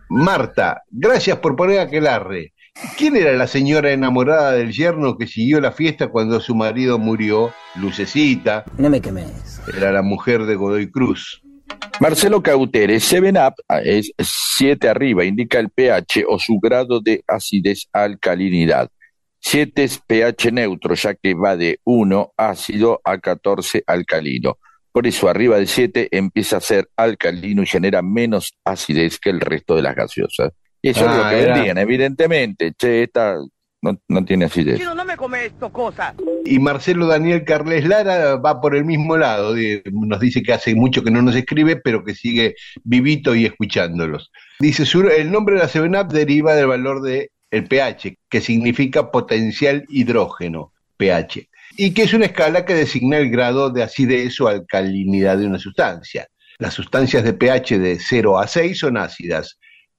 Marta, 0.09 0.83
gracias 0.91 1.39
por 1.39 1.57
poner 1.57 1.81
aquelarre. 1.81 2.53
¿Quién 2.97 3.17
era 3.17 3.33
la 3.33 3.47
señora 3.47 3.93
enamorada 3.93 4.53
del 4.53 4.73
yerno 4.73 5.17
que 5.19 5.27
siguió 5.27 5.61
la 5.61 5.73
fiesta 5.73 6.09
cuando 6.09 6.41
su 6.41 6.55
marido 6.55 6.99
murió? 6.99 7.53
Lucecita. 7.77 8.65
No 8.79 8.89
me 8.89 9.01
quemes. 9.01 9.61
Era 9.77 9.93
la 9.93 10.03
mujer 10.03 10.45
de 10.45 10.55
Godoy 10.55 10.91
Cruz. 10.91 11.43
Marcelo 12.01 12.43
Cauteres, 12.43 13.13
7-Up 13.13 13.55
ah, 13.69 13.81
es 13.85 14.13
7 14.19 14.89
arriba, 14.89 15.25
indica 15.25 15.59
el 15.59 15.71
pH 15.71 16.25
o 16.29 16.39
su 16.39 16.59
grado 16.61 17.01
de 17.01 17.23
acidez 17.29 17.89
alcalinidad. 17.93 18.89
7 19.41 19.85
es 19.85 19.99
pH 19.99 20.53
neutro, 20.53 20.95
ya 20.95 21.15
que 21.15 21.35
va 21.35 21.57
de 21.57 21.79
1 21.85 22.33
ácido 22.37 23.01
a 23.05 23.19
14 23.19 23.83
alcalino. 23.87 24.59
Por 24.93 25.07
eso 25.07 25.29
arriba 25.29 25.59
de 25.59 25.67
7 25.67 26.09
empieza 26.11 26.59
a 26.59 26.61
ser 26.61 26.89
alcalino 26.97 27.63
y 27.63 27.67
genera 27.67 28.03
menos 28.03 28.53
acidez 28.65 29.19
que 29.19 29.31
el 29.31 29.41
resto 29.41 29.75
de 29.77 29.83
las 29.83 29.95
gaseosas. 29.97 30.51
Y 30.81 30.91
eso 30.91 31.01
es 31.09 31.17
lo 31.17 31.25
Ah, 31.25 31.31
que 31.31 31.41
era. 31.41 31.55
vendían, 31.55 31.79
evidentemente. 31.79 32.73
Che, 32.77 33.05
esta 33.05 33.37
no, 33.83 33.99
no 34.09 34.25
tiene 34.25 34.47
acidez. 34.47 34.81
no 34.95 35.05
me 35.05 35.17
comes 35.17 35.45
esto, 35.47 35.73
cosa. 35.73 36.15
Y 36.45 36.59
Marcelo 36.59 37.07
Daniel 37.07 37.45
Carles 37.45 37.87
Lara 37.87 38.37
va 38.37 38.61
por 38.61 38.75
el 38.75 38.85
mismo 38.85 39.17
lado. 39.17 39.55
de- 39.55 39.83
nos 39.93 40.21
dice 40.21 40.43
que 40.43 40.53
hace 40.53 40.75
mucho 40.75 41.03
que 41.05 41.11
no 41.11 41.23
nos 41.23 41.35
escribe, 41.37 41.77
pero 41.77 42.05
que 42.05 42.15
sigue 42.15 42.55
vivito 42.85 43.35
y 43.35 43.45
escuchándolos. 43.47 44.31
Dice, 44.59 44.85
el 45.17 45.31
nombre 45.31 45.55
de 45.57 45.61
la 45.63 45.69
7-Up 45.69 46.13
deriva 46.13 46.55
del 46.55 46.67
valor 46.67 47.03
de 47.03 47.31
el 47.51 47.65
pH, 47.69 48.17
que 48.29 48.41
significa 48.41 49.11
potencial 49.11 49.85
hidrógeno, 49.89 50.73
pH, 50.97 51.49
y 51.77 51.93
que 51.93 52.03
es 52.03 52.15
una 52.15 52.27
escala 52.27 52.65
que 52.65 52.75
designa 52.75 53.19
el 53.19 53.31
grado 53.31 53.71
de 53.71 53.83
acidez 53.83 54.41
o 54.41 54.49
alcalinidad 54.49 55.37
de 55.39 55.47
una 55.47 55.59
sustancia. 55.59 56.27
Las 56.59 56.75
sustancias 56.75 57.25
de 57.25 57.35
pH 57.35 57.79
de 57.79 57.99
0 58.01 58.39
a 58.39 58.47
6 58.47 58.79
son 58.79 58.97
ácidas. 58.97 59.59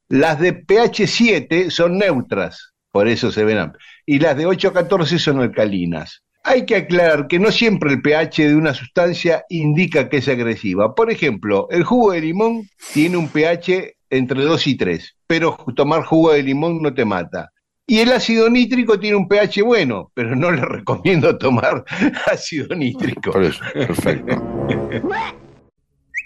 Las 0.10 0.40
de 0.40 0.54
pH 0.54 1.08
7 1.08 1.72
son 1.72 1.98
neutras, 1.98 2.74
por 2.92 3.08
eso 3.08 3.32
se 3.32 3.44
ven 3.44 3.72
y 4.06 4.20
las 4.20 4.36
de 4.36 4.46
8 4.46 4.70
a 4.70 4.74
14 4.74 5.20
son 5.20 5.40
alcalinas. 5.40 6.24
Hay 6.46 6.66
que 6.66 6.76
aclarar 6.76 7.28
que 7.28 7.40
no 7.40 7.52
siempre 7.52 7.92
el 7.94 8.02
pH 8.02 8.50
de 8.50 8.56
una 8.56 8.74
sustancia 8.74 9.46
indica 9.50 10.10
que 10.10 10.18
es 10.18 10.28
agresiva. 10.28 10.94
Por 10.94 11.10
ejemplo, 11.10 11.68
el 11.72 11.84
jugo 11.84 12.12
de 12.12 12.20
limón 12.22 12.68
tiene 12.94 13.16
un 13.16 13.30
pH 13.30 13.96
entre 14.10 14.44
2 14.44 14.68
y 14.68 14.76
3, 14.76 15.16
pero 15.26 15.58
tomar 15.76 16.04
jugo 16.04 16.34
de 16.34 16.44
limón 16.44 16.82
no 16.82 16.94
te 16.94 17.06
mata. 17.06 17.50
Y 17.88 18.00
el 18.00 18.12
ácido 18.12 18.50
nítrico 18.50 19.00
tiene 19.00 19.16
un 19.16 19.28
pH 19.28 19.62
bueno, 19.64 20.12
pero 20.14 20.36
no 20.36 20.52
le 20.52 20.62
recomiendo 20.66 21.38
tomar 21.38 21.84
ácido 22.32 22.76
nítrico. 22.76 23.32
Por 23.32 23.44
eso, 23.44 23.64
perfecto. 23.74 24.36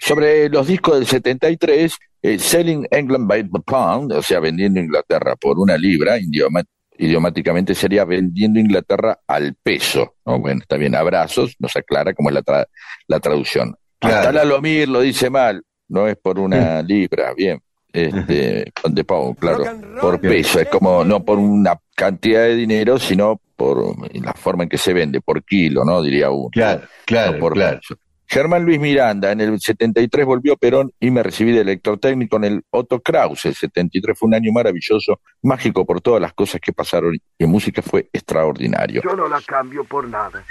Sobre 0.00 0.48
los 0.48 0.66
discos 0.66 0.96
del 0.98 1.06
73, 1.06 1.96
eh, 2.22 2.38
Selling 2.38 2.86
England 2.90 3.26
by 3.28 3.42
the 3.44 3.60
Pound, 3.64 4.12
o 4.12 4.22
sea, 4.22 4.40
vendiendo 4.40 4.80
Inglaterra 4.80 5.34
por 5.36 5.58
una 5.58 5.76
libra, 5.76 6.18
idioma- 6.18 6.64
idiomáticamente 6.98 7.74
sería 7.74 8.04
vendiendo 8.04 8.60
Inglaterra 8.60 9.18
al 9.26 9.54
peso. 9.62 10.16
¿no? 10.26 10.38
Bueno, 10.38 10.60
está 10.62 10.76
bien, 10.76 10.94
abrazos, 10.94 11.54
nos 11.58 11.74
aclara 11.76 12.12
cómo 12.14 12.28
es 12.30 12.34
la, 12.34 12.42
tra- 12.42 12.66
la 13.06 13.20
traducción. 13.20 13.74
Claro. 13.98 14.16
Hasta 14.16 14.32
la 14.32 14.44
Lomir 14.44 14.88
lo 14.88 15.00
dice 15.00 15.30
mal, 15.30 15.62
no 15.88 16.06
es 16.06 16.16
por 16.16 16.38
una 16.38 16.82
libra, 16.82 17.32
bien. 17.34 17.60
Este, 17.92 18.70
the 18.94 19.04
pound, 19.04 19.38
claro, 19.38 19.64
por 20.00 20.20
peso, 20.20 20.60
es 20.60 20.68
como 20.68 21.04
no 21.04 21.24
por 21.24 21.38
una 21.38 21.78
cantidad 21.96 22.42
de 22.42 22.54
dinero, 22.54 22.98
sino 22.98 23.40
por 23.56 23.96
la 24.14 24.34
forma 24.34 24.64
en 24.64 24.68
que 24.68 24.78
se 24.78 24.92
vende, 24.92 25.20
por 25.20 25.42
kilo, 25.42 25.84
¿no? 25.84 26.00
Diría 26.02 26.30
uno. 26.30 26.48
Claro, 26.52 26.82
claro, 27.06 27.32
No 27.32 27.38
por 27.38 27.54
claro. 27.54 27.78
peso. 27.80 27.96
Germán 28.30 28.64
Luis 28.64 28.78
Miranda, 28.78 29.32
en 29.32 29.40
el 29.40 29.58
73 29.58 30.26
volvió 30.26 30.56
Perón 30.56 30.92
y 31.00 31.10
me 31.10 31.22
recibí 31.22 31.50
de 31.52 31.62
electrotécnico 31.62 32.36
en 32.36 32.44
el 32.44 32.62
Otto 32.70 33.00
Kraus. 33.00 33.46
El 33.46 33.54
73 33.54 34.18
fue 34.18 34.26
un 34.26 34.34
año 34.34 34.52
maravilloso, 34.52 35.20
mágico 35.42 35.86
por 35.86 36.02
todas 36.02 36.20
las 36.20 36.34
cosas 36.34 36.60
que 36.60 36.74
pasaron 36.74 37.14
y 37.14 37.44
en 37.44 37.50
música 37.50 37.80
fue 37.80 38.10
extraordinario. 38.12 39.00
Yo 39.02 39.16
no 39.16 39.28
la 39.28 39.40
cambio 39.40 39.82
por 39.82 40.06
nada. 40.06 40.44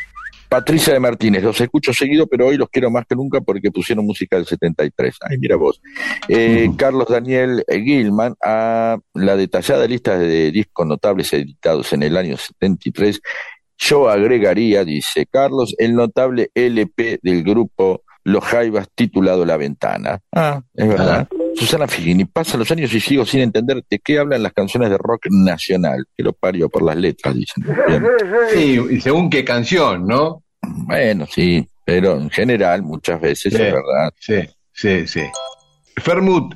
Patricia 0.50 0.94
de 0.94 1.00
Martínez, 1.00 1.44
los 1.44 1.60
escucho 1.60 1.94
seguido, 1.94 2.26
pero 2.26 2.48
hoy 2.48 2.58
los 2.58 2.70
quiero 2.70 2.90
más 2.90 3.06
que 3.06 3.16
nunca 3.16 3.42
porque 3.42 3.70
pusieron 3.70 4.06
música 4.06 4.38
del 4.38 4.46
73. 4.46 5.18
Ay, 5.30 5.38
mira 5.38 5.58
vos. 5.58 5.82
Eh, 6.30 6.70
Carlos 6.78 7.08
Daniel 7.10 7.66
Gilman, 7.68 8.34
a 8.42 8.98
la 9.14 9.36
detallada 9.36 9.86
lista 9.86 10.18
de 10.18 10.52
discos 10.52 10.88
notables 10.88 11.32
editados 11.34 11.92
en 11.92 12.04
el 12.04 12.16
año 12.16 12.38
73, 12.38 13.22
yo 13.78 14.10
agregaría, 14.10 14.84
dice 14.84 15.26
Carlos, 15.26 15.76
el 15.78 15.94
notable 15.96 16.50
LP 16.54 17.20
del 17.22 17.44
grupo 17.44 18.04
Los 18.24 18.44
Jaivas 18.44 18.88
titulado 18.96 19.46
La 19.46 19.58
Ventana. 19.58 20.20
Ah, 20.36 20.62
es 20.74 20.88
verdad. 20.88 21.28
Susana 21.56 21.88
Figini, 21.88 22.26
pasan 22.26 22.60
los 22.60 22.70
años 22.72 22.94
y 22.94 23.00
sigo 23.00 23.26
sin 23.26 23.40
entender 23.42 23.84
de 23.90 24.00
qué 24.00 24.20
hablan 24.20 24.44
las 24.44 24.54
canciones 24.54 24.90
de 24.90 24.98
rock 24.98 25.28
nacional, 25.32 26.06
que 26.16 26.24
lo 26.24 26.34
pario 26.34 26.70
por 26.70 26.84
las 26.84 26.96
letras, 26.98 27.34
dicen. 27.36 27.64
Bien. 27.88 28.04
Sí, 28.54 28.80
y 28.92 29.02
según 29.02 29.30
qué 29.30 29.44
canción, 29.44 30.06
¿no? 30.06 30.44
Bueno, 30.62 31.26
sí, 31.26 31.68
pero 31.86 32.14
en 32.20 32.30
general 32.30 32.84
muchas 32.84 33.20
veces 33.22 33.54
Sí. 33.54 33.62
es 33.62 33.74
verdad. 33.74 34.12
Sí, 34.20 34.36
sí, 34.74 35.08
sí. 35.08 35.22
Fermut, 35.98 36.54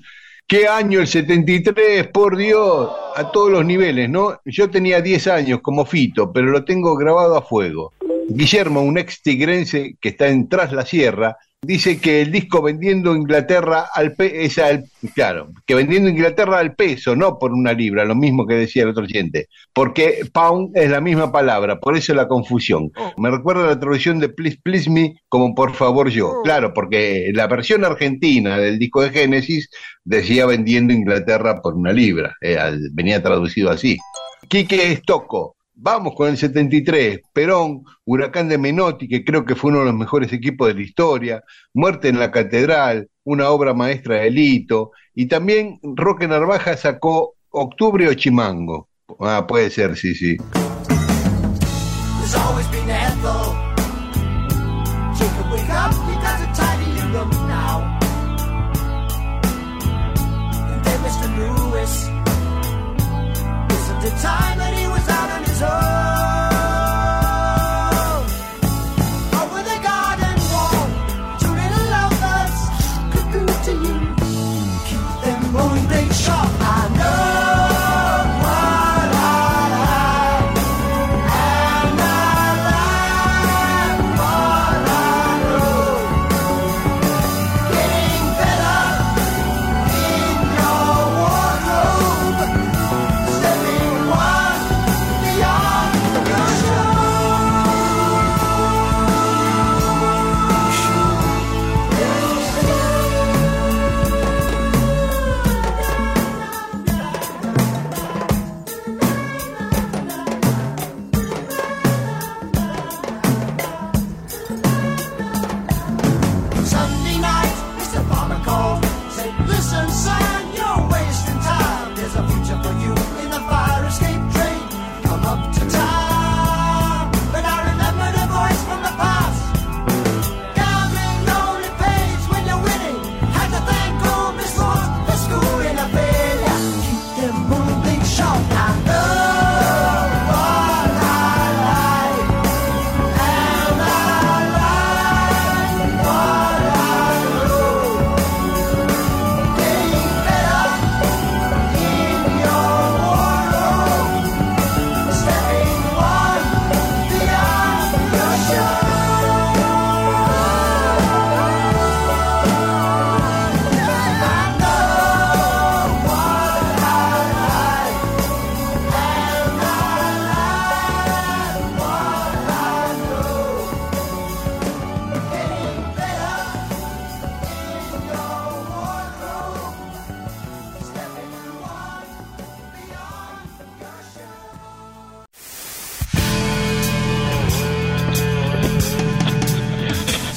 ¿qué 0.51 0.67
año 0.67 0.99
el 0.99 1.07
73? 1.07 2.07
Por 2.07 2.35
Dios, 2.35 2.89
a 3.15 3.31
todos 3.31 3.49
los 3.49 3.63
niveles, 3.63 4.09
¿no? 4.09 4.41
Yo 4.43 4.69
tenía 4.69 4.99
10 4.99 5.27
años 5.27 5.61
como 5.61 5.85
Fito, 5.85 6.33
pero 6.33 6.47
lo 6.47 6.65
tengo 6.65 6.97
grabado 6.97 7.37
a 7.37 7.41
fuego. 7.41 7.93
Guillermo, 8.27 8.81
un 8.81 8.97
ex 8.97 9.21
tigrense 9.21 9.95
que 10.01 10.09
está 10.09 10.27
en 10.27 10.49
Tras 10.49 10.73
la 10.73 10.85
Sierra, 10.85 11.37
Dice 11.63 12.01
que 12.01 12.23
el 12.23 12.31
disco 12.31 12.59
vendiendo 12.63 13.15
Inglaterra 13.15 13.85
al 13.93 14.15
claro, 15.13 15.51
que 15.67 15.75
vendiendo 15.75 16.09
Inglaterra 16.09 16.57
al 16.57 16.73
peso, 16.73 17.15
no 17.15 17.37
por 17.37 17.53
una 17.53 17.71
libra, 17.73 18.03
lo 18.03 18.15
mismo 18.15 18.47
que 18.47 18.55
decía 18.55 18.81
el 18.81 18.89
otro 18.89 19.03
oyente, 19.03 19.47
porque 19.71 20.21
pound 20.33 20.75
es 20.75 20.89
la 20.89 20.99
misma 21.01 21.31
palabra, 21.31 21.79
por 21.79 21.95
eso 21.95 22.15
la 22.15 22.27
confusión. 22.27 22.91
Me 23.17 23.29
recuerda 23.29 23.67
la 23.67 23.79
traducción 23.79 24.19
de 24.19 24.29
Please 24.29 24.57
Please 24.63 24.89
Me 24.89 25.13
como 25.29 25.53
por 25.53 25.75
favor 25.75 26.09
yo. 26.09 26.41
Claro, 26.43 26.73
porque 26.73 27.29
la 27.35 27.45
versión 27.45 27.85
argentina 27.85 28.57
del 28.57 28.79
disco 28.79 29.03
de 29.03 29.11
Génesis 29.11 29.69
decía 30.03 30.47
vendiendo 30.47 30.93
Inglaterra 30.93 31.61
por 31.61 31.75
una 31.75 31.93
libra, 31.93 32.35
eh, 32.41 32.57
venía 32.91 33.21
traducido 33.21 33.69
así. 33.69 33.99
Quique 34.47 34.91
Estocco. 34.93 35.57
Vamos 35.83 36.13
con 36.15 36.29
el 36.29 36.37
73, 36.37 37.21
Perón, 37.33 37.83
Huracán 38.05 38.47
de 38.47 38.59
Menotti, 38.59 39.07
que 39.07 39.25
creo 39.25 39.45
que 39.45 39.55
fue 39.55 39.71
uno 39.71 39.79
de 39.79 39.85
los 39.85 39.95
mejores 39.95 40.31
equipos 40.31 40.67
de 40.67 40.75
la 40.75 40.81
historia, 40.81 41.43
Muerte 41.73 42.07
en 42.07 42.19
la 42.19 42.29
Catedral, 42.29 43.09
una 43.23 43.49
obra 43.49 43.73
maestra 43.73 44.17
de 44.17 44.29
Lito, 44.29 44.91
y 45.15 45.25
también 45.25 45.79
Roque 45.81 46.27
Narvaja 46.27 46.77
sacó 46.77 47.33
Octubre 47.49 48.07
o 48.07 48.13
Chimango. 48.13 48.89
Ah, 49.19 49.47
puede 49.47 49.71
ser, 49.71 49.97
sí, 49.97 50.13
sí. 50.13 50.37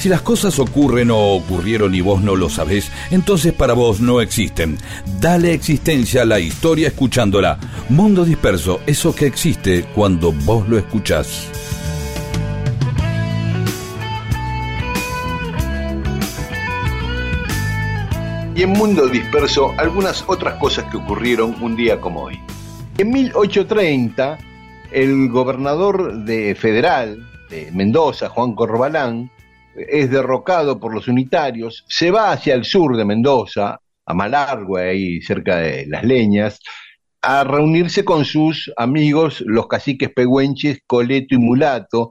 Si 0.05 0.11
las 0.11 0.21
cosas 0.21 0.59
ocurren 0.59 1.11
o 1.11 1.33
ocurrieron 1.33 1.95
y 1.95 2.03
vos 2.03 2.21
no 2.21 2.37
lo 2.37 2.51
sabés, 2.51 2.93
entonces 3.11 3.55
para 3.55 3.73
vos 3.73 4.03
no 4.03 4.21
existen. 4.21 4.77
Dale 5.19 5.55
existencia 5.55 6.21
a 6.21 6.25
la 6.27 6.41
historia 6.41 6.89
escuchándola. 6.89 7.59
Mundo 7.89 8.27
disperso, 8.27 8.83
eso 8.85 9.15
que 9.15 9.25
existe 9.25 9.87
cuando 9.95 10.31
vos 10.31 10.69
lo 10.69 10.77
escuchás. 10.77 11.49
Y 18.55 18.63
en 18.63 18.73
Mundo 18.73 19.09
Disperso, 19.09 19.73
algunas 19.79 20.23
otras 20.27 20.59
cosas 20.59 20.85
que 20.91 20.99
ocurrieron 20.99 21.57
un 21.63 21.77
día 21.77 21.99
como 21.99 22.25
hoy. 22.25 22.39
En 22.99 23.09
1830, 23.09 24.37
el 24.93 25.31
gobernador 25.31 26.25
de 26.27 26.55
federal 26.55 27.27
de 27.49 27.71
Mendoza, 27.73 28.29
Juan 28.29 28.55
Corbalán, 28.55 29.31
es 29.77 30.11
derrocado 30.11 30.79
por 30.79 30.95
los 30.95 31.09
unitarios, 31.09 31.85
se 31.89 32.11
va 32.11 32.33
hacia 32.33 32.55
el 32.55 32.65
sur 32.65 32.97
de 32.97 33.05
Mendoza, 33.05 33.81
a 34.07 34.15
Malargüe, 34.15 34.91
ahí 34.91 35.23
cerca 35.23 35.57
de 35.57 35.87
Las 35.87 36.05
Leñas, 36.05 36.61
a 37.23 37.43
reunirse 37.45 38.05
con 38.05 38.25
sus 38.25 38.73
amigos, 38.77 39.43
los 39.47 39.67
caciques 39.67 40.11
pehuenches, 40.11 40.81
Coleto 40.87 41.35
y 41.35 41.39
Mulato, 41.39 42.11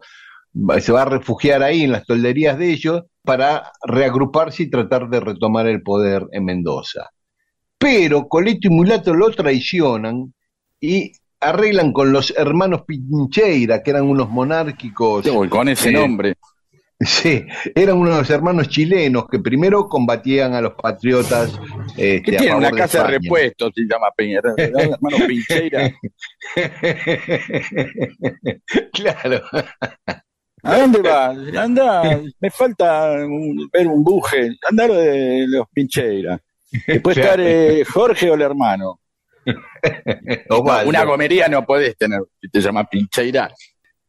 se 0.80 0.92
va 0.92 1.04
a 1.04 1.06
refugiar 1.06 1.64
ahí 1.64 1.84
en 1.84 1.92
las 1.92 2.06
tolderías 2.06 2.58
de 2.58 2.72
ellos 2.72 3.04
para 3.24 3.72
reagruparse 3.84 4.64
y 4.64 4.70
tratar 4.70 5.10
de 5.10 5.20
retomar 5.20 5.68
el 5.68 5.82
poder 5.82 6.26
en 6.32 6.46
Mendoza. 6.46 7.10
Pero 7.78 8.28
Coleto 8.28 8.68
y 8.68 8.72
Mulato 8.72 9.14
lo 9.14 9.30
traicionan 9.32 10.34
y 10.80 11.12
arreglan 11.40 11.92
con 11.92 12.12
los 12.12 12.34
hermanos 12.36 12.84
Pincheira, 12.86 13.84
que 13.84 13.92
eran 13.92 14.04
unos 14.04 14.30
monárquicos. 14.30 15.26
con 15.50 15.70
ese 15.70 15.90
eh, 15.90 15.94
nombre. 15.94 16.36
Sí, 17.06 17.46
eran 17.76 17.98
unos 17.98 18.30
hermanos 18.30 18.70
chilenos 18.70 19.26
que 19.30 19.40
primero 19.40 19.88
combatían 19.88 20.54
a 20.54 20.62
los 20.62 20.74
patriotas. 20.74 21.60
este, 21.98 22.22
Que 22.22 22.36
a 22.38 22.40
tiene 22.40 22.56
una 22.56 22.70
favor 22.70 22.76
de 22.76 22.82
casa 22.82 22.98
de 22.98 23.04
España. 23.04 23.20
repuestos, 23.22 23.72
se 23.76 23.82
llama 23.84 24.08
Peña. 24.16 24.40
Hermano 24.58 25.18
Pincheira. 25.28 25.92
claro. 28.94 29.42
¿A 30.64 30.78
dónde 30.78 31.02
vas? 31.02 31.38
Anda, 31.58 32.22
me 32.40 32.50
falta 32.50 33.12
un- 33.26 33.70
ver 33.72 33.88
un 33.88 34.04
buje. 34.04 34.52
Anda 34.70 34.88
lo 34.88 34.94
de 34.96 35.46
los 35.48 35.68
Pincheira. 35.74 36.40
Que 36.86 37.00
puede 37.02 37.22
estar 37.22 37.40
eh, 37.40 37.84
Jorge 37.86 38.30
o 38.32 38.36
el 38.36 38.42
hermano. 38.42 39.00
Una 40.86 41.04
gomería 41.04 41.48
no 41.50 41.66
podés 41.66 41.98
tener 41.98 42.22
si 42.42 42.50
te 42.50 42.62
llama 42.62 42.86
Pincheira. 42.86 43.52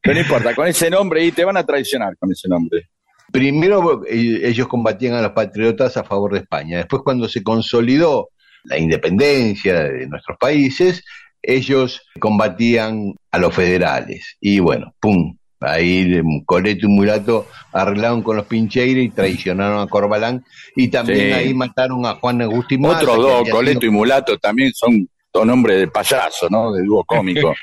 Pero 0.05 0.15
no 0.15 0.21
importa, 0.21 0.55
con 0.55 0.67
ese 0.69 0.91
nombre 0.91 1.25
y 1.25 1.33
te 1.33 1.45
van 1.47 1.57
a 1.57 1.65
traicionar 1.65 2.15
con 2.19 2.31
ese 2.31 2.47
nombre. 2.49 2.91
Primero 3.33 4.03
eh, 4.07 4.41
ellos 4.45 4.69
combatían 4.69 5.15
a 5.15 5.23
los 5.23 5.33
patriotas 5.33 5.97
a 5.97 6.05
favor 6.05 6.35
de 6.35 6.41
España. 6.41 6.77
Después 6.77 7.03
cuando 7.03 7.27
se 7.29 7.43
consolidó 7.43 8.29
la 8.65 8.77
independencia 8.79 9.85
de 9.85 10.07
nuestros 10.07 10.37
países, 10.39 11.03
ellos 11.43 12.03
combatían 12.21 13.15
a 13.31 13.39
los 13.39 13.55
federales. 13.55 14.37
Y 14.41 14.59
bueno, 14.61 14.95
pum, 15.01 15.37
ahí 15.61 16.21
Coleto 16.45 16.87
y 16.87 16.91
Mulato 16.91 17.47
arreglaron 17.73 18.23
con 18.23 18.37
los 18.37 18.47
Pincheira 18.47 19.01
y 19.01 19.09
traicionaron 19.09 19.81
a 19.81 19.87
Corbalán. 19.87 20.45
Y 20.77 20.89
también 20.89 21.19
Sí. 21.19 21.33
ahí 21.33 21.55
mataron 21.55 22.05
a 22.07 22.15
Juan 22.17 22.43
Agustín 22.43 22.83
Maza, 22.83 23.01
Otros 23.03 23.17
dos, 23.17 23.49
Coleto 23.51 23.81
sido- 23.81 23.91
y 23.91 23.95
Mulato, 23.95 24.39
también 24.39 24.71
son 24.75 25.09
dos 25.33 25.47
nombres 25.47 25.79
de 25.81 25.89
payaso, 25.89 26.49
¿no? 26.51 26.73
De 26.73 26.83
dúo 26.85 27.03
cómico. 27.05 27.55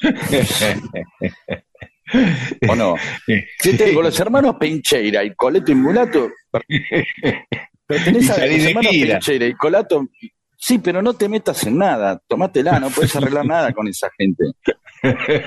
¿O 2.68 2.74
no? 2.74 2.96
Si 3.58 3.76
te- 3.76 3.94
con 3.94 4.04
los 4.04 4.18
hermanos 4.20 4.56
Pincheira 4.58 5.22
y 5.24 5.34
Coleto 5.34 5.72
y 5.72 5.74
Mulato, 5.74 6.30
pertenece 7.86 8.32
a 8.32 8.46
los 8.46 8.64
hermanos. 8.64 8.90
Pincheira 8.92 9.46
y 9.46 9.54
Colato. 9.54 10.08
Sí, 10.56 10.78
pero 10.78 11.00
no 11.00 11.14
te 11.14 11.26
metas 11.28 11.64
en 11.66 11.78
nada, 11.78 12.20
tomátela, 12.28 12.78
no 12.78 12.90
puedes 12.90 13.16
arreglar 13.16 13.46
nada 13.46 13.72
con 13.72 13.88
esa 13.88 14.10
gente. 14.18 14.44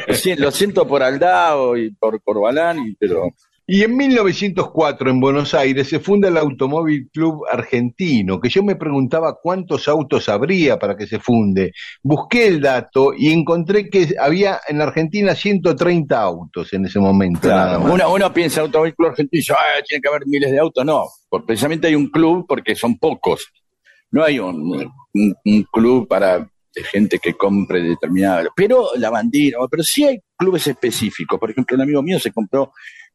Lo 0.08 0.14
si- 0.16 0.36
Lo 0.36 0.50
siento 0.52 0.88
por 0.88 1.04
Aldao 1.04 1.78
y 1.78 1.92
por 1.94 2.20
Corbalán, 2.24 2.96
pero 3.00 3.30
Y 3.66 3.82
en 3.84 3.96
1904, 3.96 5.10
en 5.10 5.22
Buenos 5.22 5.54
Aires, 5.54 5.88
se 5.88 6.00
funda 6.02 6.28
el 6.28 6.36
Automóvil 6.38 7.10
Club 7.14 7.44
Argentino, 7.50 8.40
que 8.42 8.50
yo 8.50 8.62
me 8.62 8.76
preguntaba 8.76 9.38
cuántos 9.42 9.88
autos 9.88 10.28
habría 10.28 10.78
para 10.78 10.98
que 10.98 11.08
se 11.08 11.18
funde. 11.20 11.72
Busqué 12.02 12.48
el 12.48 12.60
dato 12.60 13.14
y 13.18 13.32
encontré 13.32 13.90
que 13.90 14.16
había 14.20 14.60
en 14.68 14.80
la 14.80 14.84
Argentina 14.84 15.34
130 15.34 16.20
autos 16.22 16.74
en 16.74 16.86
ese 16.86 17.00
momento. 17.00 17.48
nada 17.48 17.80
más. 17.80 17.90
uno, 17.90 18.14
uno 18.14 18.34
piensa 18.34 18.60
Automóvil 18.62 18.96
Club 18.96 19.10
Argentino 19.12 19.56
"Ah, 19.58 19.82
tiene 19.88 20.02
que 20.02 20.10
haber 20.10 20.28
miles 20.28 20.52
de 20.52 20.60
autos. 20.60 20.84
No, 20.86 21.06
porque 21.30 21.48
precisamente 21.48 21.88
hay 21.88 21.96
un 21.96 22.10
club 22.10 22.46
porque 22.48 22.76
son 22.76 22.98
pocos. 22.98 23.48
No 24.12 24.24
hay 24.26 24.40
un, 24.40 24.92
un- 25.14 25.36
un 25.46 25.64
club 25.72 26.06
para 26.08 26.40
de 26.76 26.84
gente 26.84 27.20
que 27.20 27.34
compre 27.36 27.82
determinada. 27.82 28.44
Pero 28.56 28.88
la 28.98 29.10
bandera, 29.12 29.60
pero 29.70 29.84
sí 29.84 30.04
hay 30.06 30.18
clubes 30.36 30.66
específicos. 30.68 31.40
Por 31.40 31.52
ejemplo, 31.52 31.76
un 31.76 31.82
amigo 31.84 32.02
mío 32.02 32.20
se 32.20 32.32
compró 32.32 32.72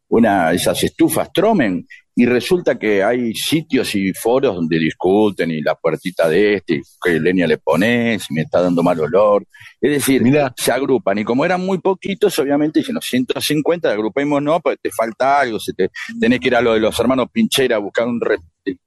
una 0.08 0.52
esas 0.52 0.82
estufas 0.84 1.32
Tromen 1.32 1.86
y 2.14 2.26
resulta 2.26 2.76
que 2.76 3.02
hay 3.04 3.32
sitios 3.32 3.94
y 3.94 4.12
foros 4.12 4.56
donde 4.56 4.76
discuten 4.78 5.52
y 5.52 5.60
la 5.60 5.76
puertita 5.76 6.28
de 6.28 6.54
este, 6.54 6.74
y 6.74 6.82
qué 7.00 7.20
leña 7.20 7.46
le 7.46 7.58
pones, 7.58 8.26
y 8.28 8.34
me 8.34 8.40
está 8.42 8.60
dando 8.60 8.82
mal 8.82 8.98
olor. 8.98 9.46
Es 9.80 9.92
decir, 9.92 10.22
se 10.56 10.72
agrupan 10.72 11.18
y 11.18 11.24
como 11.24 11.44
eran 11.44 11.64
muy 11.64 11.78
poquitos, 11.78 12.36
obviamente 12.40 12.80
dicen, 12.80 12.96
los 12.96 13.04
150 13.04 13.92
agrupemos 13.92 14.42
no, 14.42 14.58
porque 14.58 14.78
te 14.82 14.90
falta 14.90 15.38
algo, 15.40 15.60
se 15.60 15.72
te, 15.74 15.90
tenés 16.18 16.40
que 16.40 16.48
ir 16.48 16.56
a 16.56 16.60
lo 16.60 16.72
de 16.74 16.80
los 16.80 16.98
hermanos 16.98 17.28
Pinchera 17.32 17.76
a 17.76 17.78
buscar 17.78 18.08
un... 18.08 18.20
re- 18.20 18.38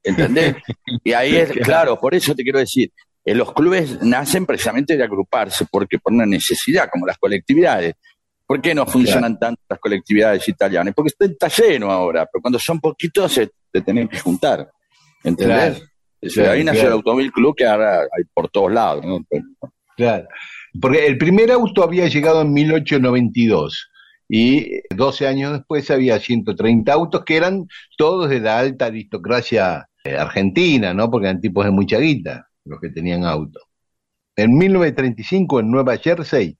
¿Entendés? 0.02 0.56
Y 1.02 1.12
ahí 1.12 1.34
es, 1.36 1.50
claro, 1.64 1.98
por 1.98 2.14
eso 2.14 2.34
te 2.34 2.42
quiero 2.42 2.58
decir, 2.58 2.92
eh, 3.24 3.34
los 3.34 3.52
clubes 3.54 4.02
nacen 4.02 4.44
precisamente 4.44 4.96
de 4.96 5.04
agruparse, 5.04 5.64
porque 5.70 5.98
por 5.98 6.12
una 6.12 6.26
necesidad, 6.26 6.88
como 6.92 7.06
las 7.06 7.16
colectividades. 7.18 7.94
¿Por 8.52 8.60
qué 8.60 8.74
no 8.74 8.84
funcionan 8.84 9.38
tanto 9.38 9.62
las 9.66 9.78
colectividades 9.78 10.46
italianas? 10.46 10.92
Porque 10.94 11.10
está, 11.18 11.48
lleno 11.48 11.90
ahora, 11.90 12.28
pero 12.30 12.42
cuando 12.42 12.58
son 12.58 12.80
poquitos 12.80 13.32
se 13.32 13.48
te 13.72 13.80
tienen 13.80 14.08
que 14.08 14.18
juntar. 14.18 14.70
¿Entendés? 15.24 15.78
Claro. 15.78 15.86
Ahí 16.20 16.30
Claro, 16.34 16.64
nació 16.64 16.72
claro. 16.72 16.88
el 16.88 16.92
Automóvil 16.92 17.32
Club 17.32 17.56
que 17.56 17.64
ahora 17.64 18.00
hay 18.00 18.24
por 18.34 18.50
todos 18.50 18.70
lados. 18.70 19.06
¿no? 19.06 19.24
Claro. 19.96 20.28
Porque 20.78 21.06
el 21.06 21.16
primer 21.16 21.50
auto 21.50 21.82
había 21.82 22.08
llegado 22.08 22.42
en 22.42 22.52
1892 22.52 23.90
y 24.28 24.82
12 24.94 25.26
años 25.26 25.52
después 25.54 25.90
había 25.90 26.18
130 26.18 26.92
autos 26.92 27.24
que 27.24 27.38
eran 27.38 27.66
todos 27.96 28.28
de 28.28 28.40
la 28.40 28.58
alta 28.58 28.84
aristocracia 28.84 29.88
eh, 30.04 30.14
argentina, 30.14 30.92
¿no? 30.92 31.10
Porque 31.10 31.28
eran 31.28 31.40
tipos 31.40 31.64
de 31.64 31.70
mucha 31.70 31.96
guita 31.96 32.48
los 32.66 32.78
que 32.82 32.90
tenían 32.90 33.24
auto. 33.24 33.60
En 34.36 34.58
1935 34.58 35.60
en 35.60 35.70
Nueva 35.70 35.96
Jersey, 35.96 36.58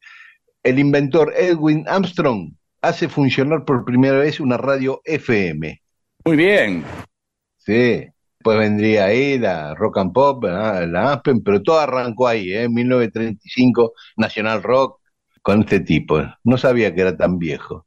el 0.62 0.78
inventor 0.78 1.32
Edwin 1.36 1.84
Armstrong 1.88 2.52
hace 2.80 3.08
funcionar 3.08 3.64
por 3.64 3.84
primera 3.84 4.18
vez 4.18 4.40
una 4.40 4.56
radio 4.56 5.00
FM. 5.04 5.80
Muy 6.24 6.36
bien. 6.36 6.84
Sí. 7.58 8.06
Después 8.38 8.58
vendría 8.58 9.04
ahí 9.04 9.38
la 9.38 9.74
Rock 9.74 9.98
and 9.98 10.12
Pop, 10.12 10.42
¿verdad? 10.42 10.88
la 10.88 11.12
Aspen, 11.12 11.42
pero 11.42 11.62
todo 11.62 11.78
arrancó 11.78 12.26
ahí, 12.26 12.52
¿eh? 12.52 12.64
en 12.64 12.74
1935, 12.74 13.92
National 14.16 14.62
Rock, 14.64 15.00
con 15.42 15.60
este 15.60 15.80
tipo. 15.80 16.20
No 16.42 16.58
sabía 16.58 16.92
que 16.92 17.02
era 17.02 17.16
tan 17.16 17.38
viejo. 17.38 17.86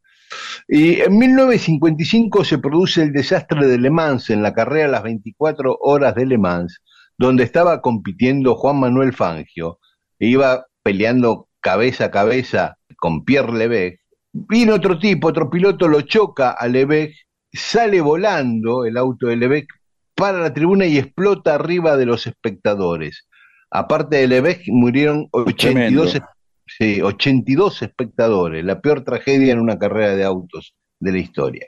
Y 0.68 1.02
en 1.02 1.18
1955 1.18 2.46
se 2.46 2.58
produce 2.58 3.04
el 3.04 3.12
desastre 3.12 3.68
de 3.68 3.78
Le 3.78 3.90
Mans 3.90 4.30
en 4.30 4.42
la 4.42 4.54
carrera 4.54 4.88
Las 4.88 5.04
24 5.04 5.78
Horas 5.82 6.16
de 6.16 6.26
Le 6.26 6.38
Mans, 6.38 6.82
donde 7.18 7.44
estaba 7.44 7.82
compitiendo 7.82 8.56
Juan 8.56 8.80
Manuel 8.80 9.14
Fangio. 9.14 9.80
e 10.20 10.28
Iba 10.28 10.66
peleando 10.84 11.50
cabeza 11.66 12.06
a 12.06 12.12
cabeza 12.12 12.78
con 12.96 13.26
Pierre 13.26 13.52
Levesque. 13.52 14.00
Vino 14.32 14.76
otro 14.76 15.00
tipo, 15.00 15.30
otro 15.30 15.50
piloto, 15.50 15.88
lo 15.88 16.02
choca 16.02 16.52
a 16.52 16.68
Levesque, 16.68 17.22
sale 17.52 18.02
volando 18.02 18.86
el 18.86 18.98
auto 18.98 19.28
de 19.28 19.36
Levesque 19.36 19.74
para 20.14 20.38
la 20.38 20.54
tribuna 20.54 20.86
y 20.86 21.00
explota 21.00 21.56
arriba 21.56 21.98
de 21.98 22.06
los 22.06 22.28
espectadores. 22.28 23.28
Aparte 23.72 24.18
de 24.18 24.28
Levesque, 24.28 24.72
murieron 24.72 25.28
82, 25.32 26.12
Tremendo. 26.12 26.30
sí, 26.68 27.02
82 27.02 27.82
espectadores, 27.82 28.64
la 28.64 28.80
peor 28.80 29.04
tragedia 29.04 29.52
en 29.52 29.60
una 29.60 29.80
carrera 29.80 30.16
de 30.16 30.24
autos 30.24 30.76
de 31.00 31.14
la 31.14 31.18
historia. 31.18 31.66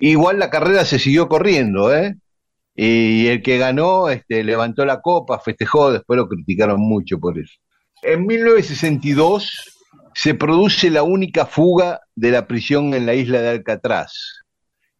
Igual 0.00 0.40
la 0.40 0.50
carrera 0.50 0.84
se 0.84 0.98
siguió 0.98 1.28
corriendo, 1.28 1.94
¿eh? 1.94 2.16
Y 2.74 3.28
el 3.28 3.40
que 3.42 3.56
ganó 3.58 4.08
este, 4.08 4.42
levantó 4.42 4.84
la 4.84 5.00
copa, 5.00 5.38
festejó, 5.38 5.92
después 5.92 6.16
lo 6.16 6.28
criticaron 6.28 6.80
mucho 6.80 7.20
por 7.20 7.38
eso. 7.38 7.54
En 8.02 8.26
1962 8.26 9.74
se 10.14 10.34
produce 10.34 10.90
la 10.90 11.02
única 11.02 11.46
fuga 11.46 12.00
de 12.14 12.30
la 12.30 12.46
prisión 12.46 12.94
en 12.94 13.06
la 13.06 13.14
isla 13.14 13.40
de 13.40 13.50
Alcatraz, 13.50 14.12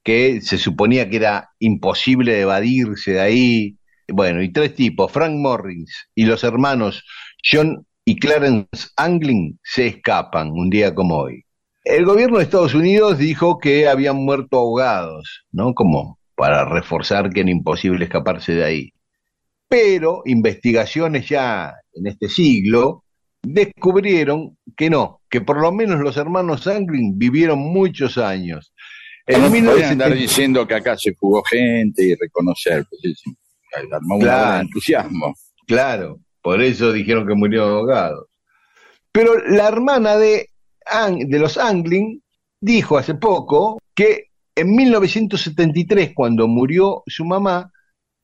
que 0.03 0.41
se 0.41 0.59
suponía 0.59 1.09
que 1.09 1.17
era 1.17 1.51
imposible 1.59 2.41
evadirse 2.41 3.13
de 3.13 3.21
ahí. 3.21 3.77
Bueno, 4.09 4.43
y 4.43 4.53
tres 4.53 4.75
tipos, 4.75 5.13
Frank 5.13 5.35
Morris 5.35 6.09
y 6.15 6.25
los 6.25 6.43
hermanos 6.45 7.05
John 7.45 7.87
y 8.05 8.19
Clarence 8.19 8.89
Anglin, 8.97 9.61
se 9.63 9.87
escapan 9.87 10.51
un 10.51 10.71
día 10.71 10.95
como 10.95 11.19
hoy. 11.19 11.45
El 11.85 12.05
gobierno 12.05 12.39
de 12.39 12.45
Estados 12.45 12.75
Unidos 12.75 13.19
dijo 13.19 13.59
que 13.59 13.87
habían 13.87 14.17
muerto 14.17 14.59
ahogados, 14.59 15.45
¿no? 15.53 15.75
Como 15.75 16.19
para 16.35 16.65
reforzar 16.65 17.31
que 17.31 17.41
era 17.41 17.51
imposible 17.51 18.05
escaparse 18.05 18.55
de 18.55 18.65
ahí. 18.65 18.93
Pero 19.69 20.23
investigaciones 20.25 21.29
ya 21.29 21.75
en 21.93 22.07
este 22.07 22.29
siglo 22.29 23.05
descubrieron 23.43 24.57
que 24.77 24.91
no, 24.91 25.21
que 25.29 25.41
por 25.41 25.61
lo 25.61 25.71
menos 25.73 26.01
los 26.01 26.17
hermanos 26.17 26.67
Anglin 26.67 27.19
vivieron 27.19 27.59
muchos 27.59 28.19
años. 28.19 28.73
En 29.27 29.43
No 29.43 29.49
podían 29.49 29.65
1970 29.67 29.93
andar 30.05 30.19
diciendo 30.19 30.67
que 30.67 30.75
acá 30.75 30.97
se 30.97 31.15
jugó 31.15 31.43
gente 31.45 32.03
y 32.03 32.15
reconocer. 32.15 32.85
Pues, 32.89 33.01
sí, 33.03 33.15
sí. 33.15 33.37
Armó 33.93 34.19
Claro. 34.19 34.61
entusiasmo. 34.63 35.35
Claro, 35.67 36.19
por 36.41 36.63
eso 36.63 36.93
dijeron 36.93 37.27
que 37.27 37.35
murieron 37.35 37.71
ahogados. 37.71 38.27
Pero 39.13 39.37
la 39.49 39.69
hermana 39.69 40.17
de, 40.17 40.49
de 41.27 41.39
los 41.39 41.59
Anglin 41.59 42.23
dijo 42.61 42.97
hace 42.97 43.15
poco 43.15 43.79
que 43.95 44.29
en 44.55 44.75
1973, 44.75 46.13
cuando 46.15 46.49
murió 46.49 47.03
su 47.07 47.25
mamá, 47.25 47.71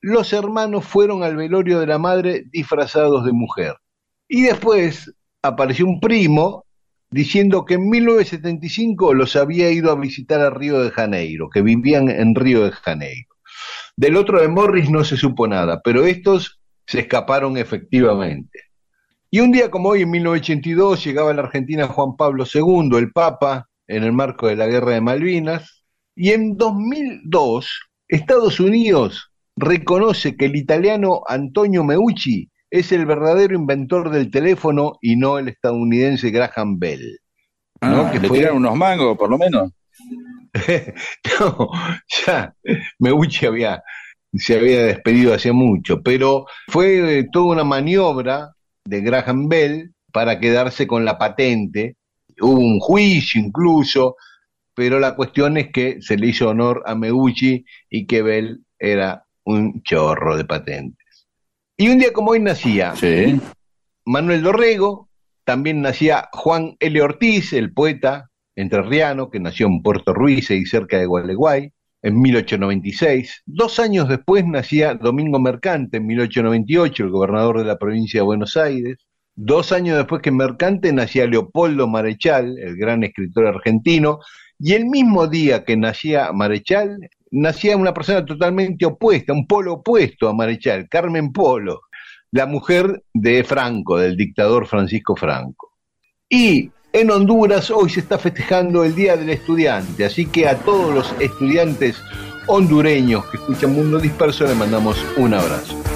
los 0.04 0.34
hermanos 0.34 0.84
fueron 0.84 1.22
al 1.22 1.34
velorio 1.34 1.80
de 1.80 1.86
la 1.86 1.98
madre 1.98 2.44
disfrazados 2.50 3.24
de 3.24 3.32
mujer. 3.32 3.74
Y 4.28 4.42
después 4.42 5.14
apareció 5.40 5.86
un 5.86 5.98
primo 5.98 6.66
diciendo 7.10 7.64
que 7.64 7.74
en 7.74 7.88
1975 7.88 9.14
los 9.14 9.34
había 9.34 9.70
ido 9.70 9.90
a 9.90 9.98
visitar 9.98 10.42
a 10.42 10.50
Río 10.50 10.82
de 10.82 10.90
Janeiro, 10.90 11.48
que 11.48 11.62
vivían 11.62 12.10
en 12.10 12.34
Río 12.34 12.64
de 12.64 12.72
Janeiro. 12.72 13.34
Del 13.96 14.16
otro 14.16 14.42
de 14.42 14.48
Morris 14.48 14.90
no 14.90 15.04
se 15.04 15.16
supo 15.16 15.48
nada, 15.48 15.80
pero 15.82 16.04
estos 16.04 16.60
se 16.86 17.00
escaparon 17.00 17.56
efectivamente. 17.56 18.60
Y 19.30 19.40
un 19.40 19.52
día 19.52 19.70
como 19.70 19.88
hoy, 19.88 20.02
en 20.02 20.10
1982, 20.10 21.02
llegaba 21.02 21.30
a 21.30 21.34
la 21.34 21.42
Argentina 21.44 21.88
Juan 21.88 22.14
Pablo 22.16 22.44
II, 22.52 22.90
el 22.98 23.10
Papa, 23.10 23.70
en 23.86 24.04
el 24.04 24.12
marco 24.12 24.48
de 24.48 24.56
la 24.56 24.66
Guerra 24.66 24.92
de 24.92 25.00
Malvinas, 25.00 25.82
y 26.14 26.32
en 26.32 26.58
2002 26.58 27.70
Estados 28.06 28.60
Unidos 28.60 29.30
reconoce 29.56 30.36
que 30.36 30.46
el 30.46 30.56
italiano 30.56 31.22
Antonio 31.26 31.84
Meucci 31.84 32.50
es 32.70 32.90
el 32.92 33.06
verdadero 33.06 33.54
inventor 33.54 34.10
del 34.10 34.30
teléfono 34.30 34.94
y 35.00 35.16
no 35.16 35.38
el 35.38 35.48
estadounidense 35.48 36.30
Graham 36.30 36.78
Bell. 36.78 37.18
¿no? 37.82 38.06
Ah, 38.06 38.10
Que 38.12 38.18
le 38.20 38.28
fue- 38.28 38.38
tiraron 38.38 38.58
unos 38.58 38.76
mangos, 38.76 39.16
por 39.16 39.30
lo 39.30 39.38
menos. 39.38 39.70
no, 41.40 41.70
ya, 42.26 42.54
Meucci 42.98 43.46
había, 43.46 43.82
se 44.32 44.56
había 44.58 44.82
despedido 44.84 45.34
hace 45.34 45.52
mucho, 45.52 46.02
pero 46.02 46.46
fue 46.68 47.18
eh, 47.18 47.26
toda 47.32 47.46
una 47.52 47.64
maniobra 47.64 48.50
de 48.84 49.00
Graham 49.00 49.48
Bell 49.48 49.92
para 50.12 50.38
quedarse 50.40 50.86
con 50.86 51.04
la 51.04 51.18
patente. 51.18 51.96
Hubo 52.40 52.58
un 52.58 52.80
juicio 52.80 53.40
incluso, 53.40 54.16
pero 54.74 54.98
la 55.00 55.14
cuestión 55.14 55.56
es 55.56 55.70
que 55.72 56.00
se 56.00 56.16
le 56.16 56.28
hizo 56.28 56.48
honor 56.48 56.82
a 56.86 56.94
Meucci 56.94 57.64
y 57.90 58.06
que 58.06 58.22
Bell 58.22 58.60
era 58.78 59.24
un 59.44 59.82
chorro 59.82 60.36
de 60.36 60.44
patentes. 60.44 61.28
Y 61.76 61.88
un 61.88 61.98
día 61.98 62.12
como 62.12 62.32
hoy 62.32 62.40
nacía 62.40 62.94
Manuel 64.04 64.42
Dorrego, 64.42 65.08
también 65.44 65.82
nacía 65.82 66.28
Juan 66.32 66.76
L. 66.80 67.02
Ortiz, 67.02 67.52
el 67.52 67.72
poeta 67.72 68.30
entrerriano, 68.56 69.30
que 69.30 69.40
nació 69.40 69.66
en 69.66 69.82
Puerto 69.82 70.14
Ruiz 70.14 70.50
y 70.50 70.64
cerca 70.66 70.98
de 70.98 71.06
Gualeguay, 71.06 71.72
en 72.02 72.20
1896. 72.20 73.42
Dos 73.46 73.80
años 73.80 74.08
después 74.08 74.46
nacía 74.46 74.94
Domingo 74.94 75.40
Mercante, 75.40 75.96
en 75.96 76.06
1898, 76.06 77.04
el 77.04 77.10
gobernador 77.10 77.58
de 77.58 77.64
la 77.64 77.78
provincia 77.78 78.20
de 78.20 78.24
Buenos 78.24 78.56
Aires. 78.56 78.98
Dos 79.34 79.72
años 79.72 79.96
después 79.96 80.22
que 80.22 80.30
Mercante 80.30 80.92
nacía 80.92 81.26
Leopoldo 81.26 81.88
Marechal, 81.88 82.56
el 82.58 82.76
gran 82.76 83.02
escritor 83.02 83.46
argentino, 83.46 84.20
Y 84.58 84.74
el 84.74 84.86
mismo 84.86 85.26
día 85.26 85.64
que 85.64 85.76
nacía 85.76 86.32
Marechal, 86.32 87.10
nacía 87.30 87.76
una 87.76 87.92
persona 87.92 88.24
totalmente 88.24 88.86
opuesta, 88.86 89.32
un 89.32 89.46
polo 89.46 89.74
opuesto 89.74 90.28
a 90.28 90.34
Marechal, 90.34 90.88
Carmen 90.88 91.32
Polo, 91.32 91.82
la 92.30 92.46
mujer 92.46 93.02
de 93.12 93.44
Franco, 93.44 93.98
del 93.98 94.16
dictador 94.16 94.66
Francisco 94.66 95.16
Franco. 95.16 95.72
Y 96.28 96.70
en 96.92 97.10
Honduras 97.10 97.70
hoy 97.70 97.90
se 97.90 98.00
está 98.00 98.18
festejando 98.18 98.84
el 98.84 98.94
Día 98.94 99.16
del 99.16 99.30
Estudiante, 99.30 100.04
así 100.04 100.26
que 100.26 100.48
a 100.48 100.56
todos 100.58 100.94
los 100.94 101.14
estudiantes 101.20 102.00
hondureños 102.46 103.24
que 103.26 103.36
escuchan 103.36 103.72
Mundo 103.72 103.98
Disperso 103.98 104.46
le 104.46 104.54
mandamos 104.54 105.04
un 105.16 105.34
abrazo. 105.34 105.93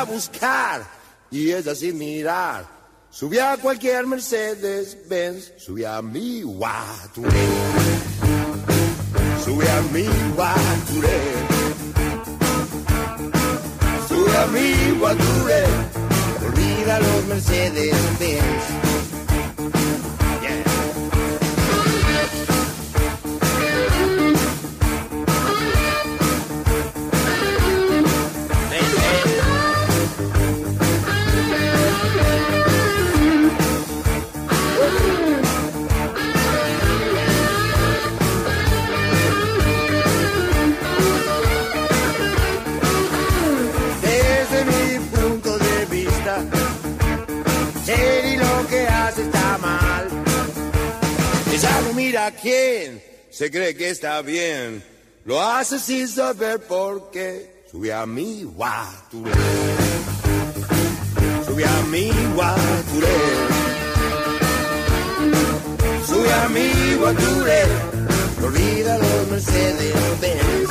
A 0.00 0.04
buscar. 0.04 0.82
Y 1.30 1.52
ella 1.52 1.74
sin 1.74 1.98
mirar. 1.98 2.66
Sube 3.10 3.40
a 3.40 3.56
cualquier 3.56 4.06
Mercedes 4.06 4.96
Benz 5.08 5.52
sube 5.58 5.86
a 5.86 6.00
mi 6.00 6.42
Guaturé. 6.42 7.48
Sube 9.44 9.68
a 9.68 9.82
mi 9.92 10.06
Guaturé. 10.34 11.20
Sube 14.08 14.36
a 14.36 14.46
mi 14.46 14.98
Guaturé. 14.98 15.64
Olvida 16.46 17.00
los 17.00 17.26
Mercedes 17.26 17.96
Benz 18.18 18.89
mira 52.10 52.32
quién, 52.32 53.00
se 53.30 53.52
cree 53.52 53.76
que 53.76 53.88
está 53.88 54.20
bien. 54.20 54.82
Lo 55.24 55.40
hace 55.40 55.78
sin 55.78 56.08
saber 56.08 56.58
por 56.58 57.12
qué. 57.12 57.62
Sube 57.70 57.92
a 57.92 58.04
mi 58.04 58.42
guaturé. 58.42 59.30
Sube 61.46 61.64
a 61.64 61.82
mi 61.82 62.10
guaturé. 62.34 63.16
Sube 66.04 66.32
a 66.32 66.48
mi 66.48 66.94
guaturé. 66.96 67.62
Olvida 68.42 68.98
los 68.98 69.28
Mercedes 69.30 69.94
Benz. 70.20 70.70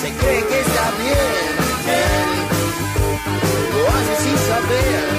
Se 0.00 0.08
cree 0.18 0.42
que 0.48 0.60
está 0.66 0.86
bien. 1.04 1.32
Lo 3.72 3.88
hace 3.88 4.14
sin 4.24 4.38
saber. 4.48 5.13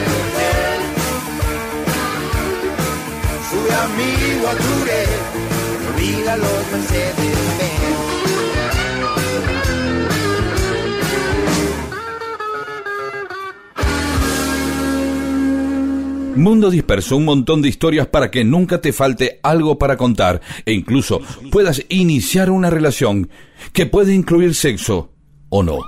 Sube 3.75 3.81
a 3.81 3.87
mi 3.87 4.39
guature, 4.41 5.05
olvida 5.89 6.37
los 6.37 6.71
Mercedes. 6.71 7.35
Mundo 16.35 16.69
Disperso, 16.69 17.15
un 17.15 17.25
montón 17.25 17.61
de 17.61 17.69
historias 17.69 18.07
para 18.07 18.29
que 18.29 18.43
nunca 18.43 18.81
te 18.81 18.91
falte 18.91 19.39
algo 19.41 19.79
para 19.79 19.95
contar 19.95 20.41
e 20.65 20.73
incluso 20.73 21.21
puedas 21.49 21.83
iniciar 21.87 22.51
una 22.51 22.69
relación 22.69 23.29
que 23.71 23.85
puede 23.85 24.13
incluir 24.13 24.53
sexo 24.53 25.11
o 25.49 25.63
no. 25.63 25.79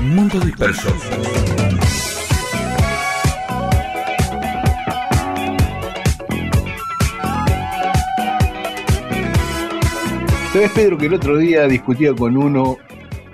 Mundo 0.00 0.40
Disperso. 0.40 0.88
¿Sabes, 10.54 10.70
Pedro, 10.70 10.96
que 10.96 11.06
el 11.06 11.14
otro 11.14 11.36
día 11.36 11.66
discutía 11.66 12.14
con 12.14 12.36
uno 12.36 12.78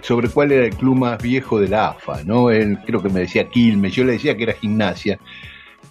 sobre 0.01 0.31
cuál 0.31 0.53
era 0.53 0.65
el 0.65 0.75
club 0.75 0.97
más 0.97 1.23
viejo 1.23 1.61
de 1.61 1.69
la 1.69 1.89
AFA, 1.89 2.25
¿no? 2.25 2.49
Él 2.49 2.79
creo 2.87 3.03
que 3.03 3.11
me 3.11 3.21
decía 3.21 3.47
Quilmes, 3.47 3.95
yo 3.95 4.05
le 4.05 4.13
decía 4.13 4.35
que 4.39 4.45
era 4.45 4.55
gimnasia. 4.55 5.21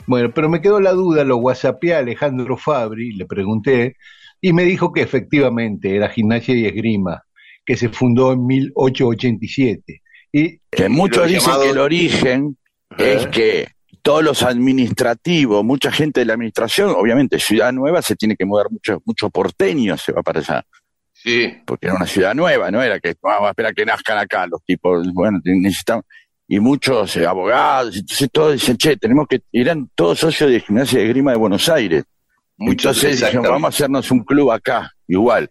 Bueno, 0.08 0.32
pero 0.34 0.50
me 0.50 0.60
quedó 0.60 0.80
la 0.80 0.92
duda, 0.92 1.24
lo 1.24 1.38
whatsappé 1.38 1.94
a 1.94 2.00
Alejandro 2.00 2.58
Fabri, 2.58 3.12
le 3.12 3.28
pregunté, 3.28 3.96
y 4.42 4.54
me 4.54 4.64
dijo 4.64 4.92
que 4.92 5.04
efectivamente 5.04 5.96
era 5.96 6.10
gimnasia 6.10 6.56
y 6.56 6.66
esgrima, 6.66 7.22
que 7.64 7.78
se 7.78 7.90
fundó 7.90 8.34
en 8.34 8.48
1887. 8.48 10.02
Y, 10.34 10.58
Que 10.72 10.90
muchos 10.90 11.28
dicen 11.28 11.54
que 11.62 11.70
el 11.70 11.78
origen 11.78 12.58
es 12.98 13.28
que 13.28 13.68
todos 14.02 14.24
los 14.24 14.42
administrativos, 14.42 15.64
mucha 15.64 15.92
gente 15.92 16.22
de 16.22 16.26
la 16.26 16.34
administración, 16.34 16.90
obviamente 16.90 17.38
Ciudad 17.38 17.72
Nueva 17.72 18.02
se 18.02 18.16
tiene 18.16 18.36
que 18.36 18.46
mudar 18.48 18.66
mucho, 18.72 19.00
mucho 19.06 19.30
porteño 19.30 19.96
se 19.96 20.12
va 20.12 20.24
para 20.24 20.40
allá. 20.40 20.66
Sí. 21.24 21.54
Porque 21.66 21.88
era 21.88 21.96
una 21.96 22.06
ciudad 22.06 22.34
nueva, 22.34 22.72
no 22.72 22.82
era 22.82 23.00
que 23.00 23.16
vamos 23.22 23.48
a 23.48 23.50
esperar 23.50 23.74
que 23.74 23.86
nazcan 23.86 24.18
acá 24.18 24.48
los 24.48 24.64
tipos, 24.64 25.06
bueno, 25.14 25.40
necesitamos, 25.44 26.06
y 26.48 26.60
muchos 26.60 27.16
eh, 27.18 27.26
abogados, 27.26 27.96
entonces 27.98 28.30
todos 28.32 28.54
dicen, 28.54 28.78
che, 28.78 28.98
tenemos 28.98 29.28
que, 29.28 29.42
eran 29.52 29.90
todos 29.96 30.20
socios 30.20 30.50
de 30.50 30.62
gimnasia 30.62 31.00
de 31.00 31.08
grima 31.08 31.32
de 31.32 31.38
Buenos 31.38 31.68
Aires. 31.70 32.04
Muchos, 32.58 32.98
entonces 32.98 33.20
dijeron, 33.22 33.44
vamos 33.44 33.66
a 33.66 33.70
hacernos 33.70 34.12
un 34.12 34.24
club 34.24 34.52
acá, 34.52 34.92
igual. 35.08 35.50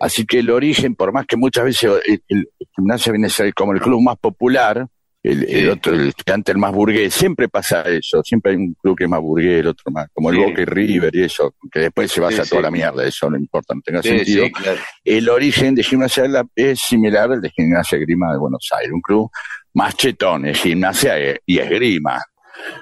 Así 0.00 0.24
que 0.24 0.40
el 0.40 0.50
origen, 0.50 0.94
por 0.96 1.12
más 1.12 1.26
que 1.26 1.36
muchas 1.36 1.64
veces 1.64 2.00
el, 2.06 2.22
el 2.28 2.48
gimnasia 2.74 3.12
viene 3.12 3.26
a 3.26 3.30
ser 3.30 3.52
como 3.54 3.72
el 3.72 3.80
club 3.80 4.02
más 4.02 4.16
popular, 4.16 4.88
el, 5.22 5.44
el 5.48 5.70
otro, 5.70 5.94
el 5.94 6.08
estudiante 6.08 6.52
el 6.52 6.58
más 6.58 6.72
burgués, 6.72 7.12
siempre 7.12 7.48
pasa 7.48 7.82
eso, 7.82 8.22
siempre 8.22 8.52
hay 8.52 8.56
un 8.58 8.74
club 8.74 8.96
que 8.96 9.04
es 9.04 9.10
más 9.10 9.20
burgués, 9.20 9.60
el 9.60 9.66
otro 9.66 9.90
más, 9.90 10.06
como 10.12 10.30
el 10.30 10.36
Sí. 10.36 10.42
Boca 10.44 10.62
y 10.62 10.64
River 10.64 11.16
y 11.16 11.22
eso, 11.24 11.54
que 11.72 11.80
después 11.80 12.10
se 12.10 12.20
Sí, 12.30 12.50
toda 12.50 12.62
la 12.62 12.70
mierda, 12.70 13.04
eso 13.04 13.28
no 13.28 13.36
importa, 13.36 13.74
no 13.74 13.80
tenga 13.82 14.02
sentido. 14.02 14.46
claro. 14.52 14.78
El 15.04 15.28
origen 15.28 15.74
de 15.74 15.82
gimnasia 15.82 16.22
de 16.22 16.28
la- 16.30 16.46
es 16.54 16.80
similar 16.80 17.32
al 17.32 17.40
de 17.40 17.50
gimnasia 17.50 17.98
grima 17.98 18.32
de 18.32 18.38
Buenos 18.38 18.68
Aires, 18.78 18.92
un 18.92 19.00
club 19.00 19.28
más 19.74 19.96
chetón, 19.96 20.46
es 20.46 20.60
gimnasia 20.60 21.14
y 21.44 21.58
esgrima. 21.58 22.22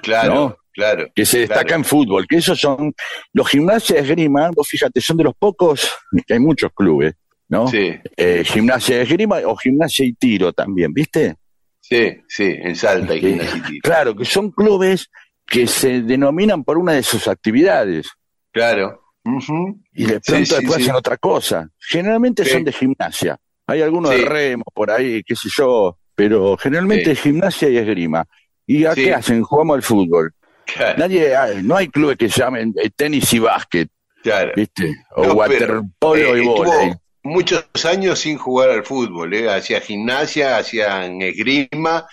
Claro, 0.01 0.33
¿no? 0.33 0.57
claro. 0.73 1.07
que 1.15 1.25
se 1.25 1.39
destaca 1.39 1.63
claro. 1.63 1.77
en 1.77 1.85
fútbol, 1.85 2.27
que 2.27 2.37
esos 2.37 2.59
son 2.59 2.93
los 3.33 3.47
gimnasia 3.49 3.99
esgrima, 3.99 4.49
vos 4.55 4.67
fíjate, 4.67 5.01
son 5.01 5.17
de 5.17 5.23
los 5.23 5.33
pocos, 5.35 5.91
que 6.25 6.33
hay 6.35 6.39
muchos 6.39 6.71
clubes, 6.73 7.13
¿no? 7.49 7.67
Sí, 7.67 7.93
Eh, 8.15 8.43
gimnasia 8.45 9.01
esgrima 9.01 9.37
o 9.45 9.55
gimnasia 9.55 10.05
y 10.05 10.13
tiro 10.13 10.53
también, 10.53 10.93
¿viste? 10.93 11.35
Sí, 11.89 12.21
sí, 12.27 12.55
en 12.59 12.75
Salta 12.75 13.15
y 13.15 13.21
Que- 13.21 13.79
claro, 13.81 14.15
que 14.15 14.25
son 14.25 14.51
clubes 14.51 15.09
que 15.45 15.65
se 15.67 16.01
denominan 16.01 16.63
por 16.63 16.77
una 16.77 16.93
de 16.93 17.03
sus 17.03 17.27
actividades 17.27 18.07
Claro. 18.51 19.01
Y 19.93 20.05
de 20.05 20.19
pronto 20.21 20.45
sí, 20.45 20.55
después 20.55 20.75
sí. 20.77 20.81
hacen 20.83 20.95
otra 20.95 21.17
cosa. 21.17 21.69
Generalmente 21.79 22.45
son 22.45 22.63
de 22.63 22.71
gimnasia. 22.71 23.37
Hay 23.67 23.81
algunos 23.81 24.11
de 24.11 24.23
remo 24.23 24.63
por 24.73 24.89
ahí, 24.89 25.21
qué 25.23 25.35
sé 25.35 25.49
yo, 25.55 25.97
pero 26.15 26.55
generalmente 26.57 27.11
es 27.11 27.19
gimnasia 27.21 27.69
y 27.69 27.77
esgrima. 27.77 28.25
¿Y 28.65 28.85
a 28.85 28.95
qué 28.95 29.13
hacen? 29.13 29.43
Jugamos 29.43 29.75
al 29.75 29.83
fútbol. 29.83 30.33
Claro, 30.65 30.97
Nadie, 30.97 31.35
hay- 31.35 31.61
no 31.61 31.75
hay 31.75 31.87
clubes 31.89 32.17
que 32.17 32.29
se 32.29 32.39
llamen 32.41 32.73
eh, 32.81 32.89
tenis 32.95 33.31
y 33.33 33.39
básquet, 33.39 33.89
claro. 34.23 34.51
¿viste? 34.55 34.95
O 35.15 35.25
No, 35.25 35.33
waterpolo 35.35 36.15
eh, 36.35 36.43
y 36.43 36.47
estuvo 36.47 36.63
vóley. 36.63 36.91
Muchos 37.27 37.65
años 37.85 38.19
sin 38.19 38.37
jugar 38.37 38.69
al 38.69 38.83
fútbol, 38.83 39.33
¿eh? 39.33 39.49
hacía 39.49 39.81
gimnasia, 39.81 40.57
hacían 40.57 41.21
esgrima, 41.21 42.05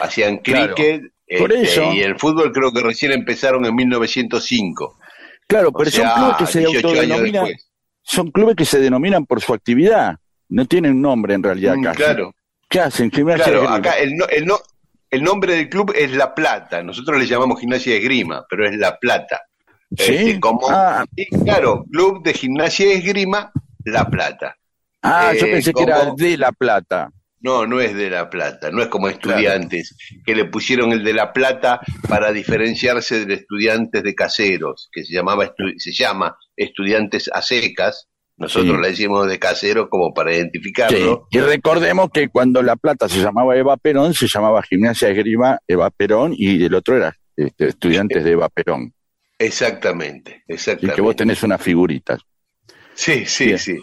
hacían 0.00 0.38
Claro. 0.38 0.74
cricket, 0.74 1.02
Por 1.38 1.52
este, 1.52 1.62
eso- 1.64 1.92
y 1.92 2.00
el 2.02 2.18
fútbol 2.18 2.52
creo 2.52 2.72
que 2.72 2.80
recién 2.80 3.12
empezaron 3.12 3.64
en 3.66 3.74
1905. 3.74 4.98
Claro, 5.46 5.68
O 5.68 5.72
pero 5.72 5.90
sea, 5.90 6.08
son 6.10 6.18
clubes 6.18 6.36
que 6.38 6.46
se 6.46 6.58
18 6.60 6.88
años 6.88 7.00
autodenominan, 7.00 7.46
son 8.02 8.30
clubes 8.30 8.56
que 8.56 8.64
se 8.64 8.78
denominan 8.80 9.26
por 9.26 9.40
su 9.40 9.54
actividad. 9.54 10.16
No 10.48 10.64
tienen 10.66 10.92
un 10.92 11.02
nombre 11.02 11.34
en 11.34 11.42
realidad 11.42 11.74
Mm, 11.76 11.86
claro, 11.94 12.32
¿Qué 12.68 12.80
hacen? 12.80 13.10
Gimnasia 13.10 13.44
claro, 13.44 13.68
acá 13.68 13.92
el, 13.98 14.16
no- 14.16 14.26
el, 14.28 14.44
no- 14.46 14.58
el 15.10 15.22
nombre 15.22 15.54
del 15.54 15.68
club 15.68 15.92
es 15.96 16.12
La 16.12 16.34
Plata, 16.34 16.82
nosotros 16.82 17.18
le 17.18 17.26
llamamos 17.26 17.60
gimnasia 17.60 17.92
de 17.92 17.98
esgrima, 17.98 18.44
pero 18.50 18.66
es 18.68 18.76
La 18.76 18.96
Plata. 18.98 19.40
¿Sí? 19.96 20.14
Este, 20.14 20.40
como, 20.40 20.68
Ah. 20.68 21.04
y 21.14 21.26
claro, 21.44 21.84
Club 21.90 22.20
de 22.24 22.34
Gimnasia 22.34 22.86
y 22.86 22.96
Esgrima, 22.98 23.52
La 23.92 24.06
Plata. 24.08 24.56
Ah, 25.02 25.32
yo 25.38 25.46
eh, 25.46 25.50
pensé 25.52 25.72
que 25.72 25.82
era 25.82 26.12
de 26.16 26.36
La 26.36 26.52
Plata. 26.52 27.10
No, 27.40 27.66
no 27.66 27.80
es 27.80 27.94
de 27.94 28.10
La 28.10 28.28
Plata, 28.28 28.70
no 28.72 28.82
es 28.82 28.88
como 28.88 29.08
estudiantes, 29.08 29.96
que 30.24 30.34
le 30.34 30.46
pusieron 30.46 30.90
el 30.92 31.04
de 31.04 31.12
La 31.12 31.32
Plata 31.32 31.80
para 32.08 32.32
diferenciarse 32.32 33.24
de 33.24 33.34
estudiantes 33.34 34.02
de 34.02 34.14
caseros, 34.14 34.88
que 34.90 35.04
se 35.04 35.12
llamaba 35.14 35.52
se 35.76 35.92
llama 35.92 36.36
estudiantes 36.56 37.30
a 37.32 37.42
secas, 37.42 38.08
Nosotros 38.38 38.76
Sí. 38.76 38.82
le 38.82 38.88
decimos 38.90 39.26
de 39.28 39.38
casero 39.38 39.88
como 39.88 40.12
para 40.12 40.30
Sí, 40.32 40.36
identificarlo. 40.36 41.26
y 41.30 41.40
recordemos 41.40 42.10
que 42.12 42.28
cuando 42.28 42.62
La 42.62 42.76
Plata 42.76 43.08
se 43.08 43.20
llamaba 43.22 43.56
Eva 43.56 43.78
Perón, 43.78 44.12
se 44.12 44.26
llamaba 44.28 44.62
Gimnasia 44.62 45.08
Esgrima 45.08 45.58
Eva 45.66 45.88
Perón 45.90 46.34
y 46.36 46.62
el 46.64 46.74
otro 46.74 46.96
era 46.98 47.16
este, 47.34 47.68
estudiantes 47.68 48.24
de 48.24 48.32
Eva 48.32 48.48
Perón. 48.50 48.92
Exactamente, 49.38 50.42
Y 50.48 50.54
exactamente. 50.54 50.96
que 50.96 51.00
vos 51.02 51.16
tenés 51.16 51.42
unas 51.42 51.62
figuritas. 51.62 52.20
Sí, 52.96 53.24
sí, 53.26 53.44
Bien. 53.46 53.58
sí. 53.58 53.78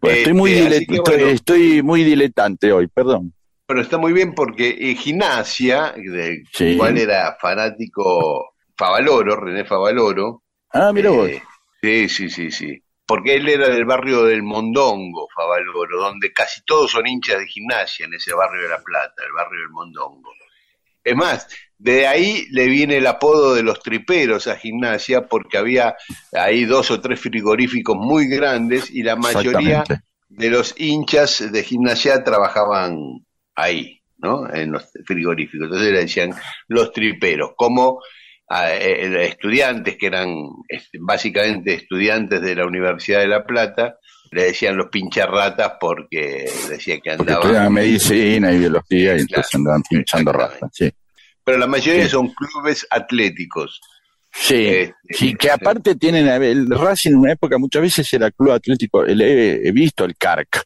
Bueno, 0.00 0.16
estoy, 0.18 0.32
muy 0.34 0.52
Este, 0.52 0.76
estoy, 0.78 0.98
bueno. 0.98 1.26
estoy 1.28 1.82
muy 1.82 2.04
diletante 2.04 2.72
hoy, 2.72 2.86
perdón. 2.86 3.34
Pero 3.66 3.80
está 3.82 3.98
muy 3.98 4.12
bien 4.12 4.34
porque 4.34 4.76
eh, 4.78 4.94
Gimnasia, 4.94 5.92
del 5.96 6.44
Sí. 6.52 6.76
cual 6.76 6.96
era 6.98 7.36
fanático 7.40 8.52
Favaloro, 8.76 9.36
René 9.36 9.64
Favaloro. 9.64 10.42
Ah, 10.72 10.92
mira 10.92 11.10
vos. 11.10 11.28
eh, 11.28 11.42
Sí, 11.82 12.08
sí, 12.08 12.30
sí, 12.30 12.50
sí. 12.50 12.82
Porque 13.06 13.34
él 13.34 13.48
era 13.48 13.68
del 13.68 13.84
barrio 13.84 14.24
del 14.24 14.42
Mondongo, 14.42 15.28
Favaloro, 15.34 15.98
donde 16.00 16.32
casi 16.32 16.62
todos 16.64 16.90
son 16.92 17.06
hinchas 17.06 17.40
de 17.40 17.46
gimnasia 17.46 18.06
en 18.06 18.14
ese 18.14 18.32
barrio 18.34 18.62
de 18.62 18.68
La 18.68 18.80
Plata, 18.82 19.14
el 19.26 19.32
barrio 19.32 19.60
del 19.60 19.70
Mondongo. 19.70 20.30
Es 21.10 21.16
más, 21.16 21.48
de 21.76 22.06
ahí 22.06 22.46
le 22.50 22.66
viene 22.66 22.98
el 22.98 23.06
apodo 23.06 23.54
de 23.54 23.64
los 23.64 23.82
triperos 23.82 24.46
a 24.46 24.56
gimnasia 24.56 25.26
porque 25.26 25.58
había 25.58 25.96
ahí 26.32 26.64
dos 26.66 26.90
o 26.92 27.00
tres 27.00 27.18
frigoríficos 27.18 27.96
muy 27.96 28.28
grandes 28.28 28.90
y 28.90 29.02
la 29.02 29.16
mayoría 29.16 29.82
de 30.28 30.50
los 30.50 30.72
hinchas 30.78 31.50
de 31.50 31.64
gimnasia 31.64 32.22
trabajaban 32.22 33.24
ahí, 33.56 34.00
¿no? 34.18 34.48
En 34.52 34.70
los 34.70 34.88
frigoríficos. 35.04 35.64
Entonces 35.64 35.92
le 35.92 36.00
decían 36.00 36.32
los 36.68 36.92
triperos, 36.92 37.54
como 37.56 38.00
a, 38.48 38.72
eh, 38.72 39.26
estudiantes 39.26 39.96
que 39.96 40.06
eran 40.06 40.28
este, 40.68 40.98
básicamente 41.00 41.74
estudiantes 41.74 42.40
de 42.40 42.54
la 42.54 42.66
Universidad 42.66 43.18
de 43.18 43.28
La 43.28 43.44
Plata, 43.44 43.96
le 44.30 44.44
decían 44.44 44.76
los 44.76 44.90
pincharratas 44.90 45.72
porque 45.80 46.48
decía 46.68 47.00
que 47.00 47.10
andaban... 47.10 47.72
medicina 47.72 48.52
y 48.52 48.58
biología 48.58 49.16
y 49.16 49.20
entonces 49.20 49.54
andaban 49.56 49.82
pinchando 49.82 50.30
ratas. 50.30 50.70
Sí. 50.72 50.92
Pero 51.44 51.58
la 51.58 51.66
mayoría 51.66 52.04
Sí. 52.04 52.10
son 52.10 52.28
clubes 52.32 52.86
atléticos. 52.90 53.80
Sí, 54.32 54.66
Este, 54.66 54.94
sí, 55.10 55.34
que 55.34 55.50
aparte 55.50 55.96
tienen, 55.96 56.28
el 56.28 56.70
Racing 56.70 57.10
en 57.10 57.16
una 57.16 57.32
época 57.32 57.58
muchas 57.58 57.82
veces 57.82 58.12
era 58.12 58.30
club 58.30 58.52
atlético, 58.52 59.04
el- 59.04 59.20
he, 59.20 59.72
visto 59.72 60.04
el 60.04 60.16
CARC, 60.16 60.62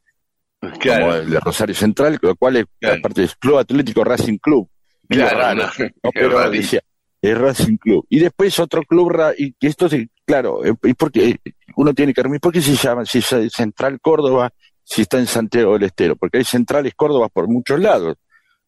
Claro. 0.78 1.06
como 1.06 1.14
el 1.16 1.30
de 1.30 1.40
Rosario 1.40 1.74
Central, 1.74 2.18
lo 2.20 2.36
cual 2.36 2.56
es, 2.56 2.64
Claro. 2.78 2.96
aparte 2.98 3.24
es 3.24 3.34
Club 3.36 3.58
Atlético 3.58 4.04
Racing 4.04 4.36
Club. 4.38 4.68
Claro, 5.08 5.38
raro, 5.38 5.54
no, 5.78 5.86
¿no? 6.02 6.10
pero 6.14 6.50
decía, 6.50 6.80
es 7.22 7.38
Racing 7.38 7.76
Club. 7.78 8.06
Y 8.10 8.18
después 8.18 8.58
otro 8.58 8.82
club, 8.82 9.10
y 9.38 9.54
esto 9.60 9.88
sí, 9.88 10.08
claro, 10.26 10.62
eh, 10.64 10.74
y 10.82 10.92
porque 10.94 11.36
uno 11.76 11.94
tiene 11.94 12.12
que 12.12 12.20
dormir, 12.22 12.40
¿por 12.40 12.52
qué 12.52 12.60
se 12.60 12.74
llama, 12.76 13.06
si 13.06 13.18
es 13.18 13.26
Central 13.50 13.98
Córdoba, 14.00 14.50
si 14.82 15.02
está 15.02 15.18
en 15.18 15.26
Santiago 15.26 15.72
del 15.74 15.84
Estero? 15.84 16.16
Porque 16.16 16.36
hay 16.38 16.44
centrales 16.44 16.92
Córdoba 16.94 17.28
por 17.30 17.48
muchos 17.48 17.80
lados. 17.80 18.16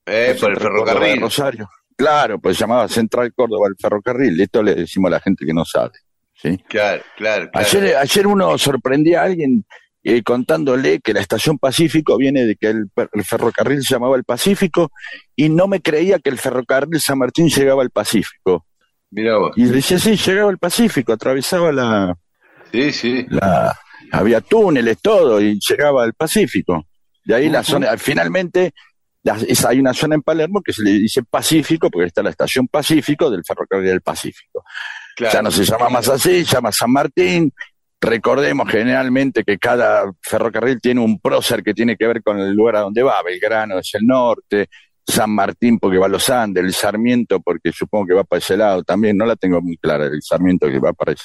Eh, 0.07 0.37
por 0.41 0.53
el 0.53 0.57
ferrocarril. 0.57 1.21
Rosario. 1.21 1.69
Claro, 1.97 2.39
pues 2.39 2.57
se 2.57 2.61
llamaba 2.63 2.89
Central 2.89 3.33
Córdoba 3.35 3.69
el 3.69 3.77
ferrocarril. 3.81 4.39
Esto 4.41 4.63
le 4.63 4.75
decimos 4.75 5.09
a 5.09 5.13
la 5.13 5.21
gente 5.21 5.47
que 5.47 5.53
no 5.55 5.65
sabe. 5.65 5.93
¿sí? 6.35 6.59
Claro, 6.69 7.03
claro, 7.17 7.51
claro. 7.51 7.67
Ayer, 7.67 7.97
ayer 7.97 8.27
uno 8.27 8.59
sorprendía 8.59 9.23
a 9.23 9.25
alguien 9.25 9.65
eh, 10.05 10.23
contándole 10.23 11.01
que 11.01 11.13
la 11.15 11.21
estación 11.21 11.59
Pacífico 11.59 12.17
viene 12.19 12.45
de 12.45 12.57
que 12.57 12.69
el, 12.69 12.91
el 13.13 13.25
ferrocarril 13.25 13.83
se 13.83 13.95
llamaba 13.95 14.17
el 14.17 14.25
Pacífico 14.25 14.93
y 15.35 15.49
no 15.49 15.67
me 15.67 15.81
creía 15.81 16.19
que 16.19 16.31
el 16.31 16.39
ferrocarril 16.39 17.01
San 17.01 17.19
Martín 17.19 17.49
llegaba 17.49 17.83
al 17.83 17.91
Pacífico. 17.91 18.67
Mirá 19.11 19.39
vos. 19.39 19.53
Y 19.57 19.65
decía, 19.65 19.99
sí, 19.99 20.17
llegaba 20.17 20.51
al 20.51 20.59
Pacífico, 20.59 21.13
atravesaba 21.13 21.73
la, 21.73 22.15
Sí, 22.73 22.93
sí. 22.93 23.27
la- 23.31 23.77
había 24.13 24.41
túneles, 24.41 24.99
todo, 25.01 25.41
y 25.41 25.59
llegaba 25.59 26.05
al 26.05 26.13
Pacífico. 26.13 26.85
De 27.25 27.35
ahí 27.35 27.49
la 27.49 27.65
zona, 27.65 27.97
finalmente, 27.97 28.73
es- 29.49 29.65
hay 29.65 29.79
una 29.81 29.93
zona 29.95 30.15
en 30.15 30.23
Palermo 30.23 30.63
que 30.63 30.73
se 30.73 30.83
le 30.83 30.91
dice 30.93 31.23
Pacífico, 31.23 31.91
porque 31.91 32.07
está 32.09 32.23
la 32.23 32.31
estación 32.31 32.69
Pacífico 32.69 33.31
del 33.31 33.43
ferrocarril 33.45 33.89
del 33.89 34.01
Pacífico. 34.01 34.65
Claro. 35.17 35.33
Ya 35.35 35.43
no 35.43 35.51
se 35.51 35.65
llama 35.65 35.89
más 35.89 36.09
así, 36.09 36.45
se 36.45 36.55
llama 36.55 36.71
San 36.73 36.93
Martín. 36.93 37.53
Recordemos 38.01 38.69
generalmente 38.71 39.43
que 39.43 39.59
cada 39.59 40.05
ferrocarril 40.23 40.79
tiene 40.81 41.01
un 41.01 41.19
prócer 41.19 41.63
que 41.63 41.73
tiene 41.73 41.97
que 41.97 42.07
ver 42.07 42.23
con 42.23 42.39
el 42.39 42.53
lugar 42.53 42.77
a 42.77 42.81
donde 42.81 43.03
va. 43.03 43.23
Belgrano 43.23 43.79
es 43.79 43.91
el 43.95 44.07
norte, 44.07 44.69
San 45.07 45.31
Martín 45.31 45.79
porque 45.79 45.97
va 45.99 46.07
a 46.07 46.11
los 46.11 46.29
Andes, 46.29 46.63
el 46.63 46.75
Sarmiento 46.75 47.41
porque 47.41 47.73
supongo 47.73 48.07
que 48.09 48.15
va 48.15 48.25
para 48.25 48.39
ese 48.39 48.57
lado 48.57 48.83
también. 48.83 49.17
No 49.17 49.25
la 49.25 49.35
tengo 49.37 49.63
muy 49.63 49.79
clara, 49.79 50.05
el 50.07 50.21
Sarmiento 50.23 50.69
que 50.69 50.79
va 50.79 50.93
para 50.93 51.13
ese. 51.13 51.25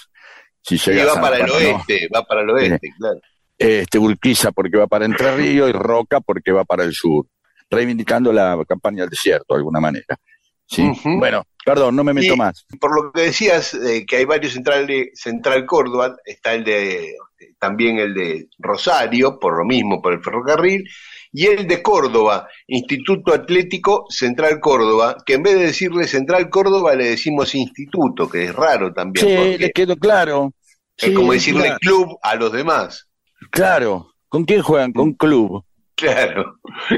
Si 0.64 0.78
llega 0.78 1.04
a 1.04 1.06
va 1.08 1.14
San 1.14 1.22
para 1.24 1.38
el 1.38 1.46
no. 1.48 1.54
oeste, 1.56 2.08
va 2.16 2.24
para 2.24 2.42
el 2.42 2.50
oeste, 2.52 2.90
claro. 2.98 3.20
Este, 3.58 4.00
Urquiza 4.00 4.52
porque 4.52 4.78
va 4.78 4.88
para 4.88 5.06
Entre 5.06 5.36
Ríos 5.36 5.70
y 5.70 5.74
Roca 5.74 6.22
porque 6.22 6.52
va 6.52 6.64
para 6.64 6.84
el 6.84 6.94
sur, 6.94 7.26
reivindicando 7.72 8.32
la 8.34 8.62
campaña 8.68 9.04
del 9.04 9.10
desierto 9.10 9.54
de 9.54 9.60
alguna 9.60 9.80
manera. 9.80 10.20
Sí. 10.68 10.90
Bueno, 11.04 11.44
perdón, 11.66 11.96
no 11.96 12.04
me 12.04 12.14
meto 12.14 12.34
Y 12.34 12.38
más. 12.38 12.66
Por 12.80 12.96
lo 12.96 13.12
que 13.12 13.24
decías, 13.24 13.74
eh, 13.74 14.06
que 14.06 14.18
hay 14.18 14.26
varios 14.26 14.54
centrales, 14.54 15.10
Central 15.16 15.66
Córdoba, 15.66 16.16
está 16.24 16.54
el 16.54 16.64
de, 16.64 17.16
también 17.60 17.98
el 17.98 18.14
de 18.14 18.48
Rosario, 18.58 19.38
por 19.38 19.58
lo 19.58 19.66
mismo, 19.66 20.02
por 20.02 20.14
el 20.14 20.22
ferrocarril, 20.22 20.88
y 21.34 21.48
el 21.48 21.68
de 21.68 21.82
Córdoba, 21.82 22.48
Instituto 22.68 23.34
Atlético 23.34 24.06
Central 24.10 24.60
Córdoba, 24.62 25.18
que 25.26 25.34
en 25.34 25.44
vez 25.44 25.56
de 25.56 25.66
decirle 25.68 26.08
Central 26.08 26.50
Córdoba 26.50 26.96
le 26.96 27.10
decimos 27.10 27.54
instituto, 27.56 28.30
que 28.30 28.46
es 28.46 28.56
raro 28.56 28.94
también, 28.94 29.26
Sí, 29.26 29.58
le 29.58 29.72
quedó 29.72 29.96
claro. 29.98 30.54
es 30.98 31.10
Sí, 31.10 31.14
como 31.14 31.34
decirle 31.34 31.64
claro. 31.64 31.80
club 31.80 32.18
a 32.22 32.36
los 32.36 32.52
demás. 32.52 33.08
Claro. 33.50 34.08
¿Con 34.30 34.46
quién 34.46 34.62
juegan? 34.62 34.94
Con 34.94 35.14
club. 35.14 35.66
Claro, 36.02 36.58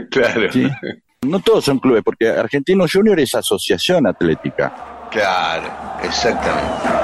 claro, 0.10 0.52
Sí. 0.52 0.68
No 1.24 1.40
todos 1.40 1.64
son 1.66 1.80
clubes, 1.80 2.04
porque 2.04 2.28
Argentino 2.28 2.86
Junior 2.92 3.20
es 3.20 3.34
asociación 3.36 4.08
atlética. 4.08 5.08
claro, 5.10 5.72
exactamente. 6.04 7.04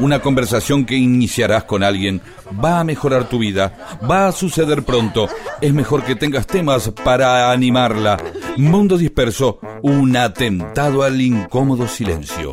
Una 0.00 0.20
conversación 0.20 0.84
que 0.84 0.96
iniciarás 0.96 1.64
con 1.64 1.84
alguien 1.84 2.20
va 2.62 2.80
a 2.80 2.84
mejorar 2.84 3.28
tu 3.28 3.38
vida, 3.38 3.72
va 4.10 4.26
a 4.26 4.32
suceder 4.32 4.82
pronto. 4.82 5.28
Es 5.60 5.72
mejor 5.72 6.02
que 6.02 6.16
tengas 6.16 6.46
temas 6.46 6.90
para 7.04 7.52
animarla. 7.52 8.18
Mundo 8.56 8.98
disperso, 8.98 9.60
un 9.86 10.16
atentado 10.16 11.02
al 11.02 11.20
incómodo 11.20 11.86
silencio. 11.86 12.52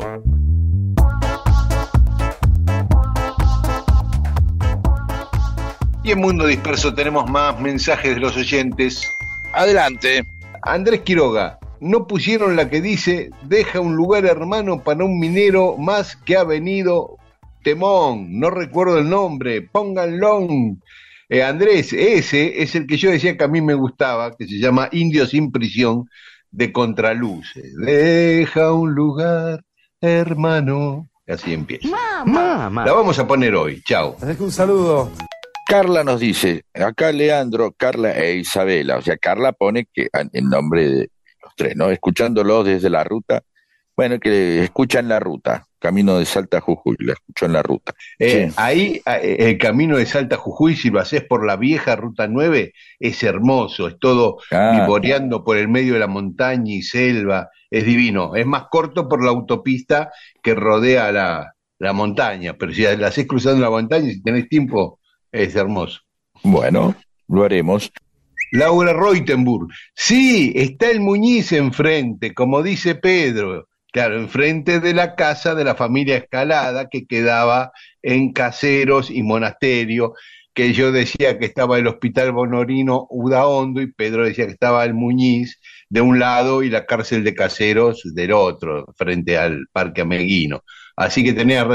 Y 6.04 6.10
en 6.10 6.20
Mundo 6.20 6.46
Disperso 6.46 6.92
tenemos 6.92 7.30
más 7.30 7.58
mensajes 7.58 8.16
de 8.16 8.20
los 8.20 8.36
oyentes. 8.36 9.10
Adelante. 9.54 10.26
Andrés 10.60 11.00
Quiroga, 11.00 11.58
no 11.80 12.06
pusieron 12.06 12.54
la 12.54 12.68
que 12.68 12.82
dice, 12.82 13.30
deja 13.44 13.80
un 13.80 13.96
lugar 13.96 14.26
hermano 14.26 14.82
para 14.82 15.02
un 15.02 15.18
minero 15.18 15.78
más 15.78 16.16
que 16.16 16.36
ha 16.36 16.44
venido 16.44 17.16
Temón, 17.64 18.38
no 18.38 18.50
recuerdo 18.50 18.98
el 18.98 19.08
nombre, 19.08 19.62
pónganlo. 19.62 20.48
Eh, 21.30 21.42
Andrés, 21.42 21.94
ese 21.94 22.62
es 22.62 22.74
el 22.74 22.86
que 22.86 22.98
yo 22.98 23.10
decía 23.10 23.38
que 23.38 23.44
a 23.44 23.48
mí 23.48 23.62
me 23.62 23.72
gustaba, 23.72 24.36
que 24.36 24.46
se 24.46 24.58
llama 24.58 24.90
Indio 24.92 25.26
sin 25.26 25.50
prisión, 25.50 26.10
de 26.52 26.72
Contraluces. 26.72 27.74
Deja 27.76 28.72
un 28.72 28.94
lugar 28.94 29.64
hermano. 30.00 31.08
Así 31.26 31.52
empieza. 31.54 31.88
Mamá. 32.24 32.84
La 32.84 32.92
vamos 32.92 33.18
a 33.18 33.26
poner 33.26 33.54
hoy, 33.54 33.82
chao. 33.82 34.16
un 34.38 34.52
saludo. 34.52 35.10
Carla 35.66 36.04
nos 36.04 36.20
dice, 36.20 36.64
acá 36.74 37.12
Leandro, 37.12 37.72
Carla 37.72 38.12
e 38.12 38.36
Isabela, 38.36 38.98
o 38.98 39.02
sea, 39.02 39.16
Carla 39.16 39.52
pone 39.52 39.86
que 39.92 40.08
en 40.12 40.50
nombre 40.50 40.88
de 40.88 41.10
los 41.42 41.54
tres, 41.56 41.76
¿no? 41.76 41.90
Escuchándolos 41.90 42.66
desde 42.66 42.90
la 42.90 43.04
ruta, 43.04 43.42
bueno, 44.02 44.18
que 44.20 44.64
escuchan 44.64 45.08
la 45.08 45.20
ruta, 45.20 45.66
camino 45.78 46.18
de 46.18 46.24
Salta 46.24 46.58
a 46.58 46.60
Jujuy, 46.60 46.96
la 46.98 47.12
escuchó 47.12 47.46
en 47.46 47.52
la 47.52 47.62
ruta. 47.62 47.94
Eh, 48.18 48.48
Sí. 48.48 48.54
Ahí, 48.56 49.00
eh, 49.06 49.36
el 49.38 49.58
camino 49.58 49.96
de 49.96 50.06
Salta 50.06 50.34
a 50.34 50.38
Jujuy, 50.38 50.74
si 50.74 50.90
lo 50.90 50.98
haces 50.98 51.22
por 51.24 51.46
la 51.46 51.54
vieja 51.56 51.94
Ruta 51.94 52.26
9, 52.26 52.72
es 52.98 53.22
hermoso, 53.22 53.86
es 53.86 53.98
todo 54.00 54.38
Ah. 54.50 54.80
vivoreando 54.80 55.44
por 55.44 55.56
el 55.56 55.68
medio 55.68 55.92
de 55.94 56.00
la 56.00 56.08
montaña 56.08 56.74
y 56.74 56.82
selva, 56.82 57.48
es 57.70 57.84
divino. 57.84 58.34
Es 58.34 58.44
más 58.44 58.64
corto 58.70 59.08
por 59.08 59.22
la 59.24 59.30
autopista 59.30 60.10
que 60.42 60.54
rodea 60.56 61.12
la, 61.12 61.54
la 61.78 61.92
montaña, 61.92 62.54
pero 62.58 62.72
si 62.72 62.82
la 62.82 63.06
haces 63.06 63.26
cruzando 63.28 63.60
la 63.62 63.70
montaña, 63.70 64.10
si 64.10 64.20
tenés 64.20 64.48
tiempo, 64.48 64.98
es 65.30 65.54
hermoso. 65.54 66.00
Bueno, 66.42 66.96
lo 67.28 67.44
haremos. 67.44 67.92
Laura 68.50 68.92
Reutenburg, 68.92 69.68
sí, 69.94 70.52
está 70.54 70.90
el 70.90 71.00
Muñiz 71.00 71.52
enfrente, 71.52 72.34
como 72.34 72.62
dice 72.62 72.94
Pedro. 72.96 73.68
Claro, 73.92 74.16
enfrente 74.16 74.80
de 74.80 74.94
la 74.94 75.14
casa 75.14 75.54
de 75.54 75.64
la 75.64 75.74
familia 75.74 76.16
Escalada 76.16 76.88
que 76.88 77.06
quedaba 77.06 77.72
en 78.02 78.32
Caseros 78.32 79.10
y 79.10 79.22
Monasterio. 79.22 80.14
que 80.54 80.72
yo 80.74 80.92
decía 80.92 81.38
que 81.38 81.46
estaba 81.46 81.78
el 81.78 81.86
Hospital 81.86 82.32
Bonorino 82.32 83.06
Udaondo 83.08 83.80
y 83.80 83.90
Pedro 83.90 84.24
decía 84.26 84.44
que 84.46 84.52
estaba 84.52 84.84
el 84.84 84.92
Muñiz 84.92 85.58
de 85.88 86.02
un 86.02 86.18
lado 86.18 86.62
y 86.62 86.68
la 86.68 86.84
cárcel 86.84 87.24
de 87.24 87.34
caseros 87.34 88.02
del 88.14 88.32
otro, 88.32 88.84
frente 88.96 89.38
al 89.38 89.64
Parque 89.72 90.02
Ameguino. 90.02 90.62
Así 90.94 91.24
que 91.24 91.32
tenía, 91.32 91.66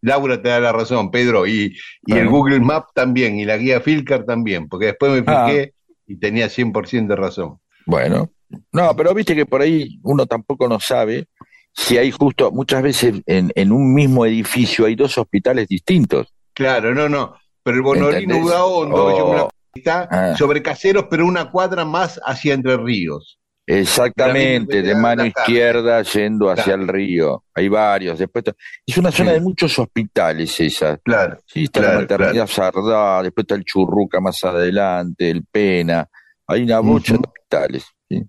Laura 0.00 0.42
te 0.42 0.48
da 0.48 0.58
la 0.58 0.72
razón, 0.72 1.12
Pedro, 1.12 1.46
y, 1.46 1.76
y 2.06 2.12
el. 2.14 2.28
Google 2.28 2.58
Map 2.58 2.86
también, 2.92 3.38
y 3.38 3.44
la 3.44 3.56
guía 3.56 3.80
Filcar 3.80 4.24
también, 4.24 4.68
porque 4.68 4.86
después 4.86 5.12
me 5.12 5.22
Ah. 5.32 5.46
fijé 5.46 5.74
y 6.08 6.16
tenía 6.18 6.48
100% 6.48 7.06
de 7.14 7.16
razón. 7.16 7.58
Bueno, 7.86 8.30
no, 8.72 8.96
pero 8.96 9.14
viste 9.14 9.36
que 9.36 9.46
por 9.46 9.60
ahí 9.62 10.00
uno 10.02 10.26
tampoco 10.26 10.68
no 10.68 10.80
sabe 10.80 11.26
si 11.74 11.98
hay 11.98 12.10
justo, 12.10 12.50
muchas 12.52 12.82
veces 12.82 13.20
en, 13.26 13.52
en 13.54 13.72
un 13.72 13.92
mismo 13.92 14.24
edificio 14.24 14.86
hay 14.86 14.94
dos 14.94 15.18
hospitales 15.18 15.68
distintos. 15.68 16.32
Claro, 16.54 16.94
no, 16.94 17.08
no, 17.08 17.34
pero 17.62 17.76
el 17.76 17.82
Bonorino. 17.82 18.38
Udaondo 18.38 19.04
Oh. 19.46 19.50
está 19.74 20.08
Ah. 20.10 20.36
sobre 20.36 20.62
caseros, 20.62 21.06
pero 21.10 21.26
una 21.26 21.50
cuadra 21.50 21.84
más 21.84 22.20
hacia 22.24 22.54
Entre 22.54 22.76
Ríos. 22.76 23.38
Exactamente, 23.66 24.82
de 24.82 24.94
mano 24.94 25.24
izquierda 25.24 26.02
yendo 26.02 26.50
hacia 26.50 26.64
Claro. 26.64 26.82
el 26.82 26.88
río. 26.88 27.44
Hay 27.54 27.68
varios. 27.68 28.18
Después 28.18 28.44
está- 28.46 28.56
es 28.86 28.98
una 28.98 29.10
zona 29.10 29.30
Sí. 29.30 29.34
de 29.36 29.40
muchos 29.40 29.78
hospitales 29.78 30.60
esa. 30.60 30.98
Claro. 30.98 31.38
Sí, 31.46 31.64
está 31.64 31.80
Claro, 31.80 31.94
la 31.94 32.00
maternidad 32.02 32.46
Sardá, 32.46 33.22
después 33.22 33.44
está 33.44 33.54
el 33.54 33.64
Churruca 33.64 34.20
más 34.20 34.44
adelante, 34.44 35.30
el 35.30 35.44
Pena. 35.50 36.06
Hay 36.46 36.62
una 36.64 36.80
bocha 36.80 37.14
de 37.14 37.20
hospitales. 37.26 37.86
sí. 38.08 38.22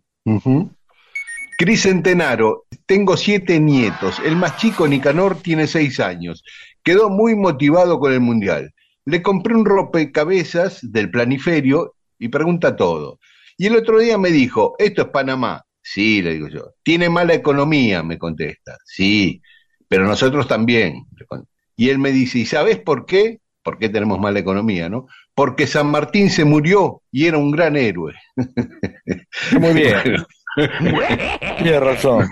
Cris 1.58 1.84
Centenaro, 1.84 2.65
tengo 2.86 3.18
siete 3.18 3.60
nietos. 3.60 4.22
El 4.24 4.36
más 4.36 4.58
chico, 4.58 4.88
Nicanor, 4.88 5.42
tiene 5.42 5.68
seis 5.68 6.00
años. 6.00 6.44
Quedó 6.84 7.10
muy 7.10 7.36
motivado 7.36 8.00
con 8.00 8.14
el 8.14 8.20
mundial. 8.20 8.74
Le 9.06 9.22
compré 9.22 9.56
un 9.56 9.66
rompecabezas 9.66 10.80
del 10.82 11.10
planiferio 11.12 11.96
y 12.20 12.30
pregunta 12.30 12.76
todo. 12.76 13.20
Y 13.58 13.68
el 13.68 13.76
otro 13.76 14.00
día 14.00 14.18
me 14.18 14.30
dijo, 14.32 14.76
esto 14.80 15.04
es 15.04 15.08
Panamá. 15.10 15.64
Sí, 15.82 16.22
le 16.22 16.34
digo 16.34 16.48
yo. 16.48 16.74
Tiene 16.84 17.10
mala 17.10 17.34
economía, 17.34 18.04
me 18.04 18.18
contesta. 18.18 18.78
Sí, 18.86 19.42
pero 19.88 20.08
nosotros 20.08 20.48
también. 20.48 21.06
Y 21.76 21.90
él 21.90 22.00
me 22.00 22.12
dice, 22.12 22.40
¿y 22.40 22.46
sabes 22.46 22.80
por 22.80 23.06
qué? 23.06 23.40
¿Por 23.64 23.78
qué 23.78 23.90
tenemos 23.90 24.20
mala 24.20 24.40
economía, 24.40 24.90
no? 24.90 25.08
Porque 25.34 25.68
San 25.68 25.88
Martín 25.88 26.30
se 26.30 26.46
murió 26.46 27.02
y 27.12 27.26
era 27.26 27.38
un 27.38 27.52
gran 27.52 27.76
héroe. 27.76 28.14
Muy 29.60 29.74
bien. 29.74 30.26
Tiene 31.58 31.80
razón. 31.80 32.28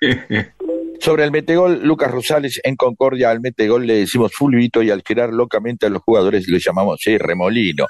Sobre 1.00 1.24
el 1.24 1.30
metegol, 1.30 1.80
Lucas 1.82 2.10
Rosales 2.10 2.60
en 2.62 2.76
Concordia, 2.76 3.30
al 3.30 3.40
metegol 3.40 3.86
le 3.86 3.94
decimos 3.94 4.32
fulvito 4.34 4.82
y 4.82 4.90
al 4.90 5.02
girar 5.06 5.30
locamente 5.30 5.86
a 5.86 5.88
los 5.88 6.02
jugadores 6.02 6.46
le 6.48 6.58
llamamos 6.58 7.00
sí, 7.02 7.16
remolino. 7.16 7.86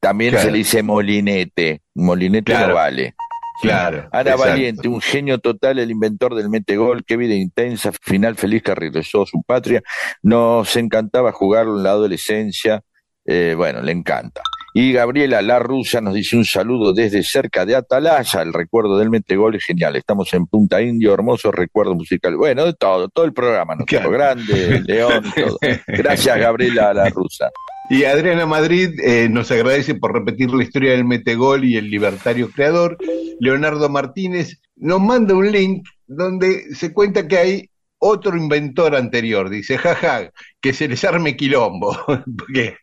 También 0.00 0.32
Claro. 0.32 0.46
se 0.46 0.52
le 0.52 0.58
dice 0.58 0.82
molinete. 0.82 1.80
Molinete 1.94 2.52
Claro. 2.52 2.68
no 2.68 2.74
vale. 2.74 3.14
Claro. 3.62 4.08
Ana 4.12 4.32
exacto. 4.32 4.42
Valiente, 4.50 4.88
un 4.88 5.00
genio 5.00 5.38
total, 5.38 5.78
el 5.78 5.90
inventor 5.90 6.34
del 6.34 6.50
metegol, 6.50 7.04
qué 7.04 7.16
vida 7.16 7.34
intensa, 7.34 7.92
final 8.02 8.34
feliz 8.36 8.62
que 8.62 8.74
regresó 8.74 9.22
a 9.22 9.26
su 9.26 9.42
patria. 9.44 9.82
Nos 10.22 10.74
encantaba 10.76 11.30
jugarlo 11.32 11.76
en 11.76 11.84
la 11.84 11.90
adolescencia. 11.90 12.82
Eh, 13.24 13.54
bueno, 13.56 13.80
le 13.80 13.92
encanta. 13.92 14.42
Y 14.74 14.92
Gabriela 14.92 15.42
La 15.42 15.58
Rusa 15.58 16.00
nos 16.00 16.14
dice 16.14 16.36
un 16.36 16.46
saludo 16.46 16.94
desde 16.94 17.22
cerca 17.22 17.66
de 17.66 17.76
Atalaya, 17.76 18.40
el 18.40 18.54
recuerdo 18.54 18.96
del 18.96 19.10
Metegol 19.10 19.54
es 19.54 19.64
genial. 19.64 19.96
Estamos 19.96 20.32
en 20.32 20.46
Punta 20.46 20.80
Indio, 20.80 21.12
hermoso 21.12 21.52
recuerdo 21.52 21.94
musical. 21.94 22.36
Bueno, 22.36 22.64
de 22.64 22.72
todo, 22.72 23.08
todo 23.10 23.26
el 23.26 23.34
programa, 23.34 23.74
¿no? 23.74 23.84
Claro. 23.84 24.10
Grande, 24.10 24.82
León, 24.86 25.24
todo. 25.36 25.58
Gracias, 25.86 26.38
Gabriela 26.38 26.94
La 26.94 27.10
Rusa. 27.10 27.50
Y 27.90 28.04
Adriana 28.04 28.46
Madrid 28.46 28.98
eh, 29.04 29.28
nos 29.28 29.50
agradece 29.50 29.94
por 29.94 30.14
repetir 30.14 30.50
la 30.50 30.62
historia 30.62 30.92
del 30.92 31.04
Metegol 31.04 31.64
y 31.66 31.76
el 31.76 31.90
libertario 31.90 32.50
creador. 32.50 32.96
Leonardo 33.40 33.90
Martínez 33.90 34.62
nos 34.76 35.00
manda 35.00 35.34
un 35.34 35.52
link 35.52 35.86
donde 36.06 36.74
se 36.74 36.94
cuenta 36.94 37.28
que 37.28 37.36
hay 37.36 37.70
otro 37.98 38.36
inventor 38.36 38.96
anterior. 38.96 39.50
Dice, 39.50 39.76
jaja, 39.76 40.30
que 40.62 40.72
se 40.72 40.88
les 40.88 41.04
arme 41.04 41.36
quilombo. 41.36 41.94
Porque 42.38 42.76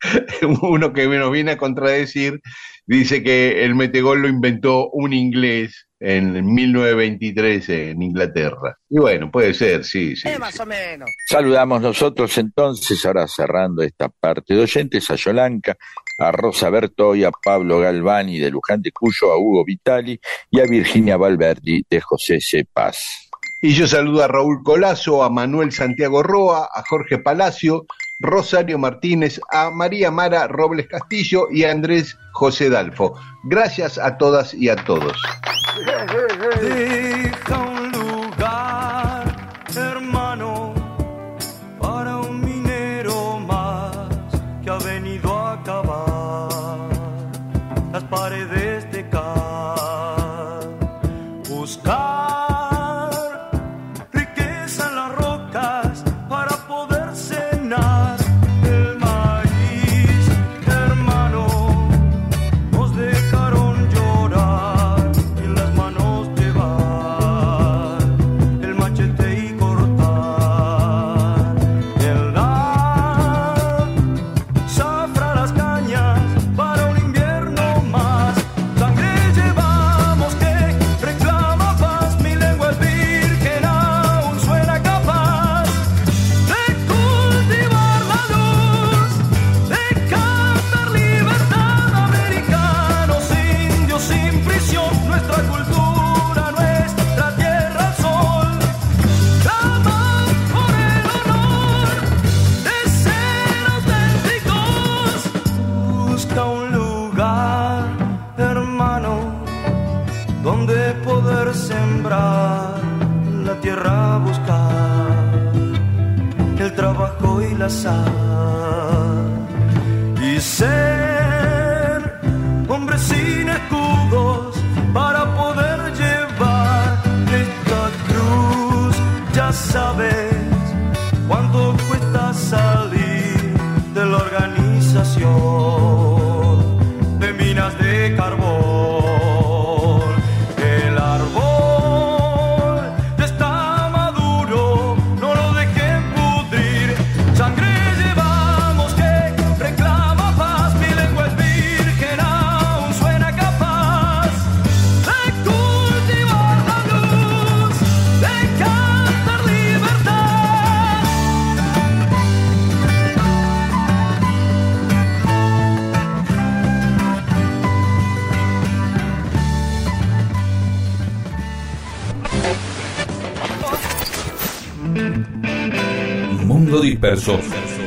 uno 0.61 0.93
que 0.93 1.07
nos 1.07 1.31
viene 1.31 1.51
a 1.51 1.57
contradecir 1.57 2.41
dice 2.85 3.23
que 3.23 3.63
el 3.63 3.75
Metegol 3.75 4.21
lo 4.21 4.27
inventó 4.27 4.89
un 4.91 5.13
inglés 5.13 5.87
en 5.99 6.45
1923 6.53 7.69
en 7.69 8.01
Inglaterra. 8.01 8.77
Y 8.89 8.99
bueno, 8.99 9.29
puede 9.31 9.53
ser, 9.53 9.83
sí, 9.83 10.15
sí. 10.15 10.27
Eh, 10.27 10.39
más 10.39 10.59
o 10.59 10.65
menos. 10.65 11.09
Saludamos 11.27 11.81
nosotros 11.81 12.37
entonces, 12.37 13.05
ahora 13.05 13.27
cerrando 13.27 13.83
esta 13.83 14.09
parte 14.09 14.53
de 14.55 14.61
oyentes, 14.61 15.09
a 15.11 15.15
Yolanca, 15.15 15.75
a 16.19 16.31
Rosa 16.31 16.69
Bertoy, 16.69 17.23
a 17.23 17.31
Pablo 17.31 17.79
Galvani 17.79 18.39
de 18.39 18.49
Luján 18.49 18.81
de 18.81 18.91
Cuyo, 18.91 19.31
a 19.31 19.37
Hugo 19.37 19.63
Vitali 19.65 20.19
y 20.49 20.59
a 20.59 20.63
Virginia 20.63 21.17
Valverdi 21.17 21.83
de 21.89 22.01
José 22.01 22.39
C. 22.39 22.65
Paz. 22.71 23.28
Y 23.61 23.73
yo 23.73 23.87
saludo 23.87 24.23
a 24.23 24.27
Raúl 24.27 24.63
Colazo, 24.63 25.21
a 25.21 25.29
Manuel 25.29 25.73
Santiago 25.73 26.23
Roa, 26.23 26.69
a 26.73 26.81
Jorge 26.87 27.17
Palacio, 27.17 27.85
Rosario 28.19 28.77
Martínez, 28.77 29.41
a 29.51 29.69
María 29.69 30.11
Mara 30.11 30.47
Robles 30.47 30.87
Castillo 30.87 31.47
y 31.51 31.65
a 31.65 31.71
Andrés 31.71 32.17
José 32.31 32.69
Dalfo. 32.69 33.15
Gracias 33.43 33.97
a 33.97 34.17
todas 34.17 34.53
y 34.53 34.69
a 34.69 34.77
todos. 34.77 35.17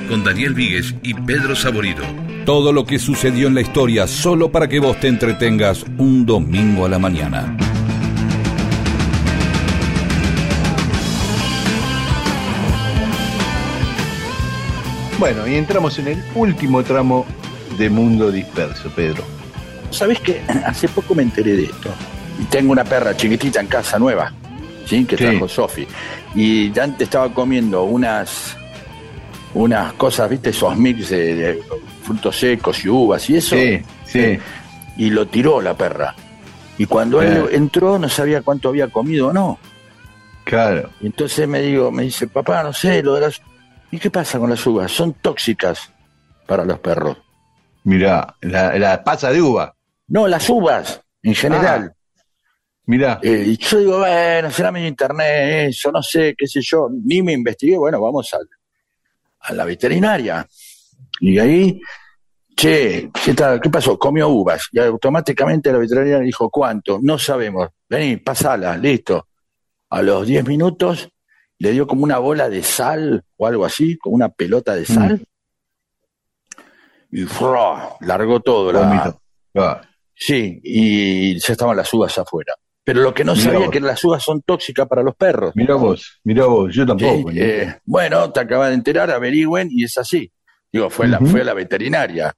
Con 0.09 0.24
Daniel 0.24 0.52
Víguez 0.52 0.94
y 1.02 1.14
Pedro 1.14 1.56
Saborido. 1.56 2.04
Todo 2.44 2.70
lo 2.72 2.84
que 2.84 2.98
sucedió 2.98 3.48
en 3.48 3.54
la 3.54 3.62
historia 3.62 4.06
solo 4.06 4.52
para 4.52 4.68
que 4.68 4.78
vos 4.78 5.00
te 5.00 5.09
entretengas 5.09 5.86
un 5.96 6.26
domingo 6.26 6.84
a 6.84 6.88
la 6.90 6.98
mañana. 6.98 7.56
Bueno, 15.18 15.46
y 15.46 15.54
entramos 15.54 15.98
en 15.98 16.09
el 16.09 16.22
último 16.34 16.82
tramo 16.82 17.24
de 17.78 17.88
Mundo 17.88 18.30
Disperso, 18.32 18.90
Pedro. 18.90 19.22
¿Sabés 19.90 20.18
qué? 20.20 20.42
Hace 20.66 20.88
poco 20.88 21.14
me 21.14 21.22
enteré 21.22 21.52
de 21.56 21.64
esto. 21.64 21.90
Y 22.40 22.44
tengo 22.44 22.72
una 22.72 22.82
perra 22.84 23.16
chiquitita 23.16 23.60
en 23.60 23.66
casa 23.68 23.98
nueva, 23.98 24.32
¿sí? 24.86 25.04
Que 25.04 25.16
Sí. 25.16 25.24
trajo 25.24 25.48
Sofi. 25.48 25.86
Y 26.34 26.72
ya 26.72 26.84
antes 26.84 27.02
estaba 27.06 27.32
comiendo 27.32 27.84
unas 27.84 28.56
unas 29.55 29.93
cosas, 29.95 30.29
¿viste? 30.31 30.51
Esos 30.51 30.77
mix 30.77 31.11
de, 31.11 31.35
de 31.35 31.62
frutos 32.03 32.39
secos 32.39 32.85
y 32.85 32.89
uvas 32.89 33.29
y 33.31 33.37
eso. 33.37 33.57
Sí, 33.57 33.83
sí. 34.07 34.39
Y 34.97 35.11
lo 35.11 35.27
tiró 35.27 35.61
la 35.61 35.74
perra. 35.74 36.15
Y 36.79 36.87
cuando 36.87 37.20
él 37.23 37.47
Sí. 37.51 37.57
entró 37.57 37.99
no 37.99 38.09
sabía 38.09 38.43
cuánto 38.43 38.69
había 38.70 38.89
comido 38.89 39.29
o 39.29 39.33
no. 39.33 39.59
Claro. 40.45 40.91
Y 41.01 41.07
entonces 41.07 41.47
me 41.47 41.61
digo, 41.61 41.91
me 41.93 42.03
dice, 42.05 42.27
papá, 42.27 42.62
no 42.62 42.73
sé, 42.73 43.03
lo 43.03 43.15
de 43.15 43.20
las... 43.23 43.41
¿Y 43.91 43.99
qué 43.99 44.11
pasa 44.11 44.39
con 44.39 44.51
las 44.51 44.66
uvas? 44.66 44.91
Son 44.91 45.12
tóxicas 45.15 45.93
para 46.47 46.65
los 46.65 46.79
perros. 46.81 47.16
Mirá, 47.85 48.35
la, 48.41 48.77
la 48.79 49.05
pasa 49.05 49.31
de 49.31 49.43
uva. 49.43 49.74
No, 50.09 50.27
las 50.27 50.49
uvas, 50.49 51.01
en 51.23 51.35
general. 51.35 51.95
Mirá. 52.87 53.20
Eh, 53.23 53.45
y 53.47 53.57
yo 53.59 53.79
digo, 53.79 53.99
bueno, 53.99 54.51
será 54.51 54.73
medio 54.73 54.89
internet, 54.89 55.69
eso, 55.70 55.93
no 55.93 56.03
sé, 56.03 56.35
qué 56.37 56.47
sé 56.47 56.61
yo. 56.62 56.89
Ni 57.05 57.23
me 57.23 57.33
investigué, 57.33 57.77
bueno, 57.79 58.01
vamos 58.01 58.33
al- 58.35 58.49
a 59.43 59.52
la 59.52 59.64
veterinaria. 59.64 60.47
Y 61.20 61.39
ahí, 61.39 61.81
che, 62.56 63.10
¿qué 63.24 63.35
tal? 63.35 63.60
¿Qué 63.60 63.70
pasó? 63.70 63.98
Comió 63.98 64.28
uvas. 64.28 64.69
Y 64.73 64.78
automáticamente 64.78 65.73
la 65.73 65.78
veterinaria 65.78 66.19
dijo, 66.20 66.51
¿cuánto? 66.51 66.98
No 67.02 67.19
sabemos. 67.19 67.69
Vení, 67.89 68.16
pasala, 68.19 68.77
listo. 68.77 69.28
A 69.90 70.02
los 70.02 70.27
10 70.27 70.47
minutos 70.47 71.09
le 71.59 71.73
dio 71.73 71.86
como 71.86 72.05
una 72.05 72.19
bola 72.19 72.48
de 72.48 72.62
sal 72.62 73.24
o 73.36 73.47
algo 73.47 73.64
así, 73.64 73.97
como 73.98 74.16
una 74.16 74.28
pelota 74.31 74.74
de 74.74 74.85
sal. 74.86 75.24
Y 77.10 77.24
¡frua! 77.24 77.97
largó 78.01 78.40
todo. 78.40 78.73
La. 78.73 79.14
Claro. 79.52 79.81
Sí, 80.14 80.60
y 80.62 81.39
ya 81.39 81.52
estaban 81.52 81.77
las 81.77 81.93
uvas 81.93 82.16
afuera. 82.16 82.55
Pero 82.84 83.00
lo 83.02 83.14
que 83.14 83.24
no 83.24 83.32
Mirá 83.34 83.44
sabía 83.44 83.59
vos. 83.60 83.70
que 83.70 83.80
las 83.80 84.04
uvas 84.04 84.22
son 84.24 84.42
tóxicas 84.42 84.88
para 84.88 85.02
los 85.02 85.14
perros. 85.14 85.52
Mirá 85.54 85.74
vos, 85.76 86.20
mirá 86.24 86.46
vos, 86.46 86.74
yo 86.74 86.84
tampoco. 86.84 87.30
Eh, 87.32 87.78
bueno, 87.84 88.32
te 88.32 88.40
acabas 88.40 88.70
de 88.70 88.74
enterar, 88.74 89.10
averigüen 89.10 89.68
y 89.70 89.84
es 89.84 89.96
así. 89.98 90.30
Digo, 90.72 90.90
fue, 90.90 91.06
la, 91.06 91.18
Ujú. 91.18 91.26
fue 91.26 91.42
a 91.42 91.44
la 91.44 91.54
veterinaria. 91.54 92.32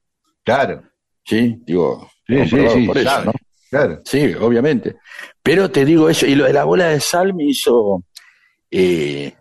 Claro. 0.44 0.82
Sí, 1.24 1.56
digo, 1.64 2.10
Sí, 2.26 2.36
sí, 2.46 2.68
sí, 2.68 2.86
por 2.86 2.98
eso. 2.98 3.24
¿no? 3.24 3.32
Claro. 3.70 4.02
Sí, 4.04 4.34
obviamente. 4.34 4.96
Pero 5.42 5.70
te 5.70 5.84
digo 5.84 6.08
eso, 6.10 6.26
y 6.26 6.34
lo 6.34 6.44
de 6.44 6.52
la 6.52 6.64
bola 6.64 6.88
de 6.88 7.00
sal 7.00 7.32
me 7.34 7.44
hizo. 7.44 8.02
eh, 8.70 9.32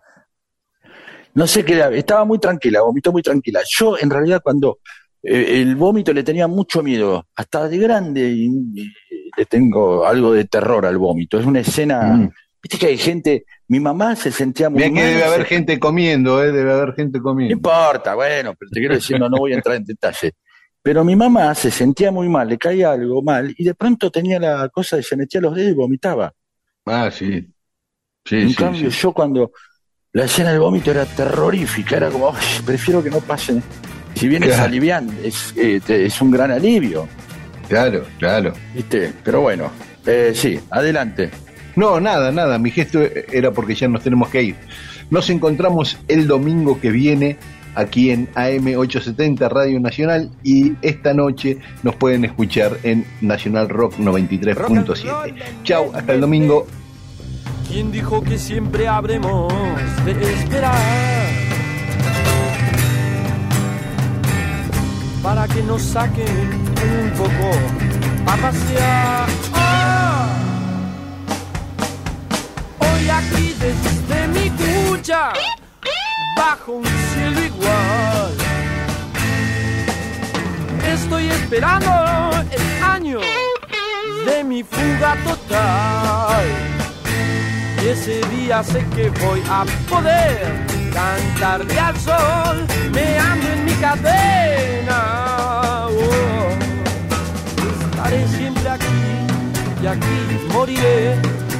no 1.36 1.48
sé 1.48 1.66
qué, 1.66 1.74
era, 1.74 1.90
estaba 1.90 2.26
muy 2.26 2.40
tranquila, 2.40 2.82
vomitó 2.82 3.12
muy 3.12 3.22
tranquila. 3.24 3.62
Yo, 3.78 3.98
en 3.98 4.10
realidad, 4.10 4.42
cuando 4.44 4.80
eh, 5.24 5.62
el 5.62 5.76
vómito 5.76 6.14
le 6.14 6.24
tenía 6.24 6.48
mucho 6.48 6.84
miedo, 6.84 7.26
hasta 7.36 7.68
de 7.68 7.78
grande, 7.80 8.22
y, 8.30 8.46
y 8.76 8.92
le 9.38 9.46
tengo 9.46 10.06
algo 10.06 10.34
de 10.34 10.46
terror 10.46 10.86
al 10.86 10.98
vómito. 10.98 11.40
Es 11.40 11.46
una 11.46 11.60
escena. 11.62 12.02
Mm. 12.04 12.32
Viste 12.62 12.78
que 12.78 12.88
hay 12.88 12.98
gente. 12.98 13.46
Mi 13.68 13.80
mamá 13.80 14.16
se 14.16 14.32
sentía 14.32 14.70
muy 14.70 14.78
Mirá 14.84 14.90
que 14.90 14.94
mal, 14.96 15.04
debe 15.06 15.24
haber 15.26 15.42
se- 15.42 15.48
gente 15.56 15.80
comiendo, 15.80 16.44
¿eh? 16.44 16.52
Debe 16.52 16.72
haber 16.72 16.94
gente 16.96 17.18
no 17.18 17.24
comiendo. 17.24 17.54
importa, 17.56 18.16
bueno, 18.16 18.54
pero 18.58 18.72
te 18.72 18.80
quiero 18.80 18.96
decir, 18.96 19.20
no, 19.20 19.28
no 19.30 19.38
voy 19.38 19.52
a 19.54 19.56
entrar 19.56 19.76
en 19.76 19.84
detalle. 19.86 20.32
Pero 20.82 21.04
mi 21.04 21.16
mamá 21.16 21.54
se 21.56 21.72
sentía 21.72 22.12
muy 22.12 22.28
mal, 22.30 22.48
le 22.50 22.58
caía 22.58 22.92
algo 22.92 23.22
mal, 23.22 23.54
y 23.58 23.64
de 23.64 23.74
pronto 23.74 24.12
tenía 24.12 24.40
la 24.40 24.70
cosa 24.70 24.98
de 24.98 25.04
se 25.04 25.16
metía 25.16 25.40
los 25.42 25.56
dedos 25.56 25.72
y 25.72 25.76
vomitaba. 25.76 26.34
Ah, 26.86 27.10
sí. 27.12 27.48
Sí, 28.26 28.36
en 28.38 28.50
sí, 28.50 28.56
cambio, 28.56 28.92
sí. 28.92 28.98
yo 29.02 29.12
cuando 29.14 29.52
la 30.14 30.26
escena 30.26 30.52
del 30.52 30.60
vómito 30.60 30.92
era 30.92 31.06
terrorífica, 31.06 31.98
era 31.98 32.10
como, 32.10 32.30
"Ay, 32.34 32.62
prefiero 32.66 33.02
que 33.04 33.10
no 33.10 33.20
pase. 33.20 33.62
Si 34.16 34.28
bien 34.28 34.44
es 34.44 34.50
Claro. 34.50 34.64
aliviante, 34.66 35.28
es, 35.28 35.54
eh, 35.58 35.82
te- 35.86 36.06
es 36.06 36.22
un 36.22 36.32
gran 36.32 36.52
alivio, 36.52 37.08
Claro, 37.74 38.04
claro. 38.20 38.54
¿viste? 38.76 39.12
Pero 39.24 39.42
bueno, 39.42 39.72
eh, 40.06 40.34
sí, 40.36 40.60
adelante. 40.70 41.32
No, 41.76 42.00
nada, 42.00 42.32
nada. 42.32 42.60
Mi 42.60 42.70
gesto 42.70 43.00
era 43.02 43.50
porque 43.50 43.74
ya 43.74 43.88
nos 43.88 44.04
tenemos 44.04 44.30
que 44.30 44.44
ir. 44.44 44.56
Nos 45.10 45.28
encontramos 45.32 45.98
el 46.08 46.28
domingo 46.28 46.80
que 46.80 46.92
viene 46.92 47.38
aquí 47.74 48.12
en 48.12 48.32
AM870 48.34 49.50
Radio 49.50 49.80
Nacional 49.80 50.30
y 50.44 50.74
esta 50.84 51.16
noche 51.16 51.58
nos 51.82 51.96
pueden 51.96 52.26
escuchar 52.26 52.78
en 52.84 53.08
Nacional 53.22 53.70
Rock 53.70 53.98
93.7. 53.98 55.34
Chau, 55.64 55.92
hasta 55.96 56.14
el 56.14 56.22
domingo. 56.22 56.68
¿Quién 57.68 57.92
dijo 57.92 58.24
que 58.24 58.38
siempre 58.38 58.88
habremos 58.88 59.52
de 60.06 60.12
esperar? 60.12 61.53
Para 65.24 65.48
que 65.48 65.64
nos 65.64 65.82
saquen 65.82 66.52
un 66.52 67.10
poco 67.18 67.50
a 68.28 68.36
pasear. 68.36 69.30
¡Ah! 69.54 70.28
Hoy 72.80 73.10
aquí 73.10 73.56
desde 73.58 74.28
mi 74.28 74.50
cucha, 74.50 75.32
bajo 76.36 76.74
un 76.74 76.86
cielo 77.14 77.42
igual. 77.42 78.34
Estoy 80.92 81.30
esperando 81.30 81.90
el 82.52 82.84
año 82.84 83.20
de 84.26 84.44
mi 84.44 84.62
fuga 84.62 85.16
total. 85.24 86.46
Y 87.82 87.88
ese 87.88 88.20
día 88.28 88.62
sé 88.62 88.86
que 88.94 89.10
voy 89.10 89.42
a 89.50 89.64
poder 89.90 90.83
cantarle 90.94 91.80
al 91.80 92.00
sol, 92.00 92.68
me 92.94 93.18
ando 93.18 93.48
en 93.50 93.66
mi 93.66 93.74
cadena. 93.74 95.00
Oh. 95.90 96.50
Estaré 97.90 98.28
siempre 98.28 98.70
aquí 98.70 99.00
y 99.82 99.88
aquí 99.88 100.48
moriré, 100.54 101.16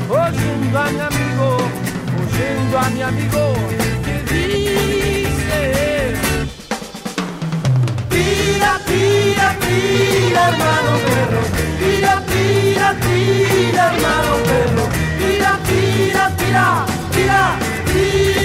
oyendo 0.10 0.80
a 0.80 0.86
mi 0.92 1.00
amigo, 1.00 1.58
oyendo 2.22 2.80
a 2.80 2.90
mi 2.90 3.02
amigo 3.02 3.54
que 4.06 4.16
dice. 4.34 5.62
Tira, 8.10 8.80
tira, 8.86 9.56
tira, 9.66 10.42
hermano 10.50 10.92
perro. 11.08 11.42
Tira, 11.80 12.14
tira, 12.32 12.96
tira, 13.06 13.84
hermano 13.94 14.34
perro. 14.48 14.84
Tira, 15.20 15.60
tira, 15.68 16.24
tira, 16.38 16.86
tira, 17.12 17.56
tira. 17.92 18.43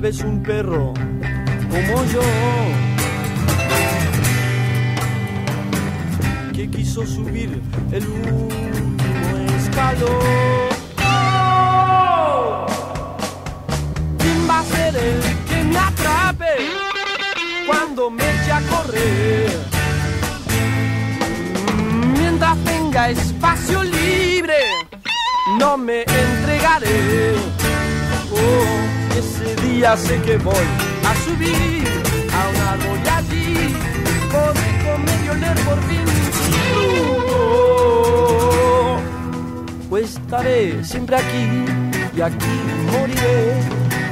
Vez 0.00 0.20
un 0.20 0.40
perro 0.44 0.94
como 1.70 2.04
yo 2.04 2.20
que 6.54 6.70
quiso 6.70 7.04
subir 7.04 7.60
el 7.90 8.06
último 8.06 9.56
escalón. 9.58 10.68
¿Quién 14.18 14.48
va 14.48 14.60
a 14.60 14.64
ser 14.64 14.96
el 14.96 15.20
que 15.48 15.64
me 15.64 15.78
atrape 15.78 16.54
cuando 17.66 18.08
me 18.08 18.22
eche 18.22 18.52
a 18.52 18.60
correr? 18.70 19.50
Mientras 22.16 22.56
tenga 22.58 23.10
espacio 23.10 23.82
libre, 23.82 24.58
no 25.58 25.76
me 25.76 26.02
entregaré. 26.02 27.47
Día 29.78 29.96
sé 29.96 30.20
que 30.22 30.36
voy 30.38 30.66
a 31.06 31.14
subir 31.24 31.86
a 32.34 32.48
un 32.48 32.56
árbol 32.66 32.98
y 33.04 33.08
allí 33.08 33.76
podré 34.32 34.70
con 34.84 35.04
medio 35.04 35.32
ser 35.34 35.56
por 35.64 35.80
fin. 35.84 36.04
Pues 39.88 40.16
estaré 40.16 40.82
siempre 40.82 41.14
aquí 41.14 41.64
y 42.16 42.20
aquí 42.20 42.56
moriré, 42.90 43.62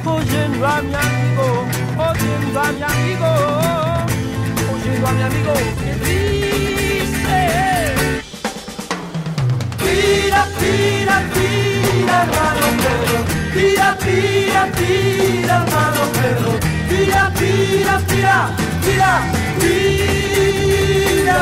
oyendo 0.05 0.65
a 0.65 0.81
mi 0.81 0.95
amigo, 0.95 1.65
oyendo 1.97 2.59
a 2.61 2.71
mi 2.71 2.83
amigo, 2.83 3.29
oyendo 4.73 5.05
a 5.05 5.11
mi 5.11 5.23
amigo 5.23 5.53
que 5.81 5.91
dice. 6.05 7.41
Tira, 9.79 10.47
tira, 10.61 11.15
tira, 11.33 12.23
hermano. 12.23 13.46
Tira, 13.57 13.97
tira, 13.97 14.69
tira, 14.77 15.55
hermano 15.65 16.01
Pedro. 16.13 16.51
Tira, 16.87 17.31
tira, 17.35 17.95
tira, 18.07 18.37
tira, 18.83 19.11
tira. 21.17 21.41